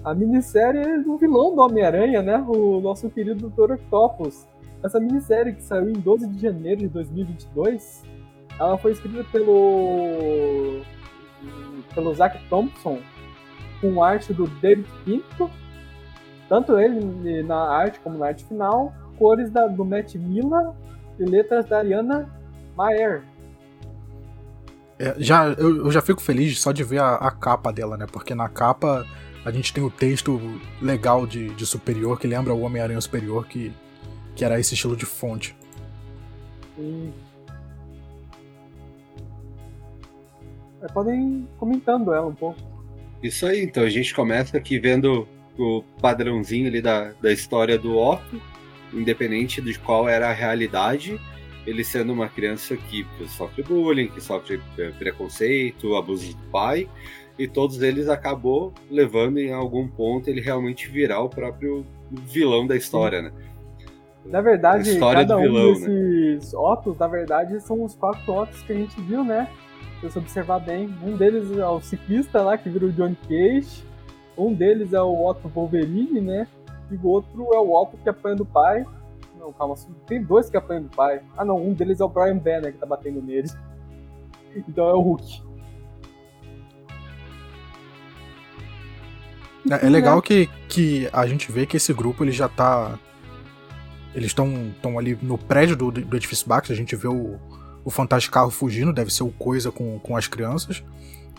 a 0.05 0.15
minissérie 0.15 1.03
do 1.03 1.19
vilão 1.19 1.55
do 1.55 1.63
Homem-Aranha, 1.63 2.23
né? 2.23 2.45
O 2.47 2.81
nosso 2.81 3.11
querido 3.11 3.51
Dr. 3.51 3.73
Octopus. 3.73 4.47
Essa 4.85 5.01
minissérie 5.01 5.55
que 5.55 5.63
saiu 5.63 5.89
em 5.89 5.95
12 5.95 6.29
de 6.29 6.43
janeiro 6.43 6.83
de 6.83 6.89
2022, 6.89 8.03
ela 8.61 8.77
foi 8.77 8.93
escrita 8.93 9.25
pelo 9.33 10.83
pelo 11.95 12.15
Zack 12.15 12.39
Thompson, 12.49 12.99
com 13.81 14.03
arte 14.03 14.33
do 14.35 14.47
David 14.47 14.87
Pinto, 15.05 15.51
tanto 16.49 16.79
ele 16.79 17.43
na 17.43 17.57
arte 17.57 17.99
como 18.01 18.19
na 18.19 18.27
arte 18.27 18.45
final, 18.45 18.93
cores 19.19 19.51
da, 19.51 19.67
do 19.67 19.85
Matt 19.85 20.17
Miller 20.17 20.73
e 21.19 21.25
letras 21.25 21.67
da 21.67 21.79
Ariana 21.79 22.29
Maher. 22.77 23.23
É, 24.99 25.15
já, 25.19 25.49
eu, 25.49 25.87
eu, 25.87 25.91
já 25.91 26.03
fico 26.03 26.21
feliz 26.21 26.61
só 26.61 26.73
de 26.73 26.85
ver 26.85 26.99
a, 26.99 27.15
a, 27.15 27.31
capa 27.31 27.73
dela, 27.73 27.97
né? 27.97 28.07
Porque 28.11 28.35
na 28.35 28.49
capa 28.49 29.07
a 29.45 29.51
gente 29.51 29.73
tem 29.73 29.83
o 29.83 29.91
texto 29.91 30.41
legal 30.81 31.27
de, 31.27 31.51
de 31.51 31.67
Superior, 31.67 32.19
que 32.19 32.27
lembra 32.27 32.55
o 32.55 32.61
Homem-Aranha 32.61 33.01
Superior, 33.01 33.47
que 33.47 33.73
que 34.35 34.45
era 34.45 34.59
esse 34.59 34.75
estilo 34.75 34.97
de 34.97 35.07
fonte. 35.07 35.55
E... 36.79 37.11
É, 40.83 40.89
podem 40.89 41.49
comentando 41.59 42.13
ela 42.13 42.27
um 42.27 42.35
pouco. 42.35 42.61
Isso 43.23 43.47
aí, 43.47 43.63
então 43.63 43.83
a 43.83 43.89
gente 43.89 44.15
começa 44.15 44.57
aqui 44.57 44.79
vendo 44.79 45.27
o 45.59 45.83
padrãozinho 46.01 46.67
ali 46.67 46.83
da, 46.83 47.13
da 47.23 47.33
história 47.33 47.79
do 47.79 47.97
Otto, 47.97 48.41
independente 48.93 49.63
de 49.63 49.79
qual 49.79 50.09
era 50.09 50.29
a 50.29 50.33
realidade, 50.33 51.19
ele 51.67 51.83
sendo 51.83 52.13
uma 52.13 52.29
criança 52.29 52.77
que 52.77 53.07
sofre 53.29 53.63
bullying, 53.63 54.09
que 54.09 54.21
sofre 54.21 54.61
é, 54.77 54.91
preconceito, 54.91 55.97
abuso 55.97 56.37
do 56.37 56.43
pai, 56.51 56.89
e 57.39 57.49
todos 57.49 57.83
eles 57.83 58.09
acabou 58.09 58.73
levando 58.91 59.39
em 59.39 59.53
algum 59.53 59.89
ponto 59.89 60.29
ele 60.29 60.41
realmente 60.41 60.89
virar 60.89 61.21
o 61.21 61.29
próprio 61.29 61.85
vilão 62.11 62.67
da 62.67 62.77
história, 62.77 63.19
Sim. 63.19 63.25
né? 63.25 63.33
Na 64.25 64.41
verdade, 64.41 64.99
cada 64.99 65.37
um 65.37 65.43
vilão, 65.43 65.67
né? 65.67 65.73
desses 65.73 66.53
né? 66.53 66.59
Otos, 66.59 66.99
na 66.99 67.07
verdade, 67.07 67.61
são 67.61 67.83
os 67.83 67.95
quatro 67.95 68.33
Otos 68.33 68.63
que 68.63 68.73
a 68.73 68.77
gente 68.77 68.99
viu, 69.03 69.23
né? 69.23 69.51
Se 70.01 70.11
você 70.11 70.19
observar 70.19 70.61
bem. 70.61 70.93
Um 71.03 71.17
deles 71.17 71.51
é 71.57 71.67
o 71.67 71.81
ciclista 71.81 72.43
lá, 72.43 72.57
que 72.57 72.69
virou 72.69 72.91
John 72.91 73.15
Cage. 73.29 73.85
Um 74.37 74.53
deles 74.53 74.93
é 74.93 75.01
o 75.01 75.27
Otto 75.27 75.49
Wolverine, 75.49 76.21
né? 76.21 76.47
E 76.91 76.97
o 76.97 77.07
outro 77.07 77.51
é 77.55 77.59
o 77.59 77.73
Otto 77.73 77.97
que 78.03 78.09
apanha 78.09 78.37
do 78.37 78.47
pai. 78.47 78.85
Não, 79.39 79.53
calma, 79.53 79.75
tem 80.07 80.23
dois 80.23 80.49
que 80.49 80.57
apanham 80.57 80.85
do 80.85 80.89
pai. 80.89 81.21
Ah, 81.37 81.45
não, 81.45 81.57
um 81.57 81.75
deles 81.75 82.01
é 82.01 82.05
o 82.05 82.09
Brian 82.09 82.39
Banner 82.39 82.73
que 82.73 82.79
tá 82.79 82.87
batendo 82.87 83.23
nele. 83.23 83.49
Então 84.69 84.89
é 84.89 84.93
o 84.95 85.01
Hulk. 85.01 85.43
É, 89.69 89.87
é 89.87 89.91
legal 89.91 90.23
que, 90.23 90.49
que 90.69 91.09
a 91.13 91.27
gente 91.27 91.51
vê 91.51 91.67
que 91.67 91.77
esse 91.77 91.93
grupo 91.93 92.23
ele 92.23 92.31
já 92.31 92.49
tá 92.49 92.97
eles 94.15 94.29
estão 94.29 94.99
ali 94.99 95.19
no 95.21 95.37
prédio 95.37 95.77
do, 95.77 95.91
do 95.91 96.17
edifício 96.17 96.49
Bax, 96.49 96.71
a 96.71 96.75
gente 96.75 96.95
vê 96.95 97.09
o, 97.09 97.39
o 97.85 97.91
fantástico 97.91 98.33
carro 98.33 98.51
fugindo, 98.51 98.93
deve 98.93 99.13
ser 99.13 99.25
o 99.25 99.31
coisa 99.31 99.71
com, 99.71 99.99
com 99.99 100.17
as 100.17 100.27
crianças. 100.27 100.83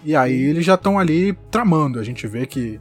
E 0.04 0.16
aí 0.16 0.40
eles 0.40 0.66
já 0.66 0.76
estão 0.76 1.00
ali 1.00 1.34
tramando. 1.50 2.00
A 2.00 2.04
gente 2.04 2.28
vê 2.28 2.46
que 2.46 2.80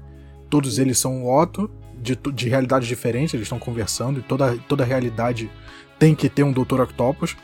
todos 0.50 0.78
eles 0.78 0.98
são 0.98 1.26
Otto, 1.26 1.70
de, 1.94 2.14
de 2.16 2.48
realidades 2.48 2.86
diferentes, 2.86 3.32
eles 3.32 3.46
estão 3.46 3.58
conversando, 3.58 4.20
e 4.20 4.22
toda, 4.22 4.58
toda 4.68 4.84
realidade 4.84 5.50
tem 5.98 6.14
que 6.14 6.28
ter 6.28 6.42
um 6.42 6.52
Dr. 6.52 6.82
Octopus. 6.82 7.36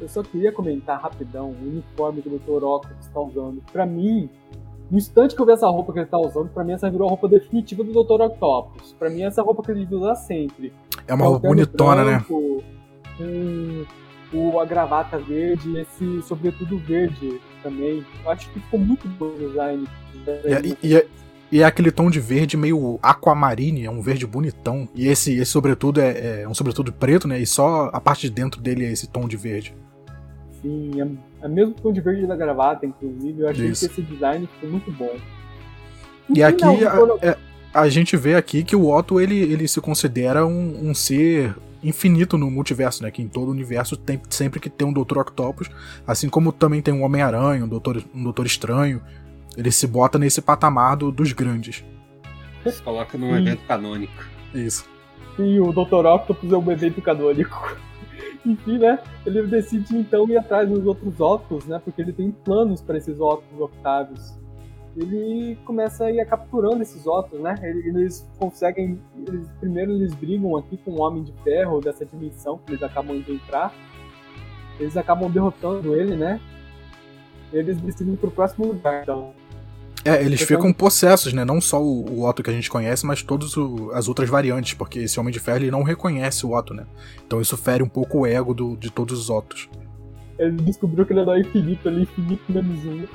Eu 0.00 0.08
só 0.08 0.22
queria 0.22 0.50
comentar 0.50 0.98
rapidão 0.98 1.50
o 1.50 1.68
uniforme 1.68 2.22
que 2.22 2.28
o 2.28 2.38
Dr. 2.38 2.64
Octopus 2.64 3.06
está 3.06 3.20
usando. 3.20 3.62
Para 3.70 3.84
mim, 3.84 4.30
no 4.90 4.96
instante 4.96 5.34
que 5.34 5.40
eu 5.42 5.46
vi 5.46 5.52
essa 5.52 5.68
roupa 5.68 5.92
que 5.92 5.98
ele 5.98 6.06
está 6.06 6.18
usando, 6.18 6.48
para 6.48 6.64
mim 6.64 6.72
essa 6.72 6.90
virou 6.90 7.06
a 7.06 7.10
roupa 7.10 7.28
definitiva 7.28 7.84
do 7.84 7.92
Dr. 7.92 8.22
Octopus. 8.22 8.94
Para 8.98 9.10
mim, 9.10 9.22
essa 9.22 9.42
roupa 9.42 9.62
que 9.62 9.70
ele 9.70 9.86
usa 9.94 10.14
sempre. 10.14 10.72
É 11.06 11.14
uma 11.14 11.26
roupa 11.26 11.48
bonitona, 11.48 12.04
né? 12.04 12.10
branco, 12.12 12.64
né? 13.18 13.86
Com 14.30 14.50
o, 14.52 14.60
a 14.60 14.64
gravata 14.64 15.18
verde, 15.18 15.78
esse 15.78 16.22
sobretudo 16.22 16.78
verde 16.78 17.40
também. 17.62 18.04
Eu 18.24 18.30
acho 18.30 18.48
que 18.50 18.60
ficou 18.60 18.78
muito 18.78 19.08
bom 19.08 19.26
o 19.26 19.38
design. 19.38 19.88
E, 20.82 20.88
e, 20.88 21.06
e, 21.50 21.60
é 21.60 21.64
aquele 21.64 21.90
tom 21.90 22.08
de 22.10 22.20
verde 22.20 22.56
meio 22.56 22.98
aquamarine, 23.02 23.84
é 23.84 23.90
um 23.90 24.00
verde 24.00 24.26
bonitão. 24.26 24.88
E 24.94 25.08
esse, 25.08 25.34
esse 25.34 25.50
sobretudo 25.50 26.00
é, 26.00 26.42
é 26.42 26.48
um 26.48 26.54
sobretudo 26.54 26.92
preto, 26.92 27.26
né? 27.26 27.40
E 27.40 27.46
só 27.46 27.90
a 27.92 28.00
parte 28.00 28.28
de 28.28 28.30
dentro 28.30 28.60
dele 28.60 28.84
é 28.84 28.92
esse 28.92 29.08
tom 29.08 29.26
de 29.26 29.36
verde. 29.36 29.74
Sim, 30.62 31.00
é, 31.00 31.46
é 31.46 31.48
mesmo 31.48 31.74
tom 31.74 31.92
de 31.92 32.00
verde 32.00 32.26
da 32.26 32.36
gravata, 32.36 32.86
inclusive. 32.86 33.42
Eu 33.42 33.48
achei 33.48 33.68
Isso. 33.68 33.88
que 33.88 33.92
esse 33.92 34.02
design 34.02 34.48
ficou 34.54 34.70
muito 34.70 34.92
bom. 34.92 35.16
E, 36.34 36.42
aqui 36.42 36.64
não, 36.64 37.18
é, 37.20 37.36
a, 37.72 37.88
gente 37.88 38.16
vê 38.16 38.34
aqui 38.34 38.62
que 38.62 38.76
o 38.76 38.90
Otto 38.90 39.20
ele, 39.20 39.38
ele 39.38 39.66
se 39.68 39.80
considera 39.80 40.46
um, 40.46 40.90
um 40.90 40.94
ser 40.94 41.56
infinito 41.82 42.36
no 42.36 42.50
multiverso, 42.50 43.02
né? 43.02 43.10
Que 43.10 43.22
em 43.22 43.28
todo 43.28 43.50
universo 43.50 43.96
tem 43.96 44.20
sempre 44.28 44.60
que 44.60 44.68
tem 44.68 44.86
um 44.86 44.92
Doutor 44.92 45.18
Octopus, 45.18 45.70
assim 46.06 46.28
como 46.28 46.52
também 46.52 46.82
tem 46.82 46.92
um 46.92 47.02
Homem-Aranha, 47.02 47.64
um 47.64 47.68
Doutor, 47.68 48.02
um 48.14 48.22
Doutor 48.22 48.46
Estranho. 48.46 49.00
Ele 49.56 49.70
se 49.72 49.86
bota 49.86 50.18
nesse 50.18 50.40
patamar 50.40 50.96
do, 50.96 51.10
dos 51.10 51.32
grandes. 51.32 51.84
Se 52.66 52.82
coloca 52.82 53.16
num 53.16 53.30
Sim. 53.30 53.40
evento 53.40 53.62
canônico. 53.66 54.12
Isso. 54.54 54.88
Sim, 55.36 55.60
o 55.60 55.72
Doutor 55.72 56.06
Octopus 56.06 56.52
é 56.52 56.56
um 56.56 56.70
evento 56.70 57.00
canônico. 57.00 57.76
Enfim, 58.44 58.78
né? 58.78 58.98
Ele 59.24 59.42
decide 59.46 59.96
então 59.96 60.28
ir 60.28 60.36
atrás 60.36 60.68
dos 60.68 60.84
outros 60.86 61.20
Octos, 61.20 61.66
né? 61.66 61.80
Porque 61.82 62.00
ele 62.00 62.12
tem 62.12 62.30
planos 62.30 62.80
para 62.80 62.96
esses 62.96 63.18
Octos 63.20 63.58
octávios. 63.58 64.39
Ele 64.96 65.56
começa 65.64 66.04
a 66.04 66.10
ir 66.10 66.24
capturando 66.26 66.82
esses 66.82 67.06
Octos, 67.06 67.40
né? 67.40 67.54
Eles 67.62 68.28
conseguem. 68.38 69.00
Eles, 69.26 69.48
primeiro 69.60 69.92
eles 69.92 70.14
brigam 70.14 70.56
aqui 70.56 70.76
com 70.78 70.92
o 70.92 71.00
Homem 71.00 71.22
de 71.22 71.32
Ferro 71.44 71.80
dessa 71.80 72.04
dimensão 72.04 72.58
que 72.58 72.72
eles 72.72 72.82
acabam 72.82 73.20
de 73.20 73.32
entrar. 73.32 73.72
Eles 74.80 74.96
acabam 74.96 75.30
derrotando 75.30 75.94
ele, 75.94 76.16
né? 76.16 76.40
Eles 77.52 77.80
decidem 77.80 78.14
ir 78.14 78.16
pro 78.16 78.30
próximo 78.30 78.66
lugar, 78.66 79.02
então. 79.02 79.32
É, 80.04 80.24
eles 80.24 80.40
ficam 80.40 80.72
possessos, 80.72 81.32
né? 81.32 81.44
Não 81.44 81.60
só 81.60 81.80
o, 81.80 82.08
o 82.10 82.28
Otto 82.28 82.42
que 82.42 82.50
a 82.50 82.52
gente 82.52 82.70
conhece, 82.70 83.04
mas 83.04 83.22
todas 83.22 83.54
as 83.92 84.08
outras 84.08 84.30
variantes, 84.30 84.74
porque 84.74 85.00
esse 85.00 85.20
Homem 85.20 85.32
de 85.32 85.38
Ferro 85.38 85.58
ele 85.58 85.70
não 85.70 85.82
reconhece 85.82 86.46
o 86.46 86.56
Otto, 86.56 86.72
né? 86.72 86.86
Então 87.26 87.40
isso 87.40 87.56
fere 87.56 87.82
um 87.82 87.88
pouco 87.88 88.20
o 88.20 88.26
ego 88.26 88.54
do, 88.54 88.76
de 88.76 88.90
todos 88.90 89.18
os 89.18 89.30
Ottos. 89.30 89.68
Ele 90.38 90.56
descobriu 90.62 91.04
que 91.04 91.12
ele 91.12 91.20
é 91.20 91.24
do 91.24 91.36
infinito, 91.36 91.90
infinito 91.90 92.42
menos 92.50 92.84
um. 92.86 93.06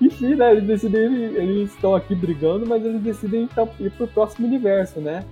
Enfim, 0.00 0.34
né? 0.34 0.52
Eles 0.52 0.64
decidem, 0.64 1.02
eles 1.02 1.72
estão 1.72 1.94
aqui 1.94 2.14
brigando, 2.14 2.66
mas 2.66 2.84
eles 2.84 3.00
decidem 3.00 3.44
então, 3.44 3.68
ir 3.80 3.90
pro 3.92 4.06
próximo 4.06 4.46
universo, 4.46 5.00
né? 5.00 5.24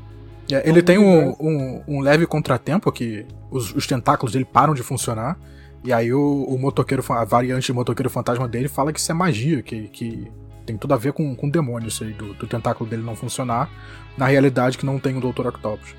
É, 0.50 0.68
ele 0.68 0.82
tem 0.82 0.98
um, 0.98 1.30
um, 1.40 1.82
um, 1.88 2.00
leve 2.00 2.26
contratempo 2.26 2.90
que 2.92 3.26
os, 3.50 3.74
os 3.74 3.86
tentáculos 3.86 4.32
dele 4.32 4.44
param 4.44 4.74
de 4.74 4.82
funcionar. 4.82 5.38
E 5.82 5.92
aí 5.92 6.12
o, 6.12 6.44
o 6.44 6.58
motoqueiro, 6.58 7.04
a 7.10 7.24
variante 7.24 7.66
de 7.66 7.72
motoqueiro 7.72 8.08
fantasma 8.08 8.48
dele 8.48 8.68
fala 8.68 8.92
que 8.92 8.98
isso 8.98 9.10
é 9.10 9.14
magia, 9.14 9.62
que, 9.62 9.88
que 9.88 10.30
tem 10.64 10.78
tudo 10.78 10.94
a 10.94 10.96
ver 10.96 11.12
com, 11.12 11.34
com 11.36 11.48
demônio 11.48 11.88
isso 11.88 12.04
aí, 12.04 12.12
do, 12.12 12.32
do 12.34 12.46
tentáculo 12.46 12.88
dele 12.88 13.02
não 13.02 13.14
funcionar, 13.14 13.70
na 14.16 14.26
realidade 14.26 14.78
que 14.78 14.86
não 14.86 14.98
tem 14.98 15.16
o 15.16 15.20
Dr. 15.20 15.48
Octopus. 15.48 15.94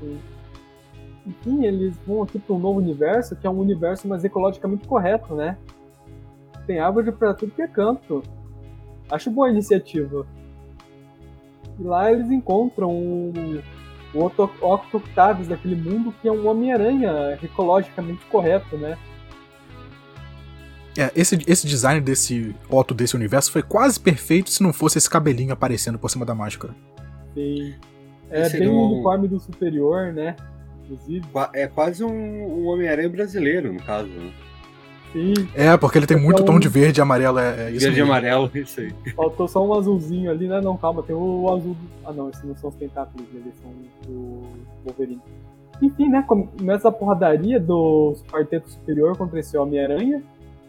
Sim. 0.00 0.18
Enfim, 1.26 1.64
eles 1.64 1.94
vão 2.06 2.22
aqui 2.22 2.38
para 2.38 2.54
um 2.54 2.58
novo 2.58 2.80
universo, 2.80 3.36
que 3.36 3.46
é 3.46 3.50
um 3.50 3.58
universo 3.58 4.08
mais 4.08 4.24
ecologicamente 4.24 4.86
correto, 4.86 5.34
né? 5.34 5.56
Tem 6.66 6.78
árvore 6.78 7.12
para 7.12 7.34
tudo 7.34 7.52
que 7.52 7.62
é 7.62 7.68
canto. 7.68 8.22
Acho 9.10 9.30
boa 9.30 9.48
a 9.48 9.50
iniciativa. 9.50 10.26
E 11.78 11.82
lá 11.82 12.10
eles 12.12 12.30
encontram 12.30 12.90
um, 12.90 13.60
o 14.14 14.24
Otto 14.24 14.50
Octavius 14.92 15.48
daquele 15.48 15.76
mundo 15.76 16.14
que 16.20 16.28
é 16.28 16.32
um 16.32 16.46
Homem-Aranha 16.48 17.38
ecologicamente 17.42 18.24
correto, 18.26 18.76
né? 18.76 18.96
É, 20.96 21.10
esse, 21.16 21.38
esse 21.46 21.66
design 21.66 22.00
desse 22.00 22.54
Otto 22.68 22.92
desse 22.92 23.16
universo 23.16 23.50
foi 23.50 23.62
quase 23.62 23.98
perfeito 23.98 24.50
se 24.50 24.62
não 24.62 24.72
fosse 24.72 24.98
esse 24.98 25.08
cabelinho 25.08 25.52
aparecendo 25.52 25.98
por 25.98 26.10
cima 26.10 26.26
da 26.26 26.34
máscara. 26.34 26.74
Sim. 27.34 27.74
É 28.30 28.42
esse 28.42 28.58
bem 28.58 28.68
o 28.68 28.92
uniforme 28.92 29.26
do 29.26 29.40
superior, 29.40 30.12
né? 30.12 30.36
Inclusive. 30.84 31.26
É 31.54 31.66
quase 31.66 32.04
um, 32.04 32.10
um 32.10 32.66
Homem-Aranha 32.66 33.08
brasileiro, 33.08 33.72
no 33.72 33.82
caso, 33.82 34.08
né? 34.08 34.32
Sim. 35.12 35.34
É, 35.54 35.76
porque 35.76 35.98
ele 35.98 36.06
tem 36.06 36.16
muito 36.16 36.42
tom 36.42 36.58
de 36.58 36.68
verde 36.68 37.00
e 37.00 37.02
amarelo, 37.02 37.38
é, 37.38 37.66
é 37.66 37.70
isso 37.70 37.84
Verde 37.84 38.00
e 38.00 38.02
amarelo, 38.02 38.50
isso 38.54 38.80
aí. 38.80 38.94
Faltou 39.14 39.46
só 39.46 39.64
um 39.64 39.74
azulzinho 39.74 40.30
ali, 40.30 40.48
né? 40.48 40.60
Não, 40.60 40.76
calma, 40.76 41.02
tem 41.02 41.14
o 41.14 41.48
azul. 41.52 41.74
Do... 41.74 41.88
Ah, 42.04 42.12
não, 42.12 42.30
esses 42.30 42.42
não 42.42 42.56
são 42.56 42.70
os 42.70 42.76
tentáculos, 42.76 43.26
eles 43.34 43.54
são 43.60 43.70
do 44.06 44.42
Wolverine. 44.84 45.20
Enfim, 45.82 46.08
né? 46.08 46.24
Começa 46.26 46.88
a 46.88 46.92
porradaria 46.92 47.60
do 47.60 48.16
quarteto 48.30 48.70
superior 48.70 49.16
contra 49.16 49.38
esse 49.38 49.56
Homem-Aranha. 49.56 50.22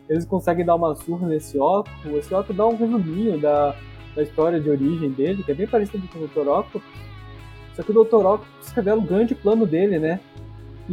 Eles 0.09 0.25
conseguem 0.25 0.65
dar 0.65 0.75
uma 0.75 0.95
surra 0.95 1.27
nesse 1.27 1.57
Otto. 1.57 1.89
Esse 2.17 2.33
Otto 2.33 2.51
dá 2.51 2.65
um 2.65 2.75
resuminho 2.75 3.39
da, 3.39 3.75
da 4.15 4.23
história 4.23 4.59
de 4.59 4.69
origem 4.69 5.11
dele, 5.11 5.43
que 5.43 5.51
é 5.51 5.55
bem 5.55 5.67
parecido 5.67 6.05
com 6.07 6.19
o 6.19 6.27
Dr. 6.27 6.49
Octopus. 6.49 6.81
Só 7.75 7.83
que 7.83 7.91
o 7.91 8.03
Dr. 8.03 8.15
Octopus 8.15 8.71
revela 8.75 8.99
o 8.99 9.05
grande 9.05 9.33
plano 9.33 9.65
dele, 9.65 9.99
né? 9.99 10.19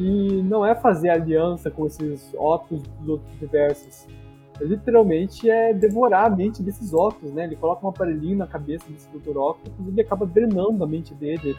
E 0.00 0.42
não 0.42 0.64
é 0.64 0.74
fazer 0.74 1.10
aliança 1.10 1.70
com 1.70 1.86
esses 1.86 2.32
Otos 2.34 2.82
dos 2.82 3.08
outros 3.08 3.34
universos. 3.36 4.06
Literalmente 4.58 5.48
é 5.50 5.74
devorar 5.74 6.24
a 6.24 6.30
mente 6.30 6.62
desses 6.62 6.94
Otos, 6.94 7.30
né? 7.34 7.44
Ele 7.44 7.54
coloca 7.54 7.84
um 7.84 7.90
aparelhinho 7.90 8.38
na 8.38 8.46
cabeça 8.46 8.86
desse 8.88 9.06
Dr. 9.08 9.36
Octopus 9.36 9.86
e 9.86 9.90
ele 9.90 10.00
acaba 10.00 10.24
drenando 10.24 10.82
a 10.82 10.86
mente 10.86 11.12
dele. 11.12 11.54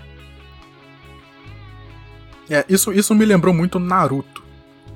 É, 2.49 2.65
isso, 2.67 2.91
isso 2.91 3.13
me 3.13 3.25
lembrou 3.25 3.53
muito 3.53 3.79
Naruto. 3.79 4.43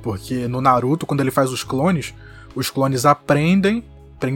Porque 0.01 0.47
no 0.47 0.59
Naruto, 0.59 1.05
quando 1.05 1.21
ele 1.21 1.31
faz 1.31 1.51
os 1.51 1.63
clones, 1.63 2.15
os 2.55 2.71
clones 2.71 3.05
aprendem 3.05 3.83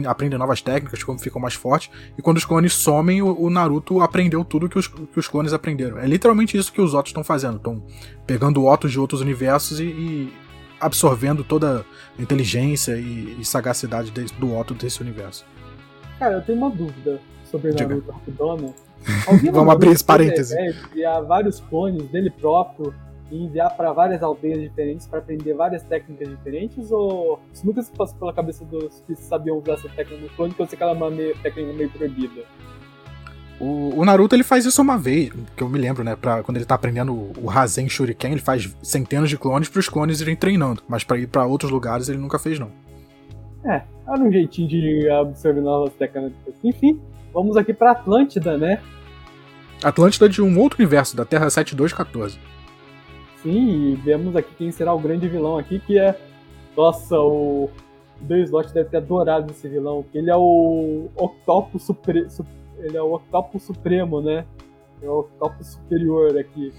aprendem 0.06 0.38
novas 0.38 0.60
técnicas, 0.60 1.02
como 1.02 1.18
ficam 1.18 1.40
mais 1.40 1.54
fortes, 1.54 1.90
e 2.16 2.22
quando 2.22 2.36
os 2.36 2.44
clones 2.44 2.72
somem, 2.72 3.22
o, 3.22 3.40
o 3.40 3.50
Naruto 3.50 4.00
aprendeu 4.00 4.44
tudo 4.44 4.68
que 4.68 4.78
os, 4.78 4.86
que 4.86 5.18
os 5.18 5.28
clones 5.28 5.52
aprenderam. 5.52 5.98
É 5.98 6.06
literalmente 6.06 6.56
isso 6.56 6.72
que 6.72 6.80
os 6.80 6.94
Otos 6.94 7.10
estão 7.10 7.24
fazendo. 7.24 7.56
Estão 7.56 7.82
pegando 8.26 8.64
Otos 8.64 8.92
de 8.92 9.00
outros 9.00 9.20
universos 9.20 9.80
e, 9.80 9.84
e 9.84 10.32
absorvendo 10.80 11.44
toda 11.44 11.84
a 12.18 12.22
inteligência 12.22 12.96
e, 12.96 13.36
e 13.40 13.44
sagacidade 13.44 14.10
de, 14.10 14.24
do 14.34 14.56
Otto 14.56 14.74
desse 14.74 15.00
universo. 15.00 15.44
Cara, 16.18 16.36
eu 16.36 16.42
tenho 16.42 16.58
uma 16.58 16.70
dúvida 16.70 17.20
sobre 17.50 17.72
Naruto 17.72 18.10
rapidona. 18.10 18.74
Vamos 19.52 19.72
abrir 19.72 19.90
esse 19.90 20.04
parêntese. 20.04 20.54
É, 20.56 21.04
há 21.06 21.20
vários 21.20 21.60
clones 21.60 22.06
dele 22.08 22.30
próprio 22.30 22.94
e 23.30 23.44
enviar 23.44 23.76
para 23.76 23.92
várias 23.92 24.22
aldeias 24.22 24.60
diferentes 24.60 25.06
para 25.06 25.18
aprender 25.18 25.54
várias 25.54 25.82
técnicas 25.82 26.28
diferentes? 26.28 26.90
Ou 26.90 27.40
isso 27.52 27.66
nunca 27.66 27.82
se 27.82 27.90
passou 27.92 28.18
pela 28.18 28.32
cabeça 28.32 28.64
dos 28.64 29.02
que 29.06 29.14
sabiam 29.16 29.58
usar 29.58 29.74
essa 29.74 29.88
técnica 29.88 30.22
no 30.22 30.28
clone, 30.30 30.54
que 30.54 30.60
eu 30.60 30.66
sei 30.66 30.76
que 30.76 30.82
ela 30.82 30.92
é 30.92 30.96
uma 30.96 31.10
meio, 31.10 31.36
técnica 31.38 31.72
meio 31.72 31.90
proibida? 31.90 32.42
O, 33.60 34.00
o, 34.00 34.04
Naruto 34.06 34.34
ele 34.34 34.42
faz 34.42 34.64
isso 34.64 34.80
uma 34.80 34.96
vez, 34.96 35.30
que 35.54 35.62
eu 35.62 35.68
me 35.68 35.78
lembro, 35.78 36.02
né? 36.02 36.16
Pra, 36.16 36.42
quando 36.42 36.56
ele 36.56 36.64
tá 36.64 36.74
aprendendo 36.74 37.12
o, 37.12 37.32
o 37.42 37.46
Rasen 37.46 37.88
Shuriken, 37.90 38.32
ele 38.32 38.40
faz 38.40 38.74
centenas 38.82 39.28
de 39.28 39.36
clones 39.36 39.68
para 39.68 39.80
os 39.80 39.88
clones 39.88 40.22
irem 40.22 40.34
treinando. 40.34 40.82
Mas 40.88 41.04
para 41.04 41.18
ir 41.18 41.26
para 41.26 41.44
outros 41.44 41.70
lugares 41.70 42.08
ele 42.08 42.16
nunca 42.16 42.38
fez, 42.38 42.58
não. 42.58 42.70
É, 43.62 43.82
era 44.08 44.18
um 44.18 44.32
jeitinho 44.32 44.66
de 44.66 45.10
absorver 45.10 45.60
novas 45.60 45.92
técnicas. 45.92 46.32
Enfim, 46.64 46.98
vamos 47.34 47.54
aqui 47.58 47.74
para 47.74 47.90
Atlântida, 47.90 48.56
né? 48.56 48.80
Atlântida 49.82 50.28
de 50.28 50.40
um 50.40 50.58
outro 50.58 50.78
universo, 50.78 51.14
da 51.14 51.26
Terra 51.26 51.50
7214. 51.50 52.38
Sim, 53.42 53.92
e 53.92 53.94
vemos 53.96 54.36
aqui 54.36 54.54
quem 54.56 54.70
será 54.70 54.92
o 54.92 54.98
grande 54.98 55.28
vilão 55.28 55.58
aqui, 55.58 55.78
que 55.78 55.98
é. 55.98 56.18
Nossa, 56.76 57.18
o. 57.18 57.70
Dave 58.20 58.44
Slot 58.44 58.72
deve 58.72 58.90
ter 58.90 58.98
adorado 58.98 59.50
esse 59.50 59.66
vilão, 59.66 60.04
ele 60.12 60.30
é 60.30 60.36
o 60.36 61.08
Octopus 61.16 61.84
Supre... 61.84 62.26
Ele 62.78 62.96
é 62.96 63.02
o 63.02 63.14
Octopus 63.14 63.62
Supremo, 63.62 64.20
né? 64.20 64.46
É 65.02 65.08
o 65.08 65.20
Octopus 65.20 65.68
Superior 65.68 66.36
aqui. 66.38 66.72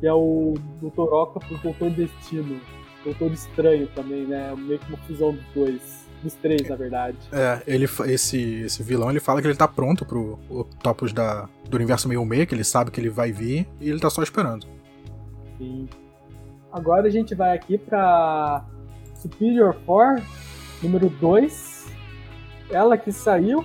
Que 0.00 0.06
é 0.06 0.12
o 0.12 0.54
Dr. 0.80 1.12
Octopus 1.12 1.60
Doutor 1.60 1.90
Destino. 1.90 2.60
Doutor 3.04 3.32
Estranho 3.32 3.86
também, 3.94 4.26
né? 4.26 4.54
Meio 4.56 4.78
que 4.78 4.88
uma 4.88 4.98
fusão 4.98 5.32
dos 5.32 5.44
dois. 5.54 6.06
Dos 6.22 6.34
três, 6.34 6.68
na 6.68 6.76
verdade. 6.76 7.18
É, 7.30 7.62
ele, 7.66 7.84
esse, 8.06 8.62
esse 8.62 8.82
vilão 8.82 9.10
ele 9.10 9.20
fala 9.20 9.40
que 9.42 9.46
ele 9.46 9.54
tá 9.54 9.68
pronto 9.68 10.04
pro 10.06 10.38
Octopus 10.48 11.12
da, 11.12 11.48
do 11.68 11.76
universo 11.76 12.08
meio 12.08 12.24
meio, 12.24 12.46
que 12.46 12.54
ele 12.54 12.64
sabe 12.64 12.90
que 12.90 12.98
ele 12.98 13.10
vai 13.10 13.30
vir 13.30 13.68
e 13.78 13.90
ele 13.90 14.00
tá 14.00 14.08
só 14.08 14.22
esperando. 14.22 14.66
Sim. 15.58 15.88
Agora 16.72 17.06
a 17.06 17.10
gente 17.10 17.34
vai 17.34 17.56
aqui 17.56 17.78
para 17.78 18.64
Superior 19.14 19.76
4, 19.86 20.22
número 20.82 21.08
2. 21.08 21.86
Ela 22.70 22.98
que 22.98 23.12
saiu 23.12 23.64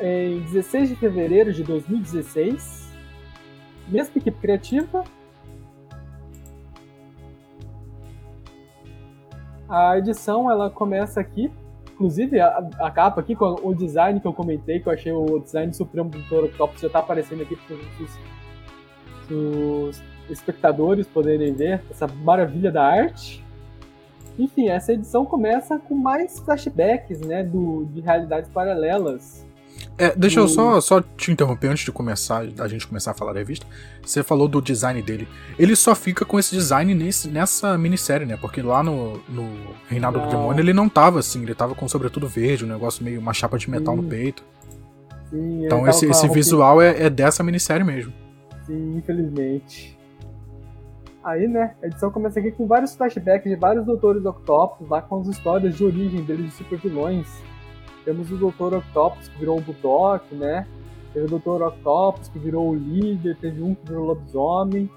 em 0.00 0.40
16 0.40 0.90
de 0.90 0.96
fevereiro 0.96 1.52
de 1.52 1.62
2016. 1.62 2.92
Mesma 3.88 4.12
equipe 4.16 4.38
criativa. 4.38 5.04
A 9.68 9.98
edição 9.98 10.50
ela 10.50 10.70
começa 10.70 11.20
aqui, 11.20 11.52
inclusive 11.92 12.40
a, 12.40 12.58
a 12.80 12.90
capa 12.90 13.20
aqui 13.20 13.36
com 13.36 13.54
o 13.62 13.74
design 13.74 14.18
que 14.18 14.26
eu 14.26 14.32
comentei, 14.32 14.80
que 14.80 14.88
eu 14.88 14.92
achei 14.92 15.12
o 15.12 15.38
design 15.40 15.72
supremo 15.74 16.08
do 16.08 16.44
Octopus 16.44 16.80
já 16.80 16.86
está 16.86 17.00
aparecendo 17.00 17.42
aqui 17.42 17.54
para 17.54 17.76
os 19.36 20.02
espectadores 20.30 21.06
poderem 21.06 21.52
ver 21.52 21.82
essa 21.90 22.06
maravilha 22.06 22.70
da 22.70 22.84
arte. 22.84 23.44
Enfim, 24.38 24.68
essa 24.68 24.92
edição 24.92 25.24
começa 25.24 25.78
com 25.78 25.94
mais 25.94 26.38
flashbacks, 26.38 27.20
né, 27.20 27.42
do, 27.42 27.86
de 27.92 28.00
realidades 28.00 28.48
paralelas. 28.50 29.46
É, 29.96 30.14
deixa 30.16 30.38
eu 30.38 30.46
só, 30.46 30.80
só 30.80 31.00
te 31.00 31.32
interromper 31.32 31.68
antes 31.68 31.84
de 31.84 31.90
começar, 31.90 32.44
a 32.58 32.68
gente 32.68 32.86
começar 32.86 33.10
a 33.10 33.14
falar 33.14 33.32
da 33.32 33.40
revista. 33.40 33.66
Você 34.00 34.22
falou 34.22 34.46
do 34.46 34.62
design 34.62 35.02
dele. 35.02 35.26
Ele 35.58 35.74
só 35.74 35.92
fica 35.92 36.24
com 36.24 36.38
esse 36.38 36.54
design 36.54 36.94
nesse, 36.94 37.28
nessa 37.28 37.76
minissérie, 37.76 38.24
né? 38.24 38.36
Porque 38.36 38.62
lá 38.62 38.80
no, 38.80 39.20
no 39.28 39.50
Reinado 39.88 40.18
não. 40.18 40.26
do 40.26 40.30
Demônio 40.30 40.62
ele 40.62 40.72
não 40.72 40.88
tava 40.88 41.18
assim, 41.18 41.42
ele 41.42 41.54
tava 41.54 41.74
com 41.74 41.88
sobretudo 41.88 42.28
verde, 42.28 42.64
um 42.64 42.68
negócio 42.68 43.02
meio 43.02 43.20
uma 43.20 43.32
chapa 43.32 43.58
de 43.58 43.68
metal 43.68 43.96
Sim. 43.96 44.02
no 44.02 44.08
peito. 44.08 44.44
Sim, 45.30 45.66
então 45.66 45.86
esse, 45.88 46.06
esse 46.06 46.28
visual 46.28 46.80
é, 46.80 47.02
é 47.02 47.10
dessa 47.10 47.42
minissérie 47.42 47.84
mesmo. 47.84 48.12
Sim, 48.66 48.98
infelizmente. 48.98 49.97
Aí, 51.22 51.48
né, 51.48 51.74
a 51.82 51.86
edição 51.86 52.10
começa 52.10 52.38
aqui 52.38 52.52
com 52.52 52.66
vários 52.66 52.94
flashbacks 52.94 53.50
de 53.50 53.56
vários 53.56 53.84
Doutores 53.84 54.24
Octopus, 54.24 54.88
lá 54.88 55.02
com 55.02 55.20
as 55.20 55.26
histórias 55.26 55.76
de 55.76 55.84
origem 55.84 56.22
deles 56.24 56.46
de 56.46 56.52
super 56.52 56.78
vilões. 56.78 57.26
Temos 58.04 58.30
o 58.30 58.36
Doutor 58.36 58.74
Octopus 58.74 59.28
que 59.28 59.38
virou 59.38 59.58
o 59.58 59.60
Budok, 59.60 60.34
né? 60.34 60.66
Teve 61.12 61.26
o 61.26 61.28
Doutor 61.28 61.62
Octopus 61.62 62.28
que 62.28 62.38
virou 62.38 62.70
o 62.70 62.74
líder, 62.74 63.36
teve 63.36 63.62
um 63.62 63.74
que 63.74 63.86
virou 63.86 64.04
o 64.04 64.06
lobisomem. 64.06 64.88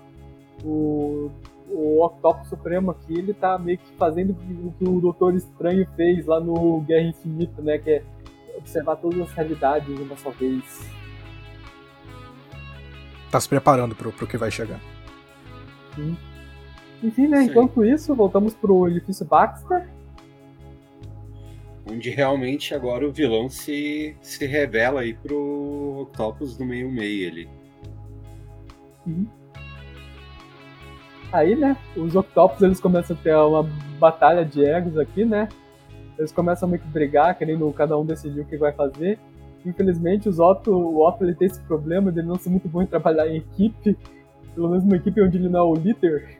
O, 0.63 1.32
o 1.67 2.05
Octopus 2.05 2.47
Supremo 2.47 2.91
aqui, 2.91 3.17
ele 3.17 3.34
tá 3.34 3.57
meio 3.57 3.80
que 3.80 3.91
fazendo 3.97 4.32
o 4.32 4.72
que 4.72 4.88
o 4.88 5.01
Doutor 5.01 5.34
Estranho 5.34 5.88
fez 5.95 6.26
lá 6.28 6.39
no 6.39 6.82
Guerra 6.82 7.07
Infinita, 7.07 7.61
né? 7.61 7.80
Que 7.80 7.89
é 7.89 8.03
observar 8.55 8.95
todas 8.97 9.19
as 9.22 9.32
realidades 9.32 9.93
de 9.93 10.03
uma 10.03 10.15
só 10.15 10.30
vez. 10.30 10.63
Tá 13.32 13.39
se 13.39 13.49
preparando 13.49 13.95
pro, 13.95 14.11
pro 14.11 14.28
que 14.28 14.38
vai 14.38 14.51
chegar. 14.51 14.80
Sim. 15.96 16.18
Enfim, 17.04 17.28
né? 17.28 17.39
Sim. 17.39 17.46
Enquanto 17.46 17.84
isso, 17.84 18.14
voltamos 18.16 18.54
pro 18.54 18.88
edifício 18.88 19.26
Baxter. 19.26 19.88
Onde 21.89 22.10
realmente 22.10 22.74
agora 22.74 23.08
o 23.08 23.12
vilão 23.12 23.50
se, 23.50 24.16
se 24.22 24.46
revela 24.46 25.02
aí 25.02 25.14
pro 25.14 26.02
Octopus 26.04 26.56
do 26.56 26.64
meio-meio 26.64 27.30
ali. 27.30 27.50
Uhum. 29.06 29.26
Aí, 31.34 31.56
né, 31.56 31.78
os 31.96 32.16
Octopus 32.16 32.62
eles 32.62 32.80
começam 32.80 33.16
a 33.16 33.20
ter 33.20 33.36
uma 33.36 33.64
batalha 33.98 34.46
de 34.46 34.64
egos 34.64 34.98
aqui, 34.98 35.26
né? 35.26 35.48
Eles 36.18 36.32
começam 36.32 36.68
a 36.68 36.70
meio 36.70 36.84
que 36.84 36.89
brigar, 36.89 37.38
querendo 37.38 37.72
cada 37.72 37.98
um 37.98 38.06
decidir 38.06 38.42
o 38.42 38.46
que 38.46 38.58
vai 38.58 38.74
fazer. 38.74 39.18
Infelizmente, 39.66 40.28
os 40.28 40.39
Otto, 40.39 40.72
o 40.72 41.06
Otto 41.08 41.24
ele 41.24 41.34
tem 41.34 41.48
esse 41.48 41.60
problema 41.62 42.12
de 42.12 42.20
ele 42.20 42.28
não 42.28 42.38
ser 42.38 42.50
muito 42.50 42.68
bom 42.68 42.82
em 42.82 42.86
trabalhar 42.86 43.28
em 43.28 43.38
equipe 43.38 43.98
pelo 44.54 44.70
menos 44.70 44.84
uma 44.84 44.95
equipe 44.95 45.22
onde 45.22 45.38
ele 45.38 45.49
não 45.49 45.60
é 45.60 45.64
o 45.64 45.74
líder. 45.74 46.39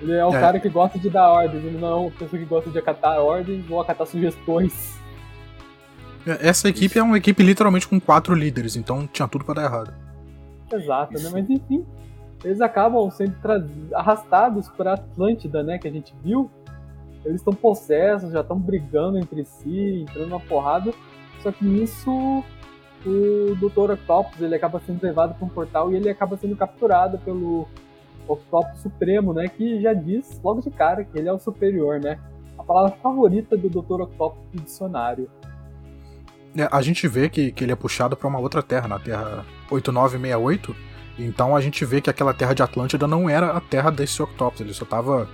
Ele 0.00 0.12
é 0.12 0.24
o 0.24 0.34
é. 0.34 0.40
cara 0.40 0.60
que 0.60 0.68
gosta 0.68 0.98
de 0.98 1.08
dar 1.08 1.30
ordens, 1.30 1.64
ele 1.64 1.78
não 1.78 1.88
é 1.88 1.94
uma 1.94 2.10
pessoa 2.10 2.40
que 2.40 2.44
gosta 2.44 2.70
de 2.70 2.78
acatar 2.78 3.18
ordens 3.20 3.64
ou 3.70 3.80
acatar 3.80 4.06
sugestões. 4.06 4.98
É, 6.26 6.48
essa 6.48 6.68
equipe 6.68 6.86
Isso. 6.86 6.98
é 6.98 7.02
uma 7.02 7.16
equipe 7.16 7.42
literalmente 7.42 7.86
com 7.86 8.00
quatro 8.00 8.34
líderes, 8.34 8.76
então 8.76 9.06
tinha 9.06 9.28
tudo 9.28 9.44
para 9.44 9.54
dar 9.54 9.64
errado. 9.64 9.94
Exato, 10.72 11.14
né? 11.14 11.30
Mas 11.32 11.48
enfim, 11.48 11.86
eles 12.44 12.60
acabam 12.60 13.10
sendo 13.10 13.34
arrastados 13.94 14.68
para 14.68 14.94
Atlântida, 14.94 15.62
né? 15.62 15.78
Que 15.78 15.88
a 15.88 15.90
gente 15.90 16.14
viu. 16.22 16.50
Eles 17.24 17.40
estão 17.40 17.54
possessos, 17.54 18.32
já 18.32 18.40
estão 18.40 18.58
brigando 18.58 19.18
entre 19.18 19.44
si, 19.44 20.02
entrando 20.02 20.28
na 20.28 20.40
porrada. 20.40 20.92
Só 21.42 21.50
que 21.50 21.64
nisso 21.64 22.44
o 23.06 23.54
Dr. 23.56 23.92
Octopus 23.92 24.40
ele 24.40 24.54
acaba 24.54 24.80
sendo 24.80 25.02
levado 25.02 25.34
para 25.34 25.44
um 25.44 25.48
portal 25.48 25.92
e 25.92 25.96
ele 25.96 26.08
acaba 26.08 26.36
sendo 26.36 26.56
capturado 26.56 27.18
pelo 27.18 27.68
Octopus 28.26 28.80
Supremo, 28.80 29.32
né? 29.32 29.48
Que 29.48 29.80
já 29.80 29.92
diz 29.92 30.40
logo 30.42 30.60
de 30.60 30.70
cara 30.70 31.04
que 31.04 31.18
ele 31.18 31.28
é 31.28 31.32
o 31.32 31.38
superior, 31.38 32.00
né? 32.00 32.18
A 32.58 32.62
palavra 32.62 32.96
favorita 33.02 33.56
do 33.56 33.68
Dr. 33.68 34.02
Octopus 34.02 34.46
do 34.52 34.62
dicionário. 34.62 35.28
É, 36.56 36.68
a 36.70 36.80
gente 36.80 37.06
vê 37.06 37.28
que, 37.28 37.52
que 37.52 37.64
ele 37.64 37.72
é 37.72 37.76
puxado 37.76 38.16
para 38.16 38.28
uma 38.28 38.38
outra 38.38 38.62
terra, 38.62 38.88
na 38.88 38.98
Terra 38.98 39.44
8968. 39.70 40.74
Então 41.18 41.54
a 41.54 41.60
gente 41.60 41.84
vê 41.84 42.00
que 42.00 42.08
aquela 42.08 42.32
terra 42.32 42.54
de 42.54 42.62
Atlântida 42.62 43.06
não 43.06 43.28
era 43.28 43.52
a 43.52 43.60
terra 43.60 43.90
desse 43.90 44.22
Octopus, 44.22 44.60
ele 44.60 44.72
só 44.72 44.84
estava 44.84 45.28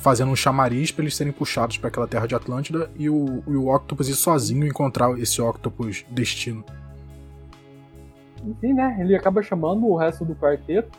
fazendo 0.00 0.30
um 0.30 0.36
chamariz 0.36 0.92
para 0.92 1.02
eles 1.02 1.16
serem 1.16 1.32
puxados 1.32 1.76
para 1.78 1.88
aquela 1.88 2.06
terra 2.06 2.26
de 2.26 2.34
Atlântida 2.34 2.90
e 2.96 3.10
o, 3.10 3.42
e 3.46 3.56
o 3.56 3.74
Octopus 3.74 4.08
ir 4.08 4.14
sozinho 4.14 4.66
encontrar 4.66 5.10
esse 5.18 5.42
Octopus 5.42 6.04
destino 6.10 6.64
enfim, 8.46 8.72
né? 8.72 8.96
Ele 9.00 9.14
acaba 9.14 9.42
chamando 9.42 9.86
o 9.86 9.96
resto 9.96 10.24
do 10.24 10.34
quarteto. 10.34 10.90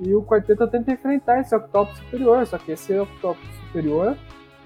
E 0.00 0.14
o 0.14 0.22
quarteto 0.22 0.66
tenta 0.66 0.92
enfrentar 0.92 1.40
esse 1.40 1.54
Octopus 1.54 1.98
superior. 1.98 2.46
Só 2.46 2.58
que 2.58 2.72
esse 2.72 2.98
Octopus 2.98 3.48
superior, 3.66 4.16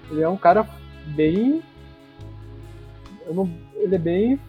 ele 0.09 0.21
é 0.21 0.29
um 0.29 0.37
cara 0.37 0.67
bem. 1.07 1.61
Não... 3.29 3.49
ele 3.75 3.95
é 3.95 3.99
bem. 3.99 4.39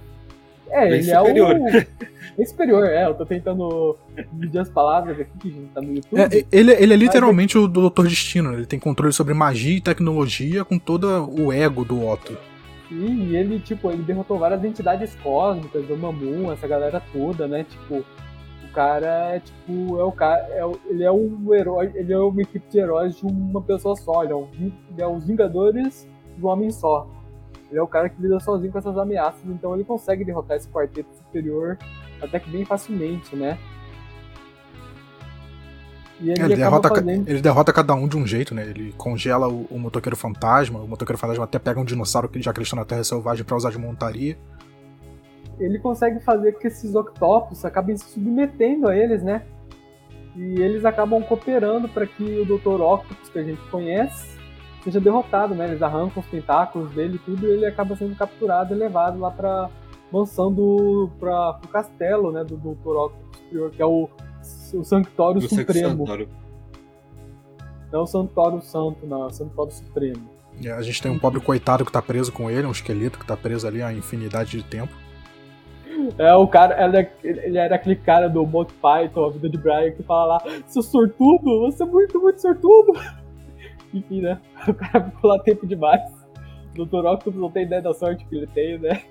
É, 0.71 0.89
bem 0.89 0.95
ele 0.95 1.03
superior. 1.05 1.57
é 1.57 1.81
o. 1.81 2.09
Bem 2.39 2.47
superior, 2.47 2.87
é. 2.87 3.05
Eu 3.05 3.15
tô 3.15 3.27
tentando 3.27 3.97
medir 4.33 4.61
as 4.61 4.69
palavras 4.69 5.19
aqui 5.19 5.31
que 5.41 5.49
a 5.49 5.51
gente 5.51 5.71
tá 5.73 5.81
no 5.81 5.93
YouTube. 5.93 6.21
É, 6.21 6.45
ele, 6.53 6.73
ele 6.73 6.95
é 6.95 6.97
literalmente 6.97 7.57
Mas... 7.57 7.65
o 7.65 7.69
Doutor 7.69 8.07
Destino. 8.07 8.53
Ele 8.53 8.65
tem 8.65 8.79
controle 8.79 9.13
sobre 9.13 9.35
magia 9.35 9.77
e 9.77 9.81
tecnologia 9.81 10.65
com 10.65 10.79
todo 10.79 11.29
o 11.37 11.53
ego 11.53 11.85
do 11.85 12.07
Otto. 12.07 12.39
Sim, 12.89 13.24
e 13.24 13.36
ele, 13.36 13.61
tipo, 13.61 13.91
ele 13.91 14.03
derrotou 14.03 14.39
várias 14.39 14.64
entidades 14.64 15.14
cósmicas, 15.16 15.86
do 15.86 15.97
Mamun, 15.97 16.51
essa 16.51 16.66
galera 16.66 17.03
toda, 17.12 17.47
né? 17.47 17.64
Tipo, 17.64 17.97
o 18.64 18.72
cara 18.72 19.34
é, 19.34 19.41
tipo, 19.41 19.99
é 19.99 20.05
o 20.05 20.12
cara, 20.12 20.41
é, 20.51 20.62
ele 20.89 21.05
é 21.05 21.12
um 21.12 21.53
herói, 21.53 21.93
ele 21.95 22.12
é 22.12 22.18
uma 22.18 22.41
equipe 22.41 22.66
de 22.70 22.78
heróis 22.78 23.16
de 23.16 23.26
uma 23.26 23.61
pessoa 23.61 23.95
só, 23.95 24.24
ele 24.24 24.32
é, 24.32 24.36
um, 24.36 24.49
ele 24.59 25.03
é 25.03 25.07
os 25.07 25.24
Vingadores 25.26 26.09
de 26.36 26.45
um 26.45 26.49
homem 26.49 26.70
só. 26.70 27.07
Ele 27.70 27.78
é 27.78 27.82
o 27.82 27.86
cara 27.86 28.09
que 28.09 28.20
lida 28.20 28.41
sozinho 28.41 28.72
com 28.72 28.78
essas 28.78 28.97
ameaças, 28.97 29.45
então 29.45 29.74
ele 29.74 29.84
consegue 29.84 30.24
derrotar 30.24 30.57
esse 30.57 30.68
quarteto 30.68 31.14
superior 31.14 31.76
até 32.22 32.41
que 32.41 32.51
bem 32.51 32.64
facilmente, 32.64 33.36
né? 33.36 33.59
E 36.21 36.31
ele, 36.31 36.43
ele 36.43 36.57
derrota, 36.57 36.89
fazendo... 36.89 37.29
ele 37.29 37.41
derrota 37.41 37.73
cada 37.73 37.95
um 37.95 38.09
de 38.09 38.16
um 38.16 38.27
jeito, 38.27 38.55
né? 38.55 38.62
Ele 38.66 38.93
congela 38.97 39.49
o, 39.49 39.66
o, 39.71 39.79
motoqueiro 39.79 40.16
fantasma, 40.16 40.81
o 40.81 40.89
motoqueiro 40.89 41.19
fantasma 41.19 41.45
até 41.45 41.59
pega 41.59 41.79
um 41.79 41.85
dinossauro 41.85 42.29
que 42.29 42.43
já 42.43 42.53
que 42.53 42.59
eles 42.59 42.66
estão 42.66 42.79
na 42.79 42.85
Terra 42.85 43.05
Selvagem 43.05 43.45
para 43.45 43.57
usar 43.57 43.71
de 43.71 43.79
montaria. 43.79 44.37
Ele 45.61 45.79
consegue 45.79 46.21
fazer 46.21 46.53
com 46.53 46.61
que 46.61 46.66
esses 46.66 46.95
octopus 46.95 47.64
acabem 47.64 47.97
se 47.97 48.05
submetendo 48.11 48.89
a 48.89 48.97
eles, 48.97 49.23
né? 49.23 49.43
E 50.37 50.61
eles 50.61 50.85
acabam 50.85 51.23
cooperando 51.23 51.89
para 51.89 52.07
que 52.07 52.23
o 52.23 52.45
Dr. 52.45 52.81
Octopus, 52.81 53.29
que 53.29 53.39
a 53.39 53.43
gente 53.43 53.61
conhece, 53.71 54.39
seja 54.85 55.01
derrotado, 55.01 55.55
né? 55.55 55.66
Eles 55.69 55.83
arrancam 55.83 56.23
os 56.23 56.29
tentáculos 56.29 56.91
dele 56.93 57.16
e 57.16 57.19
tudo, 57.19 57.47
e 57.47 57.51
ele 57.51 57.66
acaba 57.66 57.97
sendo 57.97 58.14
capturado 58.16 58.75
e 58.75 58.77
levado 58.77 59.19
lá 59.19 59.31
para 59.31 59.69
mansão 60.12 60.53
do 60.53 61.11
pra, 61.19 61.55
pro 61.55 61.69
castelo, 61.69 62.33
né, 62.33 62.43
do 62.43 62.57
Dr. 62.57 62.89
Octopus 62.89 63.29
que 63.75 63.83
é 63.83 63.87
o 63.87 64.09
o 64.75 64.85
Sanctório 64.85 65.41
do 65.41 65.49
Supremo. 65.49 66.07
Sanctório. 66.07 66.29
Não 67.93 68.01
é 68.01 68.03
o 68.03 68.07
Santório 68.07 68.63
Santo, 68.63 69.07
não, 69.07 69.25
é 69.25 69.27
o 69.27 69.31
Santório 69.31 69.73
Supremo. 69.73 70.29
É, 70.63 70.73
a 70.73 70.83
gente 70.83 71.01
tem 71.01 71.11
um 71.11 71.19
pobre 71.19 71.41
coitado 71.41 71.85
que 71.85 71.93
tá 71.93 72.03
preso 72.03 72.33
com 72.33 72.51
ele, 72.51 72.67
um 72.67 72.73
esqueleto 72.73 73.19
que 73.19 73.27
tá 73.27 73.37
preso 73.37 73.67
ali 73.67 73.83
há 73.83 73.93
infinidade 73.93 74.51
de 74.51 74.63
tempo. 74.63 74.93
É, 76.19 76.35
o 76.35 76.47
cara, 76.47 76.77
ele 77.23 77.59
era 77.59 77.75
aquele 77.75 77.97
cara 77.97 78.29
do 78.29 78.47
Monty 78.47 78.73
Python, 78.75 79.25
a 79.25 79.31
vida 79.31 79.49
de 79.49 79.59
Brian, 79.59 79.91
que 79.93 80.03
fala 80.03 80.37
lá, 80.37 80.43
seu 80.67 80.83
sortudo, 80.83 81.61
você 81.61 81.83
é 81.83 81.87
muito, 81.87 82.21
muito 82.21 82.41
sortudo. 82.41 82.93
Enfim, 83.93 84.21
né? 84.21 84.41
O 84.67 84.75
cara 84.75 85.05
ficou 85.05 85.31
lá 85.31 85.39
tempo 85.41 85.67
demais. 85.67 86.01
O 86.77 86.85
Dr. 86.85 87.05
Octopus 87.07 87.41
não 87.41 87.51
tem 87.51 87.65
ideia 87.65 87.83
da 87.83 87.93
sorte 87.95 88.25
que 88.27 88.37
ele 88.37 88.47
tem, 88.49 88.79
né? 88.79 89.03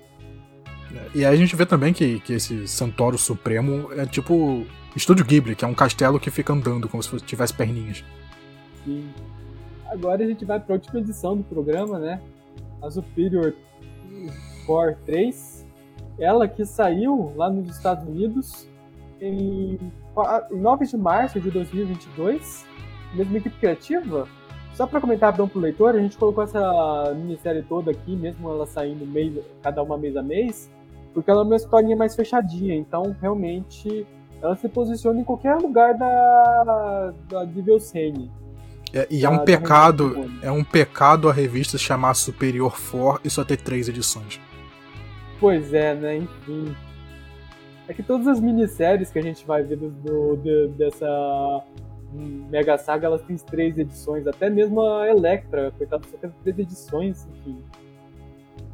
E 1.14 1.24
aí 1.24 1.34
a 1.34 1.36
gente 1.36 1.54
vê 1.54 1.66
também 1.66 1.92
que, 1.92 2.20
que 2.20 2.32
esse 2.32 2.66
Santório 2.66 3.18
Supremo 3.18 3.90
é 3.92 4.06
tipo 4.06 4.64
Estúdio 4.96 5.24
Ghibli, 5.24 5.54
que 5.54 5.64
é 5.64 5.68
um 5.68 5.74
castelo 5.74 6.18
que 6.18 6.30
fica 6.30 6.52
andando 6.52 6.88
como 6.88 7.02
se 7.02 7.16
tivesse 7.20 7.54
perninhas. 7.54 8.04
Sim. 8.84 9.08
Agora 9.86 10.22
a 10.22 10.26
gente 10.26 10.44
vai 10.44 10.58
para 10.60 10.74
a 10.74 10.76
última 10.76 11.00
edição 11.00 11.36
do 11.36 11.44
programa, 11.44 11.98
né? 11.98 12.20
A 12.82 12.90
Superior 12.90 13.54
Core 14.66 14.96
3. 15.06 15.66
Ela 16.18 16.48
que 16.48 16.64
saiu 16.64 17.32
lá 17.36 17.48
nos 17.48 17.68
Estados 17.74 18.06
Unidos 18.06 18.68
em, 19.20 19.78
9 20.50 20.86
de 20.86 20.96
março 20.96 21.40
de 21.40 21.50
2022. 21.50 22.66
Mesma 23.14 23.38
equipe 23.38 23.56
criativa, 23.56 24.28
só 24.78 24.86
para 24.86 25.00
comentar 25.00 25.30
rapidão 25.30 25.48
pro 25.48 25.58
leitor, 25.58 25.96
a 25.96 25.98
gente 25.98 26.16
colocou 26.16 26.44
essa 26.44 27.12
minissérie 27.16 27.62
toda 27.62 27.90
aqui, 27.90 28.14
mesmo 28.14 28.48
ela 28.48 28.64
saindo 28.64 29.04
mês, 29.04 29.34
cada 29.60 29.82
uma 29.82 29.98
mês 29.98 30.16
a 30.16 30.22
mês, 30.22 30.70
porque 31.12 31.28
ela 31.28 31.40
é 31.40 31.44
uma 31.44 31.56
historinha 31.56 31.96
mais 31.96 32.14
fechadinha, 32.14 32.76
então 32.76 33.16
realmente 33.20 34.06
ela 34.42 34.56
se 34.56 34.68
posiciona 34.68 35.20
em 35.20 35.24
qualquer 35.24 35.56
lugar 35.56 35.94
da, 35.94 37.12
da 37.28 37.44
de. 37.44 38.30
É, 38.92 39.06
e 39.10 39.24
é 39.24 39.28
um 39.28 39.44
pecado, 39.44 40.30
é 40.40 40.50
um 40.50 40.64
pecado 40.64 41.28
a 41.28 41.32
revista 41.32 41.76
chamar 41.76 42.14
Superior 42.14 42.76
For 42.76 43.20
e 43.24 43.28
só 43.28 43.44
ter 43.44 43.58
três 43.58 43.88
edições. 43.88 44.40
Pois 45.38 45.74
é, 45.74 45.94
né? 45.94 46.16
Enfim. 46.16 46.74
É 47.86 47.94
que 47.94 48.02
todas 48.02 48.26
as 48.26 48.40
minisséries 48.40 49.10
que 49.10 49.18
a 49.18 49.22
gente 49.22 49.46
vai 49.46 49.62
ver 49.62 49.76
do, 49.76 49.90
do, 49.90 50.68
dessa 50.68 51.06
Mega 52.12 52.76
Saga, 52.78 53.06
elas 53.06 53.22
têm 53.22 53.36
três 53.36 53.78
edições. 53.78 54.26
Até 54.26 54.48
mesmo 54.48 54.80
a 54.80 55.08
Electra, 55.08 55.72
coitada, 55.76 56.02
só 56.10 56.16
tem 56.16 56.30
três 56.42 56.58
edições, 56.58 57.26
enfim. 57.26 57.62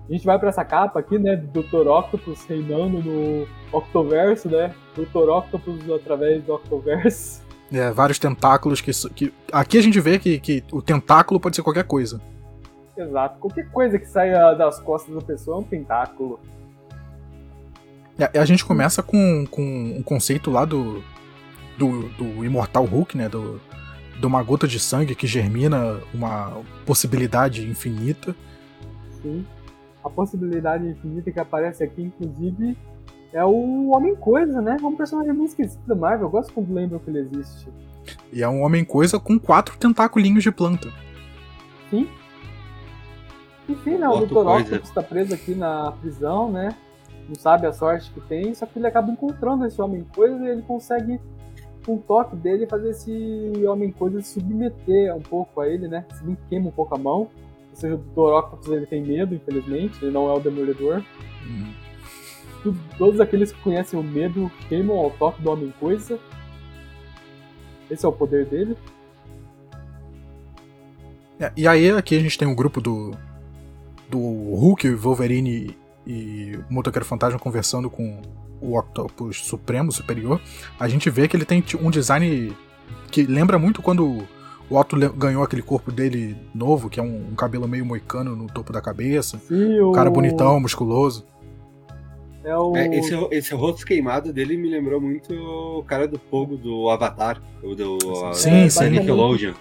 A 0.09 0.13
gente 0.13 0.27
vai 0.27 0.39
para 0.39 0.51
essa 0.51 0.65
capa 0.65 1.01
aqui, 1.01 1.19
né, 1.19 1.35
do 1.35 1.63
Dr. 1.63 1.89
Octopus 1.89 2.45
reinando 2.45 3.03
no 3.03 3.49
Octoverso, 3.73 4.51
né? 4.51 4.75
Dr. 4.95 5.29
Octopus 5.31 5.91
através 5.91 6.43
do 6.45 6.55
Octoverso. 6.55 7.43
É, 7.73 7.91
vários 7.91 8.19
tentáculos 8.19 8.81
que, 8.81 8.91
que. 9.11 9.33
Aqui 9.51 9.79
a 9.79 9.83
gente 9.83 9.99
vê 9.99 10.19
que, 10.19 10.39
que 10.39 10.63
o 10.71 10.83
tentáculo 10.83 11.41
pode 11.41 11.57
ser 11.57 11.63
qualquer 11.63 11.85
coisa. 11.85 12.21
Exato. 12.97 13.39
Qualquer 13.41 13.71
coisa 13.71 13.99
que 13.99 14.07
saia 14.07 14.55
das 14.55 14.79
costas 14.79 15.15
da 15.15 15.23
pessoa 15.23 15.57
é 15.57 15.61
um 15.61 15.65
tentáculo. 15.65 16.39
É, 18.19 18.39
a 18.39 18.45
gente 18.45 18.65
começa 18.65 19.03
com, 19.03 19.47
com 19.51 19.63
um 19.63 20.03
conceito 20.03 20.51
lá 20.51 20.65
do, 20.65 21.03
do, 21.77 22.09
do 22.11 22.45
Imortal 22.45 22.85
Hulk, 22.85 23.17
né? 23.17 23.29
Do, 23.29 23.61
de 24.21 24.27
uma 24.27 24.43
gota 24.43 24.69
de 24.69 24.79
sangue 24.79 25.15
que 25.15 25.27
germina 25.27 25.99
uma 26.13 26.63
possibilidade 26.87 27.69
infinita. 27.69 28.37
Sim. 29.23 29.45
A 30.05 30.11
possibilidade 30.11 30.87
infinita 30.87 31.33
que 31.33 31.41
aparece 31.41 31.83
aqui, 31.83 32.03
inclusive, 32.03 32.77
é 33.33 33.45
o 33.45 33.91
Homem-Coisa, 33.91 34.61
né? 34.61 34.77
É 34.81 34.87
um 34.87 34.95
personagem 34.95 35.35
bem 35.35 35.47
esquecido 35.47 35.83
da 35.87 35.95
Marvel. 35.95 36.27
Eu 36.27 36.31
gosto 36.31 36.53
quando 36.53 36.73
lembram 36.73 36.99
que 36.99 37.11
ele 37.11 37.21
existe. 37.21 37.69
E 38.33 38.43
é 38.43 38.49
um 38.49 38.63
Homem-Coisa 38.63 39.19
com 39.19 39.39
quatro 39.39 39.77
tentáculos 39.79 40.43
de 40.43 40.53
planta. 40.53 40.89
Sim. 41.91 42.09
Enfim, 43.69 43.97
né? 43.97 44.09
O 44.09 44.27
Dr. 44.27 44.47
Octopus 44.47 44.89
está 44.89 45.03
preso 45.03 45.35
aqui 45.35 45.55
na 45.55 45.93
prisão, 45.93 46.53
né? 46.53 46.77
Não 47.27 47.35
sabe 47.35 47.67
a 47.67 47.73
sorte 47.73 48.11
que 48.11 48.21
tem, 48.21 48.55
só 48.55 48.67
que 48.67 48.79
ele 48.79 48.87
acaba 48.87 49.11
encontrando 49.11 49.65
esse 49.65 49.81
Homem-Coisa 49.81 50.45
e 50.45 50.49
ele 50.49 50.63
consegue, 50.63 51.19
com 51.87 51.95
o 51.95 51.99
toque 51.99 52.37
dele, 52.37 52.67
fazer 52.67 52.91
esse 52.91 53.53
Homem-Coisa 53.67 54.21
se 54.21 54.35
submeter 54.35 55.17
um 55.17 55.23
pouco 55.23 55.61
a 55.63 55.69
ele, 55.69 55.89
né? 55.89 56.05
Se 56.13 56.23
bem 56.23 56.37
queima 56.49 56.69
um 56.69 56.73
pouco 56.73 56.95
a 56.95 56.99
mão. 56.99 57.29
Ou 57.75 57.81
seja, 57.81 57.95
o 57.95 57.99
Dr. 57.99 58.33
Octopus 58.39 58.69
ele 58.69 58.87
tem 58.87 59.03
medo, 59.03 59.35
infelizmente, 59.35 59.99
ele 60.03 60.13
não 60.13 60.29
é 60.29 60.33
o 60.33 60.41
Demolidor. 60.41 61.03
Uhum 61.47 61.85
todos 62.97 63.21
aqueles 63.21 63.53
que 63.53 63.61
conhecem 63.61 63.99
o 63.99 64.03
medo 64.03 64.51
queimam 64.69 64.97
ao 64.97 65.11
toque 65.11 65.43
do 65.43 65.51
Homem-Coisa. 65.51 66.19
Esse 67.91 68.07
é 68.07 68.09
o 68.09 68.13
poder 68.13 68.47
dele. 68.47 68.77
É, 71.39 71.53
e 71.57 71.67
aí 71.67 71.91
aqui 71.91 72.17
a 72.17 72.21
gente 72.21 72.39
tem 72.39 72.49
um 72.49 72.55
grupo 72.55 72.81
do, 72.81 73.13
do 74.09 74.19
Hulk, 74.19 74.89
Wolverine 74.95 75.77
e 76.07 76.59
o 76.71 76.73
Motoqueiro 76.73 77.05
Fantasma 77.05 77.39
conversando 77.39 77.91
com 77.91 78.23
o 78.61 78.79
Octopus 78.79 79.45
Supremo, 79.45 79.93
Superior. 79.93 80.41
A 80.79 80.89
gente 80.89 81.11
vê 81.11 81.29
que 81.29 81.37
ele 81.37 81.45
tem 81.45 81.63
um 81.81 81.91
design 81.91 82.57
que 83.11 83.25
lembra 83.25 83.59
muito 83.59 83.83
quando 83.83 84.27
o 84.71 84.77
Otto 84.77 84.97
ganhou 85.11 85.43
aquele 85.43 85.63
corpo 85.63 85.93
dele 85.93 86.37
novo, 86.55 86.89
que 86.89 86.99
é 86.99 87.03
um, 87.03 87.29
um 87.33 87.35
cabelo 87.35 87.69
meio 87.69 87.85
moicano 87.85 88.35
no 88.35 88.47
topo 88.47 88.73
da 88.73 88.81
cabeça. 88.81 89.39
Sim, 89.39 89.81
o... 89.81 89.93
cara 89.93 90.11
bonitão, 90.11 90.59
musculoso. 90.59 91.27
É 92.43 92.57
o... 92.57 92.77
É, 92.77 92.87
esse, 92.97 93.15
esse 93.31 93.55
rosto 93.55 93.87
queimado 93.87 94.33
dele 94.33 94.57
me 94.57 94.69
lembrou 94.69 95.01
muito 95.01 95.35
o 95.35 95.83
cara 95.85 96.07
do 96.07 96.19
fogo 96.31 96.57
do 96.57 96.91
Avatar, 96.91 97.41
o 97.63 97.75
do 97.75 97.99
sim, 98.35 98.67
uh, 98.67 98.71
sim. 98.71 98.91
Nickelodeon. 98.91 99.55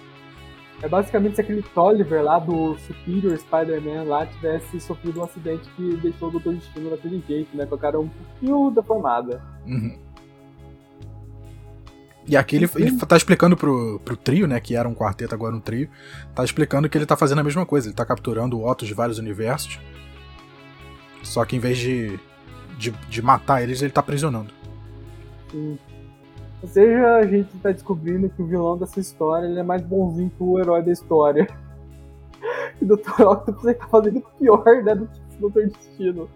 É 0.82 0.88
basicamente 0.88 1.36
se 1.36 1.40
aquele 1.40 1.62
Tolliver 1.74 2.22
lá 2.22 2.38
do 2.38 2.76
Superior 2.76 3.38
Spider-Man 3.38 4.04
lá 4.04 4.26
tivesse 4.26 4.78
sofrido 4.80 5.20
um 5.20 5.24
acidente 5.24 5.66
que 5.76 5.96
deixou 5.96 6.28
o 6.28 6.32
Doutor 6.32 6.54
Destino 6.54 6.90
daquele 6.90 7.22
jeito, 7.26 7.56
né? 7.56 7.64
Com 7.64 7.74
a 7.74 7.78
cara 7.78 7.98
um 7.98 8.08
pouquinho 8.08 8.70
deformada. 8.70 9.40
Uhum. 9.66 9.98
E 12.26 12.36
aqui 12.36 12.56
ele, 12.56 12.68
ele 12.76 12.96
tá 12.96 13.16
explicando 13.16 13.56
pro, 13.56 14.00
pro 14.04 14.16
trio, 14.16 14.46
né? 14.46 14.58
Que 14.58 14.74
era 14.74 14.88
um 14.88 14.94
quarteto, 14.94 15.34
agora 15.34 15.54
um 15.54 15.60
trio. 15.60 15.88
Tá 16.34 16.42
explicando 16.42 16.88
que 16.88 16.96
ele 16.96 17.06
tá 17.06 17.16
fazendo 17.16 17.40
a 17.40 17.44
mesma 17.44 17.66
coisa. 17.66 17.88
Ele 17.88 17.94
tá 17.94 18.04
capturando 18.04 18.62
Ottos 18.62 18.88
de 18.88 18.94
vários 18.94 19.18
universos. 19.18 19.78
Só 21.22 21.44
que 21.44 21.56
em 21.56 21.58
vez 21.58 21.78
de 21.78 22.18
de, 22.78 22.90
de 23.08 23.22
matar 23.22 23.62
eles, 23.62 23.80
ele 23.82 23.92
tá 23.92 24.00
aprisionando. 24.00 24.52
Ou 25.52 26.68
seja, 26.68 27.16
a 27.16 27.26
gente 27.26 27.56
tá 27.58 27.70
descobrindo 27.70 28.28
que 28.28 28.42
o 28.42 28.46
vilão 28.46 28.76
dessa 28.76 29.00
história 29.00 29.46
ele 29.46 29.60
é 29.60 29.62
mais 29.62 29.82
bonzinho 29.82 30.30
que 30.30 30.42
o 30.42 30.58
herói 30.58 30.82
da 30.82 30.92
história. 30.92 31.48
e 32.80 32.84
o 32.84 32.96
Dr. 32.96 33.22
Octopus 33.22 33.76
tá 33.76 33.86
fazendo 33.88 34.22
pior, 34.38 34.64
né, 34.82 34.94
do 34.94 35.06
que 35.06 35.44
o 35.44 35.48
Dr. 35.48 35.68
Destino. 35.68 36.28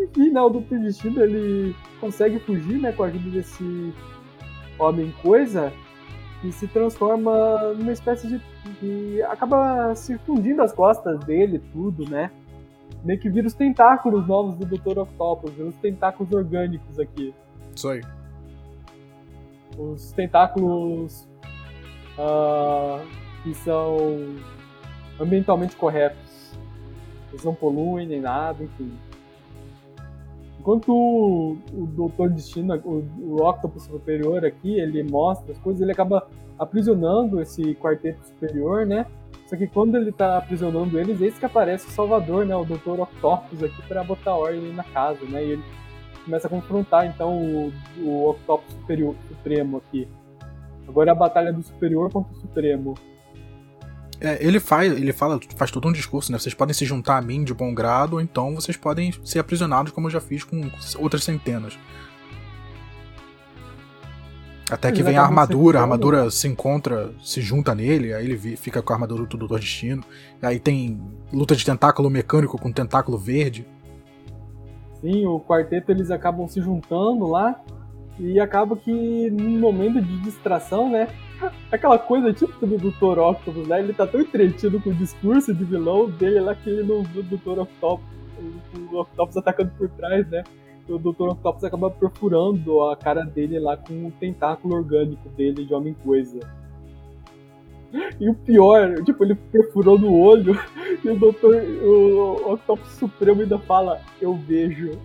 Enfim, 0.00 0.30
né, 0.30 0.40
o 0.40 0.48
Dr. 0.48 0.76
Destino 0.76 1.22
ele 1.22 1.74
consegue 2.00 2.38
fugir, 2.40 2.78
né, 2.78 2.92
com 2.92 3.04
a 3.04 3.06
ajuda 3.06 3.30
desse 3.30 3.92
homem-coisa 4.78 5.72
e 6.42 6.52
se 6.52 6.66
transforma 6.68 7.72
numa 7.74 7.92
espécie 7.92 8.28
de, 8.28 8.42
de. 8.80 9.22
acaba 9.22 9.94
se 9.94 10.18
fundindo 10.18 10.62
as 10.62 10.72
costas 10.72 11.18
dele, 11.20 11.62
tudo, 11.72 12.08
né? 12.08 12.30
meio 13.04 13.20
que 13.20 13.28
vira 13.28 13.46
os 13.46 13.54
tentáculos 13.54 14.26
novos 14.26 14.56
do 14.56 14.66
Dr. 14.66 14.98
Octopus, 14.98 15.52
vira 15.52 15.68
os 15.68 15.76
tentáculos 15.76 16.32
orgânicos 16.32 16.98
aqui. 16.98 17.34
Isso 17.74 17.88
aí. 17.88 18.00
Os 19.76 20.12
tentáculos 20.12 21.28
uh, 22.18 23.06
que 23.42 23.54
são 23.54 23.96
ambientalmente 25.20 25.76
corretos. 25.76 26.54
Eles 27.30 27.44
não 27.44 27.54
poluem 27.54 28.06
nem 28.06 28.20
nada, 28.20 28.62
enfim. 28.62 28.92
Enquanto 30.64 30.94
o, 30.94 31.58
o 31.74 31.86
Doutor 31.88 32.30
Destino, 32.30 32.74
o, 32.86 33.04
o 33.20 33.46
Octopus 33.46 33.82
Superior 33.82 34.46
aqui, 34.46 34.80
ele 34.80 35.02
mostra 35.02 35.52
as 35.52 35.58
coisas, 35.58 35.82
ele 35.82 35.92
acaba 35.92 36.26
aprisionando 36.58 37.38
esse 37.38 37.74
quarteto 37.74 38.26
superior, 38.26 38.86
né? 38.86 39.04
Só 39.46 39.58
que 39.58 39.66
quando 39.66 39.94
ele 39.94 40.10
tá 40.10 40.38
aprisionando 40.38 40.98
eles, 40.98 41.20
esse 41.20 41.38
que 41.38 41.44
aparece 41.44 41.86
o 41.86 41.90
Salvador, 41.90 42.46
né? 42.46 42.56
O 42.56 42.64
Dr. 42.64 42.98
Octopus 42.98 43.62
aqui 43.62 43.82
para 43.86 44.02
botar 44.02 44.36
ordem 44.36 44.72
na 44.72 44.84
casa, 44.84 45.22
né? 45.26 45.44
E 45.44 45.50
ele 45.50 45.62
começa 46.24 46.46
a 46.46 46.50
confrontar 46.50 47.04
então 47.04 47.36
o, 47.36 47.72
o 47.98 48.30
Octopus 48.30 48.72
superior, 48.72 49.14
Supremo 49.28 49.76
aqui. 49.76 50.08
Agora 50.88 51.10
é 51.10 51.12
a 51.12 51.14
batalha 51.14 51.52
do 51.52 51.62
Superior 51.62 52.10
contra 52.10 52.32
o 52.32 52.40
Supremo. 52.40 52.94
É, 54.20 54.38
ele 54.44 54.60
faz, 54.60 54.92
ele 54.92 55.12
fala, 55.12 55.40
faz 55.56 55.70
todo 55.70 55.88
um 55.88 55.92
discurso, 55.92 56.30
né? 56.30 56.38
Vocês 56.38 56.54
podem 56.54 56.72
se 56.72 56.84
juntar 56.84 57.18
a 57.18 57.22
mim 57.22 57.44
de 57.44 57.52
bom 57.52 57.74
grado, 57.74 58.14
ou 58.14 58.20
então 58.20 58.54
vocês 58.54 58.76
podem 58.76 59.12
ser 59.24 59.38
aprisionados, 59.38 59.92
como 59.92 60.06
eu 60.06 60.10
já 60.10 60.20
fiz 60.20 60.44
com 60.44 60.70
outras 60.98 61.24
centenas. 61.24 61.78
Até 64.70 64.90
que 64.90 65.02
vem 65.02 65.18
a 65.18 65.22
armadura, 65.22 65.78
a 65.78 65.82
armadura 65.82 66.30
se 66.30 66.48
encontra, 66.48 67.12
se 67.22 67.42
junta 67.42 67.74
nele, 67.74 68.14
aí 68.14 68.24
ele 68.24 68.56
fica 68.56 68.80
com 68.80 68.92
a 68.92 68.96
armadura 68.96 69.26
do 69.26 69.36
Doutor 69.36 69.60
Destino. 69.60 70.02
Aí 70.40 70.58
tem 70.58 71.00
luta 71.30 71.54
de 71.54 71.64
tentáculo 71.64 72.08
mecânico 72.08 72.58
com 72.58 72.72
tentáculo 72.72 73.18
verde. 73.18 73.66
Sim, 75.02 75.26
o 75.26 75.38
quarteto 75.38 75.92
eles 75.92 76.10
acabam 76.10 76.48
se 76.48 76.62
juntando 76.62 77.26
lá 77.26 77.60
e 78.18 78.40
acaba 78.40 78.74
que 78.74 79.28
num 79.30 79.58
momento 79.60 80.00
de 80.00 80.18
distração, 80.22 80.90
né? 80.90 81.08
Aquela 81.70 81.98
coisa 81.98 82.32
típica 82.32 82.66
do 82.66 82.78
Dr. 82.78 83.18
Octopus, 83.18 83.66
né? 83.66 83.80
Ele 83.80 83.92
tá 83.92 84.06
tão 84.06 84.20
entretido 84.20 84.80
com 84.80 84.90
o 84.90 84.94
discurso 84.94 85.54
de 85.54 85.64
vilão 85.64 86.08
dele 86.08 86.40
lá 86.40 86.54
que 86.54 86.70
ele 86.70 86.82
não 86.82 87.02
viu 87.02 87.22
o 87.22 87.24
Dr. 87.24 87.60
Octopus, 87.60 88.06
o 88.92 89.00
Octopus 89.00 89.36
atacando 89.36 89.72
por 89.76 89.88
trás, 89.90 90.28
né? 90.28 90.44
o 90.88 90.98
Dr. 90.98 91.30
Octopus 91.30 91.64
acaba 91.64 91.90
perfurando 91.90 92.82
a 92.84 92.96
cara 92.96 93.24
dele 93.24 93.58
lá 93.58 93.76
com 93.76 94.06
o 94.06 94.10
tentáculo 94.12 94.76
orgânico 94.76 95.28
dele 95.30 95.64
de 95.64 95.72
Homem-Coisa. 95.72 96.40
E 98.20 98.28
o 98.28 98.34
pior, 98.34 99.02
tipo, 99.04 99.24
ele 99.24 99.34
perfurou 99.34 99.98
no 99.98 100.18
olho 100.18 100.58
e 101.02 101.08
o 101.08 101.16
Dr. 101.16 101.86
O 101.86 102.52
Octopus 102.52 102.90
Supremo 102.92 103.40
ainda 103.40 103.58
fala, 103.58 104.00
eu 104.20 104.34
vejo. 104.34 104.98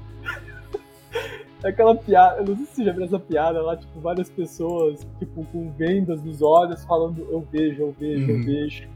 É 1.63 1.69
aquela 1.69 1.95
piada, 1.95 2.41
eu 2.41 2.45
não 2.45 2.55
sei 2.55 2.65
se 2.65 2.75
você 2.75 2.83
já 2.85 2.93
viu 2.93 3.03
essa 3.03 3.19
piada 3.19 3.61
lá, 3.61 3.75
tipo, 3.75 3.99
várias 3.99 4.29
pessoas, 4.29 5.05
tipo, 5.19 5.45
com 5.45 5.71
vendas 5.71 6.23
nos 6.23 6.41
olhos, 6.41 6.85
falando, 6.85 7.27
eu 7.29 7.45
vejo, 7.51 7.81
eu 7.81 7.95
vejo, 7.99 8.31
uhum. 8.31 8.39
eu 8.39 8.45
vejo. 8.45 8.87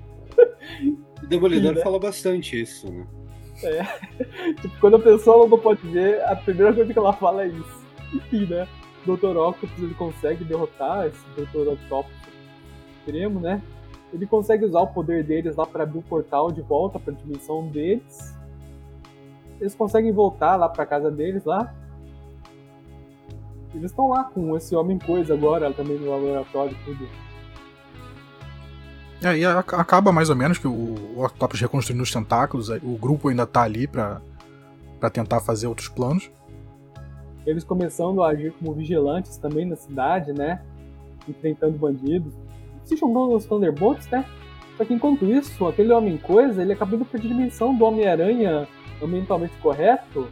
O 1.21 1.27
Demolidor 1.27 1.75
né? 1.75 1.81
fala 1.81 1.99
bastante 1.99 2.59
isso, 2.59 2.91
né? 2.91 3.05
É. 3.63 3.83
Tipo, 4.61 4.79
quando 4.79 4.95
a 4.95 4.99
pessoa 4.99 5.47
não 5.47 5.59
pode 5.59 5.85
ver, 5.87 6.23
a 6.23 6.35
primeira 6.35 6.73
coisa 6.73 6.91
que 6.91 6.99
ela 6.99 7.13
fala 7.13 7.43
é 7.43 7.47
isso. 7.47 7.85
Enfim, 8.13 8.45
né? 8.45 8.67
O 9.05 9.15
Dr. 9.15 9.37
Octopus 9.37 9.83
ele 9.83 9.93
consegue 9.93 10.43
derrotar 10.43 11.07
esse 11.07 11.23
Dr. 11.35 11.73
Octopus 11.73 12.11
extremo, 12.97 13.39
né? 13.39 13.61
Ele 14.13 14.25
consegue 14.25 14.65
usar 14.65 14.81
o 14.81 14.87
poder 14.87 15.23
deles 15.23 15.55
lá 15.55 15.65
para 15.65 15.83
abrir 15.83 15.99
o 15.99 16.03
portal 16.03 16.51
de 16.51 16.61
volta 16.61 16.99
para 16.99 17.13
a 17.13 17.15
dimensão 17.15 17.67
deles. 17.67 18.35
Eles 19.59 19.75
conseguem 19.75 20.11
voltar 20.11 20.55
lá 20.55 20.69
para 20.69 20.85
casa 20.85 21.09
deles 21.09 21.43
lá. 21.45 21.73
Eles 23.73 23.91
estão 23.91 24.09
lá 24.09 24.25
com 24.25 24.55
esse 24.55 24.75
homem 24.75 24.99
coisa 24.99 25.33
agora, 25.33 25.71
também 25.73 25.97
no 25.97 26.11
laboratório 26.11 26.75
tudo. 26.85 27.07
É, 29.23 29.37
e 29.37 29.45
acaba 29.45 30.11
mais 30.11 30.29
ou 30.29 30.35
menos 30.35 30.57
que 30.57 30.67
o, 30.67 30.95
o 31.15 31.23
Octopus 31.23 31.59
reconstruindo 31.61 32.03
os 32.03 32.11
tentáculos, 32.11 32.69
o 32.69 32.97
grupo 32.97 33.29
ainda 33.29 33.47
tá 33.47 33.61
ali 33.63 33.87
pra, 33.87 34.21
pra 34.99 35.09
tentar 35.09 35.39
fazer 35.39 35.65
outros 35.67 35.87
planos. 35.87 36.29
Eles 37.45 37.63
começando 37.63 38.21
a 38.21 38.29
agir 38.29 38.53
como 38.53 38.73
vigilantes 38.73 39.37
também 39.37 39.65
na 39.65 39.75
cidade, 39.75 40.33
né? 40.33 40.61
Enfrentando 41.27 41.77
bandidos. 41.77 42.33
Se 42.83 42.95
juntando 42.95 43.35
os 43.35 43.45
Thunderbolts, 43.45 44.07
né? 44.09 44.25
Só 44.77 44.83
que 44.83 44.93
enquanto 44.93 45.25
isso, 45.25 45.67
aquele 45.67 45.93
Homem-Coisa, 45.93 46.61
ele 46.61 46.73
acaba 46.73 46.95
indo 46.95 47.05
pra 47.05 47.19
dimensão 47.19 47.75
do 47.75 47.85
Homem-Aranha 47.85 48.67
ambientalmente 49.01 49.55
correto, 49.57 50.27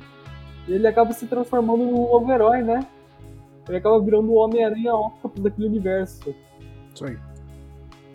e 0.68 0.74
ele 0.74 0.88
acaba 0.88 1.14
se 1.14 1.28
transformando 1.28 1.84
num 1.84 2.10
novo 2.12 2.32
herói, 2.32 2.62
né? 2.62 2.86
Ele 3.68 3.78
acaba 3.78 4.00
virando 4.00 4.32
o 4.32 4.36
Homem-Aranha 4.36 4.94
Octopus 4.96 5.44
daquele 5.44 5.68
universo. 5.68 6.34
Isso 6.94 7.06
aí. 7.06 7.18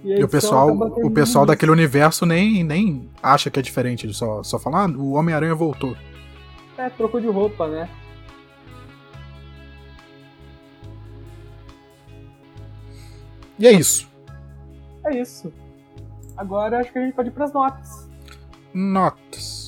E, 0.05 0.21
e 0.21 0.25
o 0.25 0.29
pessoal, 0.29 0.71
o 0.71 1.11
pessoal 1.11 1.47
daquele 1.47 1.73
universo 1.73 2.25
nem, 2.27 2.63
nem 2.63 3.11
acha 3.23 3.51
que 3.51 3.59
é 3.59 3.63
diferente, 3.63 4.13
só, 4.15 4.43
só 4.43 4.59
fala, 4.59 4.85
ah, 4.85 4.89
o 4.89 5.13
Homem-Aranha 5.15 5.55
voltou. 5.55 5.97
É, 6.79 6.91
trocou 6.91 7.21
de 7.21 7.27
roupa, 7.27 7.67
né? 7.67 7.89
E 13.59 13.67
é 13.67 13.73
isso. 13.73 14.09
É 15.07 15.19
isso. 15.19 15.53
Agora 16.37 16.81
acho 16.81 16.93
que 16.93 16.99
a 16.99 17.03
gente 17.03 17.15
pode 17.15 17.31
ir 17.31 17.33
pras 17.33 17.53
notas. 17.53 18.09
Notas. 18.75 19.66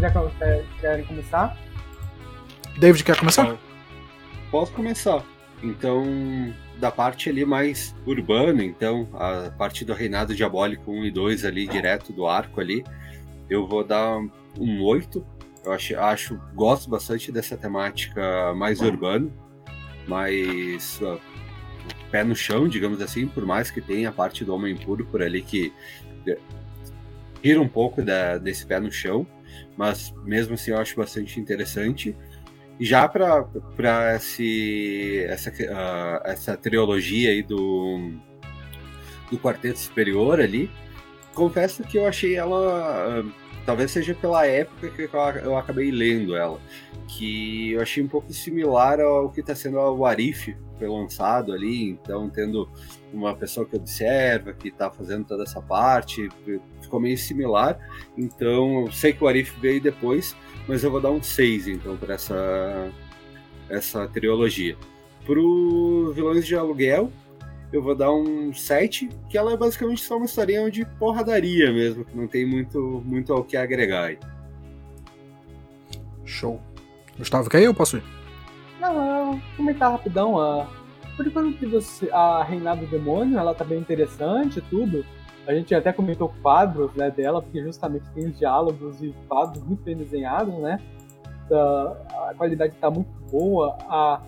Se 0.00 0.06
quiser, 0.06 0.64
querem 0.80 1.04
começar? 1.04 1.58
David 2.78 3.04
quer 3.04 3.18
começar? 3.18 3.58
Posso 4.50 4.72
começar. 4.72 5.22
Então, 5.62 6.54
da 6.78 6.90
parte 6.90 7.28
ali 7.28 7.44
mais 7.44 7.94
urbana, 8.06 8.64
então, 8.64 9.06
a 9.12 9.50
parte 9.50 9.84
do 9.84 9.92
Reinado 9.92 10.34
Diabólico 10.34 10.90
1 10.90 11.04
e 11.04 11.10
2 11.10 11.44
ali, 11.44 11.66
direto 11.66 12.14
do 12.14 12.26
arco 12.26 12.62
ali, 12.62 12.82
eu 13.50 13.66
vou 13.66 13.84
dar 13.84 14.16
um 14.58 14.82
8. 14.82 15.22
Eu 15.66 15.72
acho, 15.72 15.98
acho 15.98 16.40
gosto 16.54 16.88
bastante 16.88 17.30
dessa 17.30 17.54
temática 17.54 18.54
mais 18.54 18.80
urbana, 18.80 19.28
mais 20.08 20.98
uh, 21.02 21.20
pé 22.10 22.24
no 22.24 22.34
chão, 22.34 22.66
digamos 22.66 23.02
assim, 23.02 23.28
por 23.28 23.44
mais 23.44 23.70
que 23.70 23.82
tenha 23.82 24.08
a 24.08 24.12
parte 24.12 24.46
do 24.46 24.54
Homem 24.54 24.74
Puro 24.78 25.04
por 25.04 25.22
ali 25.22 25.42
que 25.42 25.70
tira 27.42 27.60
um 27.60 27.68
pouco 27.68 28.02
da, 28.02 28.38
desse 28.38 28.64
pé 28.64 28.80
no 28.80 28.90
chão, 28.90 29.26
mas 29.80 30.12
mesmo 30.24 30.52
assim 30.52 30.72
eu 30.72 30.78
acho 30.78 30.94
bastante 30.94 31.40
interessante. 31.40 32.14
Já 32.78 33.08
para 33.08 33.46
essa, 34.12 34.42
uh, 34.42 36.20
essa 36.22 36.54
trilogia 36.54 37.30
aí 37.30 37.42
do, 37.42 38.12
do 39.30 39.38
Quarteto 39.38 39.78
Superior 39.78 40.38
ali, 40.38 40.70
confesso 41.32 41.82
que 41.82 41.96
eu 41.96 42.06
achei 42.06 42.36
ela. 42.36 43.22
Uh, 43.24 43.32
talvez 43.64 43.90
seja 43.90 44.14
pela 44.14 44.46
época 44.46 44.90
que 44.90 45.08
eu 45.42 45.56
acabei 45.56 45.90
lendo 45.90 46.36
ela, 46.36 46.60
que 47.16 47.72
eu 47.72 47.80
achei 47.80 48.02
um 48.02 48.08
pouco 48.08 48.32
similar 48.32 49.00
ao 49.00 49.30
que 49.30 49.40
está 49.40 49.54
sendo 49.54 49.78
o 49.78 50.06
Arif 50.06 50.56
foi 50.78 50.88
lançado 50.88 51.52
ali, 51.52 51.90
então 51.90 52.30
tendo 52.30 52.68
uma 53.12 53.34
pessoa 53.34 53.66
que 53.66 53.76
observa, 53.76 54.52
que 54.52 54.68
está 54.68 54.90
fazendo 54.90 55.26
toda 55.26 55.42
essa 55.42 55.60
parte, 55.60 56.28
ficou 56.80 57.00
meio 57.00 57.18
similar. 57.18 57.78
Então, 58.16 58.86
eu 58.86 58.92
sei 58.92 59.12
que 59.12 59.22
o 59.22 59.28
Arif 59.28 59.58
veio 59.60 59.80
depois, 59.80 60.36
mas 60.68 60.84
eu 60.84 60.90
vou 60.90 61.00
dar 61.00 61.10
um 61.10 61.22
6 61.22 61.68
então 61.68 61.96
para 61.96 62.14
essa 62.14 62.90
essa 63.68 64.06
trilogia. 64.08 64.76
Para 65.24 65.34
Vilões 66.14 66.46
de 66.46 66.56
Aluguel, 66.56 67.12
eu 67.72 67.82
vou 67.82 67.94
dar 67.94 68.12
um 68.12 68.52
7, 68.52 69.08
que 69.28 69.38
ela 69.38 69.52
é 69.52 69.56
basicamente 69.56 70.02
só 70.02 70.16
uma 70.16 70.26
historinha 70.26 70.68
de 70.70 70.84
porradaria 70.98 71.72
mesmo, 71.72 72.04
que 72.04 72.16
não 72.16 72.26
tem 72.26 72.44
muito, 72.44 73.02
muito 73.04 73.32
ao 73.32 73.44
que 73.44 73.56
agregar. 73.56 74.16
Show. 76.24 76.60
Gustavo, 77.20 77.48
quer 77.48 77.62
ir 77.62 77.68
ou 77.68 77.74
posso 77.74 77.98
ir? 77.98 78.02
Não, 78.80 79.32
eu 79.32 79.40
comentar 79.56 79.92
rapidão. 79.92 80.38
A... 80.38 80.66
Por 81.16 81.26
enquanto 81.26 81.56
que 81.56 81.66
você... 81.66 82.10
a 82.10 82.42
Reinado 82.42 82.80
do 82.80 82.90
Demônio, 82.90 83.38
ela 83.38 83.54
tá 83.54 83.62
bem 83.62 83.78
interessante 83.78 84.60
tudo. 84.62 85.04
A 85.46 85.54
gente 85.54 85.74
até 85.74 85.92
comentou 85.92 86.32
quadros 86.42 86.92
né, 86.94 87.10
dela, 87.10 87.40
porque 87.40 87.62
justamente 87.62 88.04
tem 88.14 88.26
os 88.26 88.38
diálogos 88.38 89.02
e 89.02 89.14
quadros 89.28 89.62
muito 89.62 89.82
bem 89.82 89.96
desenhados, 89.96 90.54
né? 90.54 90.80
A 91.52 92.34
qualidade 92.36 92.74
está 92.74 92.90
muito 92.90 93.10
boa, 93.30 93.76
a 93.88 94.22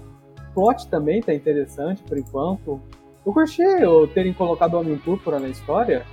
plot 0.55 0.88
também 0.88 1.20
está 1.20 1.32
interessante 1.32 2.03
por 2.03 2.18
enquanto. 2.18 2.80
Eu 3.24 3.32
curti 3.32 3.62
eu 3.62 4.09
terem 4.09 4.32
colocado 4.32 4.74
o 4.74 4.80
Homem 4.80 4.99
Púrpura 4.99 5.38
na 5.38 5.49
história. 5.49 6.05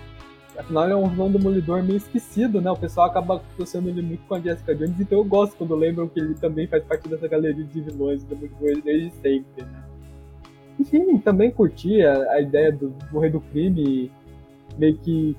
Afinal, 0.59 0.83
ele 0.83 0.93
é 0.93 0.95
um 0.97 1.07
vilão 1.07 1.31
demolidor 1.31 1.81
meio 1.81 1.95
esquecido, 1.95 2.59
né? 2.59 2.69
O 2.69 2.75
pessoal 2.75 3.07
acaba 3.07 3.41
associando 3.53 3.87
ele 3.87 4.01
muito 4.01 4.27
com 4.27 4.35
a 4.35 4.41
Jessica 4.41 4.75
Jones, 4.75 4.99
então 4.99 5.17
eu 5.17 5.23
gosto 5.23 5.55
quando 5.55 5.73
lembram 5.73 6.07
que 6.09 6.19
ele 6.19 6.33
também 6.35 6.67
faz 6.67 6.83
parte 6.83 7.07
dessa 7.07 7.29
galeria 7.29 7.63
de 7.63 7.81
vilões 7.81 8.23
demolidores 8.25 8.83
desde 8.83 9.11
sempre, 9.11 9.63
né? 9.63 9.83
Enfim, 10.77 11.17
também 11.19 11.49
curti 11.49 12.01
a, 12.01 12.33
a 12.33 12.41
ideia 12.41 12.73
do, 12.73 12.89
do 13.11 13.19
rei 13.19 13.29
do 13.29 13.39
crime 13.39 14.11
meio 14.77 14.97
que 14.97 15.35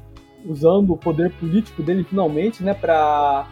usando 0.47 0.95
o 0.95 0.97
poder 0.97 1.31
político 1.33 1.83
dele 1.83 2.03
finalmente, 2.03 2.62
né, 2.62 2.73
para 2.73 3.47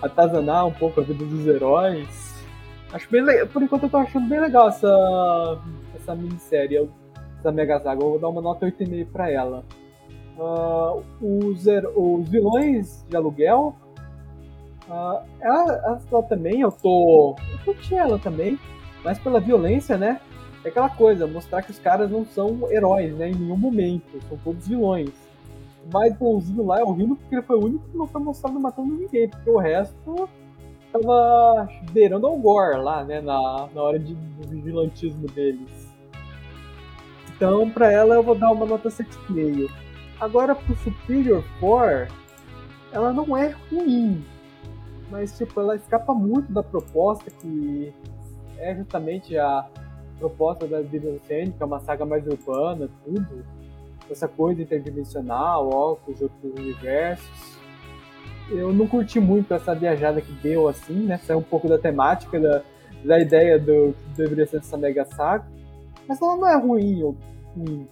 atazanar 0.00 0.66
um 0.66 0.72
pouco 0.72 1.00
a 1.00 1.02
vida 1.02 1.24
dos 1.24 1.46
heróis. 1.46 2.32
Acho 2.90 3.10
bem. 3.10 3.22
Por 3.46 3.62
enquanto 3.62 3.84
eu 3.84 3.90
tô 3.90 3.98
achando 3.98 4.28
bem 4.28 4.40
legal 4.40 4.68
essa, 4.68 5.58
essa 5.94 6.14
minissérie, 6.14 6.88
essa 7.38 7.52
Mega 7.52 7.80
Saga. 7.80 8.02
Eu 8.02 8.10
vou 8.10 8.18
dar 8.18 8.28
uma 8.28 8.40
nota 8.40 8.66
8,5 8.66 9.06
pra 9.10 9.30
ela. 9.30 9.62
Uh, 10.36 11.02
os, 11.20 11.66
os 11.96 12.28
vilões 12.28 13.04
de 13.08 13.16
aluguel. 13.16 13.76
Uh, 14.88 15.22
ela, 15.40 16.00
ela 16.10 16.22
também, 16.24 16.60
eu 16.60 16.72
tô. 16.72 17.36
Eu 17.52 17.58
curti 17.64 17.94
ela 17.94 18.18
também, 18.18 18.58
mas 19.04 19.18
pela 19.18 19.40
violência, 19.40 19.96
né? 19.96 20.20
É 20.64 20.68
aquela 20.68 20.88
coisa, 20.88 21.26
mostrar 21.26 21.62
que 21.62 21.70
os 21.70 21.78
caras 21.78 22.10
não 22.10 22.24
são 22.24 22.70
heróis, 22.70 23.14
né? 23.16 23.30
Em 23.30 23.34
nenhum 23.34 23.56
momento. 23.56 24.20
São 24.28 24.38
todos 24.38 24.68
vilões. 24.68 25.10
Mais 25.92 26.16
bonzinho 26.16 26.64
lá 26.64 26.80
é 26.80 26.84
Rino, 26.84 27.16
porque 27.16 27.34
ele 27.34 27.42
foi 27.42 27.56
o 27.56 27.64
único 27.64 27.88
que 27.88 27.96
não 27.96 28.06
foi 28.06 28.22
mostrado 28.22 28.58
matando 28.60 28.94
ninguém, 28.94 29.28
porque 29.28 29.50
o 29.50 29.58
resto 29.58 30.28
tava 30.92 31.68
beirando 31.90 32.26
ao 32.26 32.36
gore 32.38 32.78
lá, 32.78 33.02
né? 33.02 33.20
Na, 33.20 33.68
na 33.74 33.82
hora 33.82 33.98
de, 33.98 34.14
do 34.14 34.48
vigilantismo 34.48 35.26
deles. 35.28 35.92
Então, 37.34 37.68
pra 37.70 37.90
ela, 37.90 38.14
eu 38.14 38.22
vou 38.22 38.36
dar 38.36 38.52
uma 38.52 38.64
nota 38.64 38.88
7,5. 38.88 39.68
Agora, 40.22 40.54
pro 40.54 40.76
Superior 40.76 41.44
4, 41.58 42.14
ela 42.92 43.12
não 43.12 43.36
é 43.36 43.56
ruim. 43.68 44.24
Mas, 45.10 45.36
tipo, 45.36 45.58
ela 45.58 45.74
escapa 45.74 46.14
muito 46.14 46.52
da 46.52 46.62
proposta 46.62 47.28
que 47.28 47.92
é 48.56 48.72
justamente 48.72 49.36
a 49.36 49.66
proposta 50.20 50.64
da 50.68 50.80
Bíblia 50.80 51.18
que 51.26 51.52
é 51.58 51.64
uma 51.64 51.80
saga 51.80 52.06
mais 52.06 52.24
urbana, 52.24 52.88
tudo, 53.04 53.44
essa 54.08 54.28
coisa 54.28 54.62
interdimensional, 54.62 55.68
óculos 55.68 56.16
de 56.16 56.22
outros 56.22 56.52
universos. 56.54 57.58
Eu 58.48 58.72
não 58.72 58.86
curti 58.86 59.18
muito 59.18 59.52
essa 59.52 59.74
viajada 59.74 60.20
que 60.20 60.30
deu, 60.34 60.68
assim, 60.68 61.04
né? 61.04 61.18
Saiu 61.18 61.40
um 61.40 61.42
pouco 61.42 61.68
da 61.68 61.78
temática, 61.78 62.38
da, 62.38 62.62
da 63.04 63.18
ideia 63.18 63.58
do 63.58 63.92
que 63.92 64.16
deveria 64.18 64.46
ser 64.46 64.58
essa 64.58 64.76
mega 64.76 65.04
saga. 65.04 65.44
Mas 66.06 66.22
ela 66.22 66.36
não 66.36 66.48
é 66.48 66.56
ruim 66.56 67.16
ruim. 67.56 67.88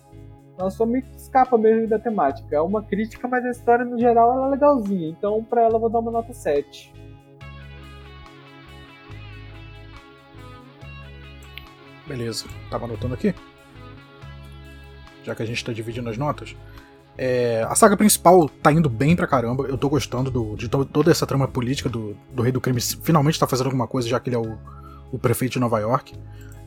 Ela 0.61 0.71
só 0.71 0.85
me 0.85 1.03
escapa 1.17 1.57
mesmo 1.57 1.89
da 1.89 1.99
temática. 1.99 2.55
É 2.55 2.61
uma 2.61 2.83
crítica, 2.83 3.27
mas 3.27 3.43
a 3.47 3.51
história 3.51 3.83
no 3.83 3.99
geral 3.99 4.31
ela 4.31 4.49
é 4.49 4.51
legalzinha. 4.51 5.09
Então, 5.09 5.43
pra 5.43 5.63
ela, 5.63 5.77
eu 5.77 5.81
vou 5.81 5.89
dar 5.89 6.01
uma 6.01 6.11
nota 6.11 6.35
7. 6.35 6.93
Beleza, 12.07 12.45
tava 12.69 12.85
anotando 12.85 13.15
aqui. 13.15 13.35
Já 15.25 15.35
que 15.35 15.43
a 15.43 15.47
gente 15.47 15.65
tá 15.65 15.73
dividindo 15.73 16.11
as 16.11 16.19
notas. 16.19 16.55
É, 17.17 17.65
a 17.67 17.75
saga 17.75 17.97
principal 17.97 18.47
tá 18.63 18.71
indo 18.71 18.91
bem 18.91 19.17
pra 19.17 19.27
caramba. 19.27 19.65
Eu 19.65 19.79
tô 19.79 19.89
gostando 19.89 20.31
do, 20.31 20.57
de 20.57 20.69
to 20.69 20.85
toda 20.85 21.11
essa 21.11 21.27
trama 21.27 21.49
política 21.49 21.89
do, 21.89 22.15
do 22.35 22.43
Rei 22.43 22.53
do 22.53 22.61
Crime 22.61 22.81
finalmente 22.81 23.41
tá 23.41 23.47
fazendo 23.47 23.67
alguma 23.67 23.87
coisa, 23.87 24.09
já 24.09 24.21
que 24.21 24.29
ele 24.29 24.37
é 24.37 24.39
o, 24.39 24.59
o 25.11 25.19
prefeito 25.19 25.53
de 25.53 25.61
Nova 25.61 25.79
York. 25.79 26.15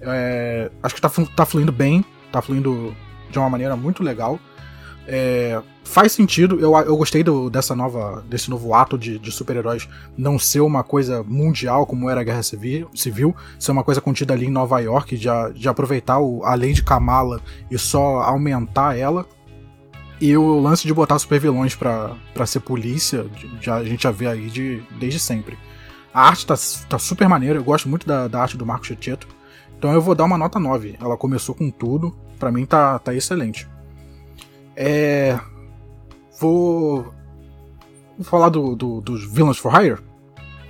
É, 0.01 0.71
acho 0.81 0.95
que 0.95 1.01
tá, 1.01 1.11
tá 1.35 1.45
fluindo 1.45 1.71
bem, 1.71 2.03
tá 2.31 2.41
fluindo 2.41 2.95
de 3.33 3.39
uma 3.39 3.49
maneira 3.49 3.75
muito 3.75 4.01
legal. 4.01 4.39
É, 5.05 5.61
faz 5.83 6.13
sentido, 6.13 6.59
eu, 6.61 6.77
eu 6.77 6.95
gostei 6.95 7.23
do, 7.23 7.49
dessa 7.49 7.75
nova, 7.75 8.23
desse 8.29 8.49
novo 8.49 8.73
ato 8.73 8.97
de, 8.97 9.19
de 9.19 9.31
super-heróis 9.33 9.87
não 10.17 10.39
ser 10.39 10.61
uma 10.61 10.81
coisa 10.81 11.21
mundial 11.23 11.85
como 11.85 12.09
era 12.09 12.21
a 12.21 12.23
Guerra 12.23 12.41
Civil, 12.41 12.89
civil 12.95 13.35
ser 13.59 13.71
uma 13.71 13.83
coisa 13.83 13.99
contida 13.99 14.33
ali 14.33 14.45
em 14.45 14.51
Nova 14.51 14.79
York, 14.79 15.17
de, 15.17 15.27
de 15.55 15.67
aproveitar 15.67 16.19
o, 16.19 16.43
a 16.45 16.55
lei 16.55 16.71
de 16.71 16.83
Kamala 16.83 17.41
e 17.69 17.77
só 17.77 18.21
aumentar 18.21 18.97
ela. 18.97 19.25
E 20.21 20.37
o 20.37 20.57
lance 20.57 20.87
de 20.87 20.93
botar 20.93 21.19
super 21.19 21.37
vilões 21.37 21.75
pra 21.75 22.15
ser 22.45 22.61
polícia, 22.61 23.25
já, 23.59 23.75
a 23.75 23.83
gente 23.83 24.03
já 24.03 24.11
vê 24.11 24.27
aí 24.27 24.49
de, 24.49 24.81
desde 24.97 25.19
sempre. 25.19 25.57
A 26.13 26.27
arte 26.27 26.45
tá, 26.45 26.55
tá 26.87 26.97
super 26.97 27.27
maneira, 27.27 27.59
eu 27.59 27.63
gosto 27.63 27.89
muito 27.89 28.07
da, 28.07 28.29
da 28.29 28.41
arte 28.41 28.55
do 28.55 28.65
Marco 28.65 28.85
Checheto. 28.85 29.27
Então 29.77 29.91
eu 29.91 30.01
vou 30.01 30.15
dar 30.15 30.23
uma 30.23 30.37
nota 30.37 30.59
9. 30.59 30.95
Ela 31.01 31.17
começou 31.17 31.53
com 31.53 31.69
tudo, 31.69 32.15
para 32.39 32.51
mim 32.51 32.65
tá, 32.65 32.99
tá 32.99 33.13
excelente. 33.13 33.67
É. 34.75 35.39
Vou. 36.39 37.13
Vou 38.17 38.25
falar 38.25 38.49
do, 38.49 38.75
do, 38.75 39.01
dos 39.01 39.31
Villains 39.31 39.57
for 39.57 39.73
Hire. 39.73 39.97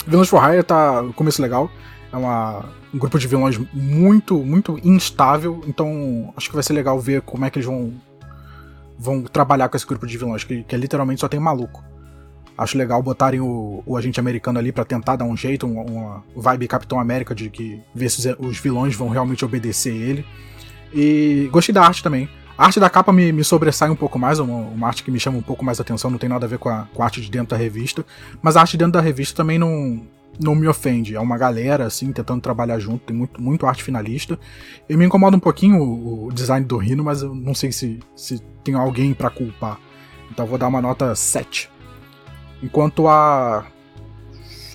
Villains 0.06 0.30
for 0.30 0.42
Hire 0.44 0.64
tá 0.64 1.02
no 1.02 1.14
começo 1.14 1.42
legal. 1.42 1.70
É 2.12 2.18
uma, 2.18 2.66
um 2.94 2.98
grupo 2.98 3.18
de 3.18 3.28
vilões 3.28 3.60
muito, 3.74 4.38
muito 4.38 4.80
instável. 4.84 5.62
Então 5.68 6.34
acho 6.38 6.50
que 6.50 6.56
vai 6.56 6.64
ser 6.64 6.74
legal 6.74 7.00
ver 7.00 7.22
como 7.22 7.46
é 7.46 7.50
que 7.50 7.58
eles 7.58 7.66
vão, 7.66 7.94
vão 8.98 9.24
trabalhar 9.24 9.68
com 9.68 9.76
esse 9.76 9.86
grupo 9.86 10.06
de 10.06 10.18
vilões, 10.18 10.44
que, 10.44 10.64
que 10.64 10.76
é 10.76 10.78
literalmente 10.78 11.22
só 11.22 11.28
tem 11.28 11.40
maluco. 11.40 11.84
Acho 12.56 12.78
legal 12.78 13.02
botarem 13.02 13.42
o, 13.42 13.82
o 13.84 13.98
agente 13.98 14.20
americano 14.20 14.60
ali 14.60 14.72
para 14.72 14.86
tentar 14.86 15.16
dar 15.16 15.26
um 15.26 15.36
jeito, 15.36 15.66
uma, 15.66 15.82
uma, 15.82 16.24
vibe 16.36 16.68
Capitão 16.68 17.00
América 17.00 17.34
de 17.34 17.50
que 17.50 17.82
ver 17.96 18.10
se 18.10 18.36
os 18.38 18.60
vilões 18.60 18.96
vão 18.96 19.10
realmente 19.10 19.44
obedecer 19.44 19.94
ele. 19.94 20.24
E 20.94 21.50
gostei 21.52 21.74
da 21.74 21.84
arte 21.84 22.04
também. 22.04 22.30
A 22.58 22.66
arte 22.66 22.80
da 22.80 22.90
capa 22.90 23.12
me, 23.12 23.32
me 23.32 23.44
sobressai 23.44 23.90
um 23.90 23.96
pouco 23.96 24.20
mais, 24.20 24.38
uma, 24.38 24.56
uma, 24.56 24.88
arte 24.88 25.04
que 25.04 25.10
me 25.10 25.20
chama 25.20 25.40
um 25.40 25.42
pouco 25.42 25.66
mais 25.66 25.80
atenção, 25.80 26.12
não 26.12 26.20
tem 26.20 26.30
nada 26.30 26.46
a 26.46 26.50
ver 26.50 26.60
com 26.60 26.70
a, 26.70 26.88
com 26.94 27.02
a 27.02 27.06
arte 27.06 27.20
de 27.20 27.32
dentro 27.32 27.48
da 27.48 27.58
revista. 27.58 28.06
Mas 28.42 28.56
a 28.56 28.62
arte 28.62 28.78
dentro 28.78 28.94
da 28.94 29.02
revista 29.02 29.36
também 29.36 29.58
não, 29.58 30.06
não 30.40 30.54
me 30.54 30.68
ofende. 30.68 31.16
É 31.16 31.20
uma 31.20 31.38
galera, 31.38 31.86
assim, 31.86 32.12
tentando 32.12 32.42
trabalhar 32.42 32.78
junto, 32.78 33.06
tem 33.06 33.16
muito, 33.16 33.42
muito 33.42 33.66
arte 33.66 33.84
finalista. 33.84 34.40
E 34.88 34.96
me 34.96 35.06
incomoda 35.06 35.36
um 35.36 35.40
pouquinho 35.40 35.82
o, 35.82 36.28
o 36.28 36.32
design 36.32 36.66
do 36.66 36.78
Rino, 36.78 37.04
mas 37.04 37.24
eu 37.24 37.34
não 37.34 37.56
sei 37.56 37.72
se, 37.72 38.00
se 38.16 38.40
tem 38.64 38.76
alguém 38.76 39.16
para 39.16 39.32
culpar. 39.32 39.80
Então 40.30 40.46
vou 40.46 40.58
dar 40.58 40.68
uma 40.68 40.82
nota 40.82 41.16
7. 41.16 41.72
Enquanto 42.62 43.08
a 43.08 43.66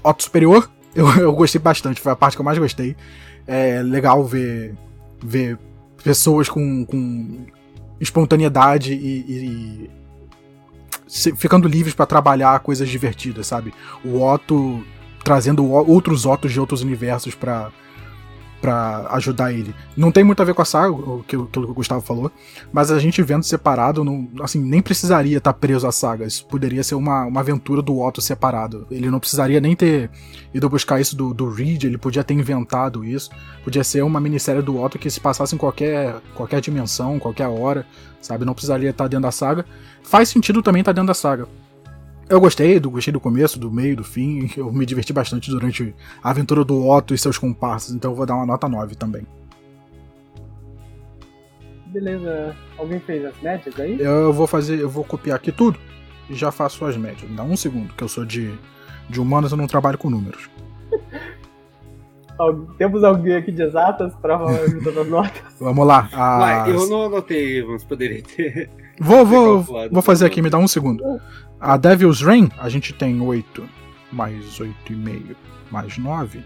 Otto 0.03 0.25
Superior, 0.25 0.69
eu, 0.95 1.09
eu 1.16 1.33
gostei 1.33 1.61
bastante, 1.61 2.01
foi 2.01 2.11
a 2.11 2.16
parte 2.16 2.37
que 2.37 2.41
eu 2.41 2.45
mais 2.45 2.59
gostei. 2.59 2.97
É 3.47 3.83
legal 3.83 4.25
ver, 4.25 4.75
ver 5.23 5.59
pessoas 6.03 6.49
com, 6.49 6.84
com 6.84 7.46
espontaneidade 8.01 8.92
e, 8.92 9.24
e, 9.28 9.90
e 11.09 11.34
ficando 11.36 11.66
livres 11.66 11.94
para 11.94 12.07
trabalhar 12.07 12.59
coisas 12.61 12.88
divertidas, 12.88 13.46
sabe? 13.46 13.72
O 14.05 14.22
Otto 14.22 14.84
trazendo 15.24 15.70
outros 15.70 16.24
Ottos 16.26 16.53
de 16.53 16.61
outros 16.61 16.82
universos 16.82 17.34
para 17.34 17.70
para 18.61 19.07
ajudar 19.13 19.53
ele. 19.53 19.75
Não 19.97 20.11
tem 20.11 20.25
muito 20.25 20.41
a 20.43 20.45
ver 20.45 20.55
com 20.55 20.63
a 20.63 20.65
saga, 20.65 20.93
o 20.93 21.25
que, 21.27 21.37
o 21.37 21.47
que 21.47 21.59
o 21.59 21.75
Gustavo 21.75 22.01
falou, 22.01 22.31
mas 22.73 22.91
a 22.91 22.99
gente 22.99 23.23
vendo 23.23 23.45
separado, 23.45 24.05
não, 24.05 24.29
assim, 24.41 24.61
nem 24.61 24.83
precisaria 24.83 25.39
estar 25.39 25.53
tá 25.53 25.59
preso 25.59 25.87
à 25.87 25.93
saga. 25.93 26.27
Isso 26.27 26.45
poderia 26.47 26.83
ser 26.83 26.95
uma, 26.95 27.25
uma 27.25 27.41
aventura 27.41 27.81
do 27.81 28.01
Otto 28.01 28.21
separado. 28.21 28.87
Ele 28.91 29.11
não 29.11 29.21
precisaria 29.21 29.61
nem 29.61 29.77
ter 29.77 30.11
ido 30.53 30.69
buscar 30.69 31.01
isso 31.01 31.17
do, 31.17 31.33
do 31.33 31.49
Reed, 31.51 31.85
ele 31.85 31.99
podia 31.99 32.25
ter 32.25 32.35
inventado 32.35 33.05
isso. 33.05 33.31
Podia 33.63 33.85
ser 33.85 34.03
uma 34.03 34.21
minissérie 34.21 34.63
do 34.63 34.81
Otto 34.81 34.99
que 34.99 35.11
se 35.11 35.21
passasse 35.21 35.55
em 35.55 35.59
qualquer, 35.59 36.17
qualquer 36.35 36.61
dimensão, 36.61 37.19
qualquer 37.19 37.49
hora, 37.49 37.87
sabe? 38.21 38.45
Não 38.45 38.55
precisaria 38.55 38.91
estar 38.91 39.05
tá 39.05 39.09
dentro 39.09 39.23
da 39.23 39.33
saga. 39.33 39.65
Faz 40.03 40.29
sentido 40.29 40.63
também 40.63 40.81
estar 40.81 40.93
tá 40.93 40.95
dentro 40.95 41.09
da 41.09 41.15
saga. 41.15 41.47
Eu 42.29 42.41
gostei, 42.41 42.79
do, 42.79 42.91
gostei 42.91 43.12
do 43.12 43.20
começo, 43.20 43.59
do 43.59 43.70
meio, 43.70 43.97
do 43.97 44.05
fim. 44.05 44.51
Eu 44.57 44.70
me 44.72 44.85
diverti 44.85 45.12
bastante 45.12 45.51
durante 45.51 45.95
a 46.22 46.31
aventura 46.31 46.64
do 46.64 46.87
Otto 46.87 47.14
e 47.14 47.18
seus 47.18 47.39
comparsas, 47.39 47.95
então 47.95 48.11
eu 48.11 48.14
vou 48.14 48.26
dar 48.26 48.35
uma 48.35 48.45
nota 48.45 48.68
9 48.68 48.95
também. 48.97 49.26
Beleza. 51.87 52.55
Alguém 52.76 53.01
fez 53.01 53.24
as 53.24 53.41
médias 53.41 53.81
aí? 53.81 53.99
Eu 53.99 54.33
vou 54.33 54.47
fazer, 54.47 54.79
eu 54.79 54.91
vou 54.91 55.05
copiar 55.05 55.37
aqui 55.37 55.51
tudo 55.51 55.79
e 56.29 56.35
já 56.35 56.53
faço 56.53 56.85
as 56.85 56.97
médias. 56.97 57.31
Me 57.31 57.37
dá 57.37 57.43
um 57.43 57.57
segundo, 57.57 57.95
que 57.95 58.05
eu 58.05 58.09
sou 58.09 58.24
de, 58.24 58.53
de 59.09 59.20
humanas, 59.20 59.53
eu 59.53 59.57
não 59.57 59.66
trabalho 59.66 59.97
com 59.97 60.11
números. 60.11 60.51
Temos 62.76 63.03
alguém 63.03 63.35
aqui 63.35 63.51
de 63.51 63.62
exatas 63.62 64.14
para 64.16 64.37
ajudar 64.39 64.93
nas 64.93 65.09
notas? 65.09 65.43
Vamos 65.59 65.87
lá. 65.87 66.09
As... 66.12 66.68
eu 66.68 66.89
não 66.89 67.07
anotei, 67.07 67.64
mas 67.64 67.83
poderia 67.83 68.22
ter. 68.22 68.70
Vou, 69.01 69.24
vou, 69.24 69.62
vou 69.91 70.03
fazer 70.03 70.26
aqui, 70.26 70.41
me 70.41 70.51
dá 70.51 70.59
um 70.59 70.68
segundo. 70.68 71.03
A 71.61 71.77
Devil's 71.77 72.21
Reign, 72.21 72.51
a 72.59 72.69
gente 72.69 72.93
tem 72.93 73.21
8 73.21 73.69
mais 74.13 74.45
8,5 74.59 75.37
mais 75.71 75.99
9. 75.99 76.43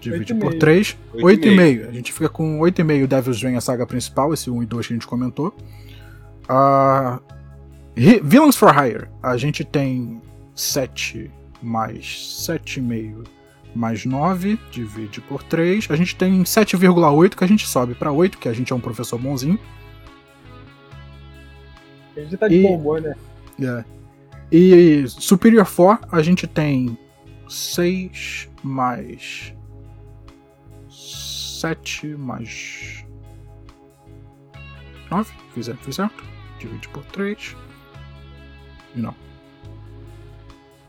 Divide 0.00 0.34
por 0.34 0.54
3. 0.54 0.96
8,5. 1.14 1.88
A 1.88 1.92
gente 1.92 2.12
fica 2.12 2.28
com 2.28 2.58
8,5 2.58 3.06
Devil's 3.06 3.42
Reign, 3.42 3.56
a 3.56 3.60
saga 3.60 3.86
principal, 3.86 4.34
esse 4.34 4.50
1 4.50 4.62
e 4.62 4.66
2 4.66 4.86
que 4.86 4.92
a 4.92 4.96
gente 4.96 5.06
comentou. 5.06 5.54
Uh, 6.44 7.22
Villains 7.94 8.56
for 8.56 8.74
Hire, 8.74 9.08
a 9.22 9.36
gente 9.36 9.64
tem 9.64 10.20
7 10.54 11.30
mais 11.62 12.04
7,5 12.48 13.24
mais 13.74 14.04
9, 14.04 14.58
divide 14.70 15.20
por 15.20 15.42
3. 15.42 15.86
A 15.90 15.96
gente 15.96 16.16
tem 16.16 16.42
7,8 16.42 17.36
que 17.36 17.44
a 17.44 17.46
gente 17.46 17.66
sobe 17.66 17.94
para 17.94 18.12
8, 18.12 18.38
que 18.38 18.48
a 18.48 18.52
gente 18.52 18.72
é 18.72 18.76
um 18.76 18.80
professor 18.80 19.18
bonzinho. 19.18 19.58
A 22.16 22.20
gente 22.20 22.36
tá 22.36 22.48
de 22.48 22.56
e, 22.56 22.62
bom 22.62 22.76
humor, 22.76 23.00
né? 23.00 23.14
É. 23.60 24.01
E 24.52 25.08
Superior 25.08 25.66
4 25.66 26.14
a 26.14 26.22
gente 26.22 26.46
tem 26.46 26.98
6 27.48 28.50
mais 28.62 29.54
7 30.90 32.08
mais 32.08 33.02
9. 35.10 35.32
Fiz, 35.54 35.70
fiz 35.80 35.96
certo? 35.96 36.22
Divide 36.58 36.86
por 36.90 37.02
3. 37.06 37.56
Não. 38.94 39.14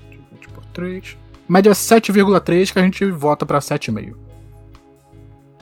Divide 0.10 0.50
por 0.50 0.66
3. 0.66 1.18
Média 1.48 1.72
7,3 1.72 2.74
que 2.74 2.80
a 2.80 2.84
gente 2.84 3.10
volta 3.12 3.46
para 3.46 3.60
7,5. 3.60 4.14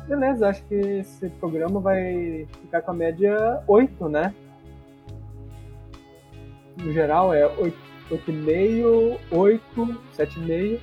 Beleza, 0.07 0.49
acho 0.49 0.63
que 0.65 0.73
esse 0.73 1.29
programa 1.29 1.79
vai 1.79 2.47
ficar 2.63 2.81
com 2.81 2.91
a 2.91 2.93
média 2.95 3.63
8, 3.67 4.09
né? 4.09 4.33
No 6.77 6.91
geral 6.91 7.31
é 7.31 7.45
8 7.45 7.90
8,5, 8.11 9.17
8, 9.31 9.61
7,5. 10.17 10.79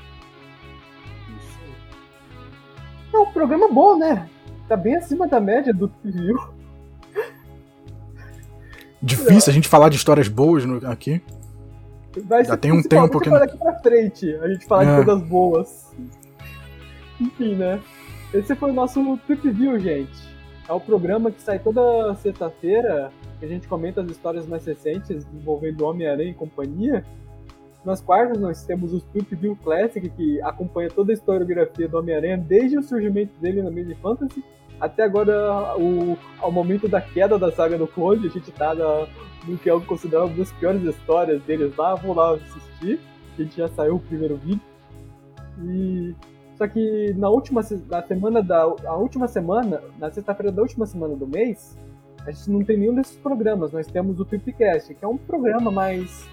É 3.12 3.18
um 3.18 3.32
programa 3.32 3.68
bom, 3.68 3.96
né? 3.98 4.28
Tá 4.66 4.76
bem 4.76 4.96
acima 4.96 5.26
da 5.26 5.40
média 5.40 5.72
do 5.72 5.90
View. 6.04 6.38
Difícil 9.00 9.50
a 9.50 9.54
gente 9.54 9.68
falar 9.68 9.88
de 9.88 9.96
histórias 9.96 10.28
boas 10.28 10.64
no, 10.64 10.86
aqui. 10.88 11.22
Vai 12.24 12.44
Já 12.44 12.56
tem 12.56 12.72
um 12.72 12.82
tempo 12.82 13.08
pouquinho. 13.12 13.38
daqui 13.38 13.56
pra 13.56 13.78
frente, 13.78 14.34
a 14.36 14.48
gente 14.48 14.66
falar 14.66 14.84
é. 14.84 14.98
de 14.98 15.04
coisas 15.04 15.28
boas. 15.28 15.96
Enfim, 17.20 17.54
né? 17.54 17.80
Esse 18.32 18.54
foi 18.54 18.70
o 18.70 18.74
nosso 18.74 19.16
Trip 19.26 19.50
View, 19.50 19.78
gente. 19.78 20.28
É 20.68 20.72
o 20.72 20.80
programa 20.80 21.30
que 21.30 21.40
sai 21.40 21.58
toda 21.58 22.14
sexta-feira, 22.16 23.10
que 23.38 23.44
a 23.44 23.48
gente 23.48 23.68
comenta 23.68 24.00
as 24.00 24.10
histórias 24.10 24.46
mais 24.46 24.64
recentes 24.64 25.26
envolvendo 25.32 25.84
Homem-Aranha 25.84 26.30
e 26.30 26.34
companhia. 26.34 27.04
Nas 27.84 28.00
quartas, 28.00 28.38
nós 28.38 28.64
temos 28.64 28.92
o 28.92 29.02
View 29.30 29.56
Classic, 29.62 30.08
que 30.10 30.40
acompanha 30.42 30.90
toda 30.90 31.12
a 31.12 31.14
historiografia 31.14 31.88
do 31.88 31.98
Homem-Aranha, 31.98 32.36
desde 32.36 32.76
o 32.76 32.82
surgimento 32.82 33.32
dele 33.40 33.62
na 33.62 33.70
Mini 33.70 33.94
Fantasy 33.94 34.42
até 34.80 35.02
agora 35.02 35.76
o, 35.76 36.16
ao 36.40 36.52
momento 36.52 36.88
da 36.88 37.00
queda 37.00 37.38
da 37.38 37.50
saga 37.50 37.76
do 37.76 37.86
Clone. 37.86 38.26
A 38.26 38.30
gente 38.30 38.50
tá 38.52 38.74
na, 38.74 39.06
no 39.46 39.58
que 39.58 39.68
é 39.68 39.80
considerado 39.80 40.28
uma 40.28 40.36
das 40.36 40.52
piores 40.52 40.82
histórias 40.82 41.42
deles 41.42 41.76
lá. 41.76 41.94
Vou 41.96 42.14
lá 42.14 42.34
assistir. 42.34 43.00
A 43.34 43.42
gente 43.42 43.56
já 43.56 43.68
saiu 43.68 43.96
o 43.96 44.00
primeiro 44.00 44.36
vídeo. 44.36 44.60
E 45.64 46.14
só 46.56 46.66
que 46.66 47.12
na 47.16 47.28
última 47.28 47.60
na 47.88 48.02
semana 48.02 48.42
da 48.42 48.62
a 48.62 48.96
última 48.96 49.26
semana, 49.26 49.82
na 49.98 50.10
sexta-feira 50.10 50.52
da 50.52 50.62
última 50.62 50.86
semana 50.86 51.16
do 51.16 51.26
mês, 51.26 51.76
a 52.28 52.30
gente 52.30 52.50
não 52.50 52.62
tem 52.62 52.76
nenhum 52.76 52.94
desses 52.94 53.16
programas. 53.16 53.72
Nós 53.72 53.86
temos 53.86 54.20
o 54.20 54.24
Tripcast, 54.24 54.94
que 54.94 55.02
é 55.02 55.08
um 55.08 55.16
programa 55.16 55.70
mais 55.70 56.28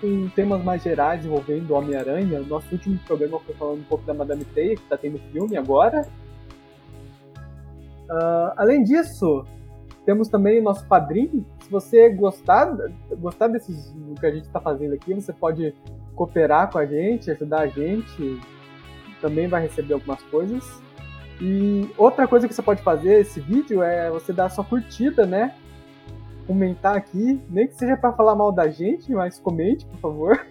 com 0.00 0.28
temas 0.28 0.62
mais 0.62 0.82
gerais 0.82 1.26
envolvendo 1.26 1.74
Homem-Aranha. 1.74 2.40
Nosso 2.40 2.72
último 2.72 2.98
programa 3.04 3.40
foi 3.40 3.54
falando 3.56 3.80
um 3.80 3.84
pouco 3.84 4.04
da 4.04 4.14
Madame 4.14 4.44
Teia, 4.44 4.76
que 4.76 4.82
está 4.82 4.96
tendo 4.96 5.18
filme 5.32 5.56
agora. 5.56 6.06
Uh, 8.08 8.52
além 8.56 8.84
disso, 8.84 9.44
temos 10.06 10.28
também 10.28 10.60
o 10.60 10.62
nosso 10.62 10.86
padrinho. 10.86 11.44
Se 11.62 11.70
você 11.70 12.08
gostar, 12.10 12.72
gostar 13.18 13.48
desses, 13.48 13.90
do 13.90 14.14
que 14.20 14.26
a 14.26 14.30
gente 14.30 14.44
está 14.44 14.60
fazendo 14.60 14.94
aqui, 14.94 15.12
você 15.12 15.32
pode 15.32 15.74
cooperar 16.14 16.70
com 16.70 16.78
a 16.78 16.86
gente, 16.86 17.28
ajudar 17.28 17.62
a 17.62 17.66
gente 17.66 18.40
também 19.20 19.48
vai 19.48 19.62
receber 19.62 19.94
algumas 19.94 20.22
coisas. 20.24 20.80
E 21.40 21.88
outra 21.96 22.28
coisa 22.28 22.46
que 22.46 22.54
você 22.54 22.62
pode 22.62 22.82
fazer 22.82 23.20
esse 23.20 23.40
vídeo 23.40 23.82
é 23.82 24.10
você 24.10 24.32
dar 24.32 24.50
sua 24.50 24.64
curtida, 24.64 25.24
né? 25.24 25.54
comentar 26.50 26.96
aqui, 26.96 27.40
nem 27.48 27.68
que 27.68 27.74
seja 27.74 27.96
para 27.96 28.12
falar 28.12 28.34
mal 28.34 28.50
da 28.50 28.68
gente, 28.68 29.12
mas 29.12 29.38
comente, 29.38 29.86
por 29.86 29.98
favor. 29.98 30.46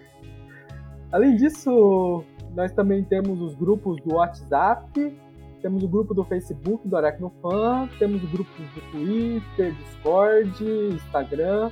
Além 1.12 1.36
disso, 1.36 2.24
nós 2.54 2.72
também 2.72 3.04
temos 3.04 3.38
os 3.38 3.54
grupos 3.54 4.00
do 4.00 4.14
WhatsApp, 4.14 5.14
temos 5.60 5.82
o 5.82 5.88
grupo 5.88 6.14
do 6.14 6.24
Facebook 6.24 6.88
do 6.88 6.96
Aracnofan, 6.96 7.86
temos 7.98 8.22
grupos 8.30 8.64
do 8.74 8.80
Twitter, 8.92 9.74
Discord, 9.74 10.64
Instagram, 10.94 11.70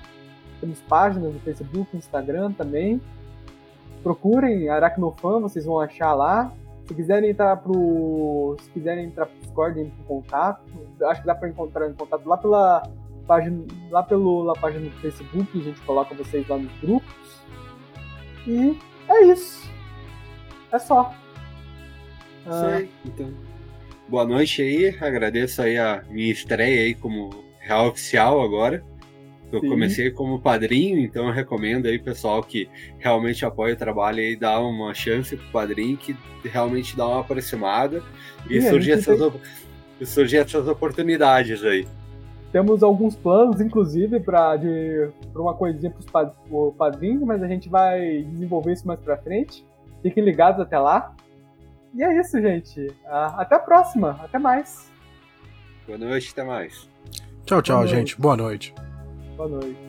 temos 0.61 0.79
páginas 0.83 1.33
do 1.33 1.41
Facebook, 1.41 1.97
Instagram 1.97 2.53
também. 2.53 3.01
Procurem 4.03 4.69
Aracnofan, 4.69 5.41
vocês 5.41 5.65
vão 5.65 5.81
achar 5.81 6.13
lá. 6.13 6.53
Se 6.89 6.95
quiserem 6.95 7.31
entrar 7.31 7.57
pro, 7.59 8.57
se 8.61 8.71
quiserem 8.71 9.05
entrar 9.05 9.27
pro 9.27 9.39
Discord, 9.41 9.79
entre 9.79 10.01
em 10.01 10.05
contato. 10.05 10.63
Acho 11.03 11.21
que 11.21 11.27
dá 11.27 11.35
para 11.35 11.49
encontrar 11.51 11.89
em 11.89 11.93
contato 11.93 12.27
lá 12.27 12.37
pela 12.39 12.91
página, 13.27 13.63
lá 13.91 14.03
pela 14.03 14.55
página 14.55 14.89
do 14.89 14.97
Facebook, 15.03 15.61
a 15.61 15.63
gente 15.63 15.81
coloca 15.83 16.15
vocês 16.15 16.49
lá 16.49 16.57
nos 16.57 16.73
grupos. 16.81 17.43
E 18.47 18.79
é 19.07 19.25
isso. 19.27 19.71
É 20.73 20.79
só. 20.79 21.15
Isso 22.47 22.65
aí, 22.65 22.91
então. 23.05 23.31
Boa 24.09 24.25
noite 24.25 24.63
aí, 24.63 24.97
agradeço 24.99 25.61
aí 25.61 25.77
a 25.77 26.03
minha 26.09 26.33
estreia 26.33 26.81
aí 26.81 26.95
como 26.95 27.45
real 27.61 27.89
oficial 27.89 28.41
agora. 28.41 28.83
Eu 29.51 29.61
Sim. 29.61 29.69
comecei 29.69 30.11
como 30.11 30.39
padrinho, 30.39 30.99
então 30.99 31.27
eu 31.27 31.33
recomendo 31.33 31.87
aí 31.87 31.99
pessoal 31.99 32.43
que 32.43 32.69
realmente 32.99 33.47
apoia 33.47 33.75
o 33.75 33.77
trabalho 33.77 34.19
aí 34.19 34.37
dar 34.37 34.61
uma 34.61 34.93
chance 34.93 35.37
pro 35.37 35.47
padrinho 35.49 35.97
que 35.97 36.15
realmente 36.45 36.97
dá 36.97 37.07
uma 37.07 37.21
aproximada 37.21 38.03
e, 38.49 38.61
surgir, 38.61 38.93
essas, 38.93 39.19
tem... 39.19 40.07
surgir 40.07 40.37
essas 40.39 40.69
oportunidades 40.69 41.65
aí. 41.65 41.87
Temos 42.53 42.83
alguns 42.83 43.15
planos, 43.15 43.61
inclusive, 43.61 44.21
para 44.21 44.59
uma 45.35 45.55
coisinha 45.55 45.93
para 46.11 46.33
o 46.51 46.73
padrinho, 46.73 47.27
mas 47.27 47.43
a 47.43 47.49
gente 47.49 47.69
vai 47.69 48.23
desenvolver 48.23 48.73
isso 48.73 48.87
mais 48.87 49.01
para 49.01 49.19
frente. 49.19 49.65
Fiquem 50.03 50.25
ligados 50.25 50.61
até 50.61 50.79
lá. 50.79 51.15
E 51.95 52.03
é 52.03 52.21
isso, 52.21 52.41
gente. 52.41 52.87
Até 53.07 53.57
a 53.57 53.59
próxima. 53.59 54.19
Até 54.23 54.39
mais. 54.39 54.91
Boa 55.87 55.99
noite, 55.99 56.31
até 56.33 56.45
mais. 56.45 56.89
Tchau, 57.45 57.63
tchau, 57.63 57.77
Boa 57.79 57.87
gente. 57.87 58.21
Boa 58.21 58.37
noite. 58.37 58.75
Boa 59.39 59.49
noite. 59.49 59.88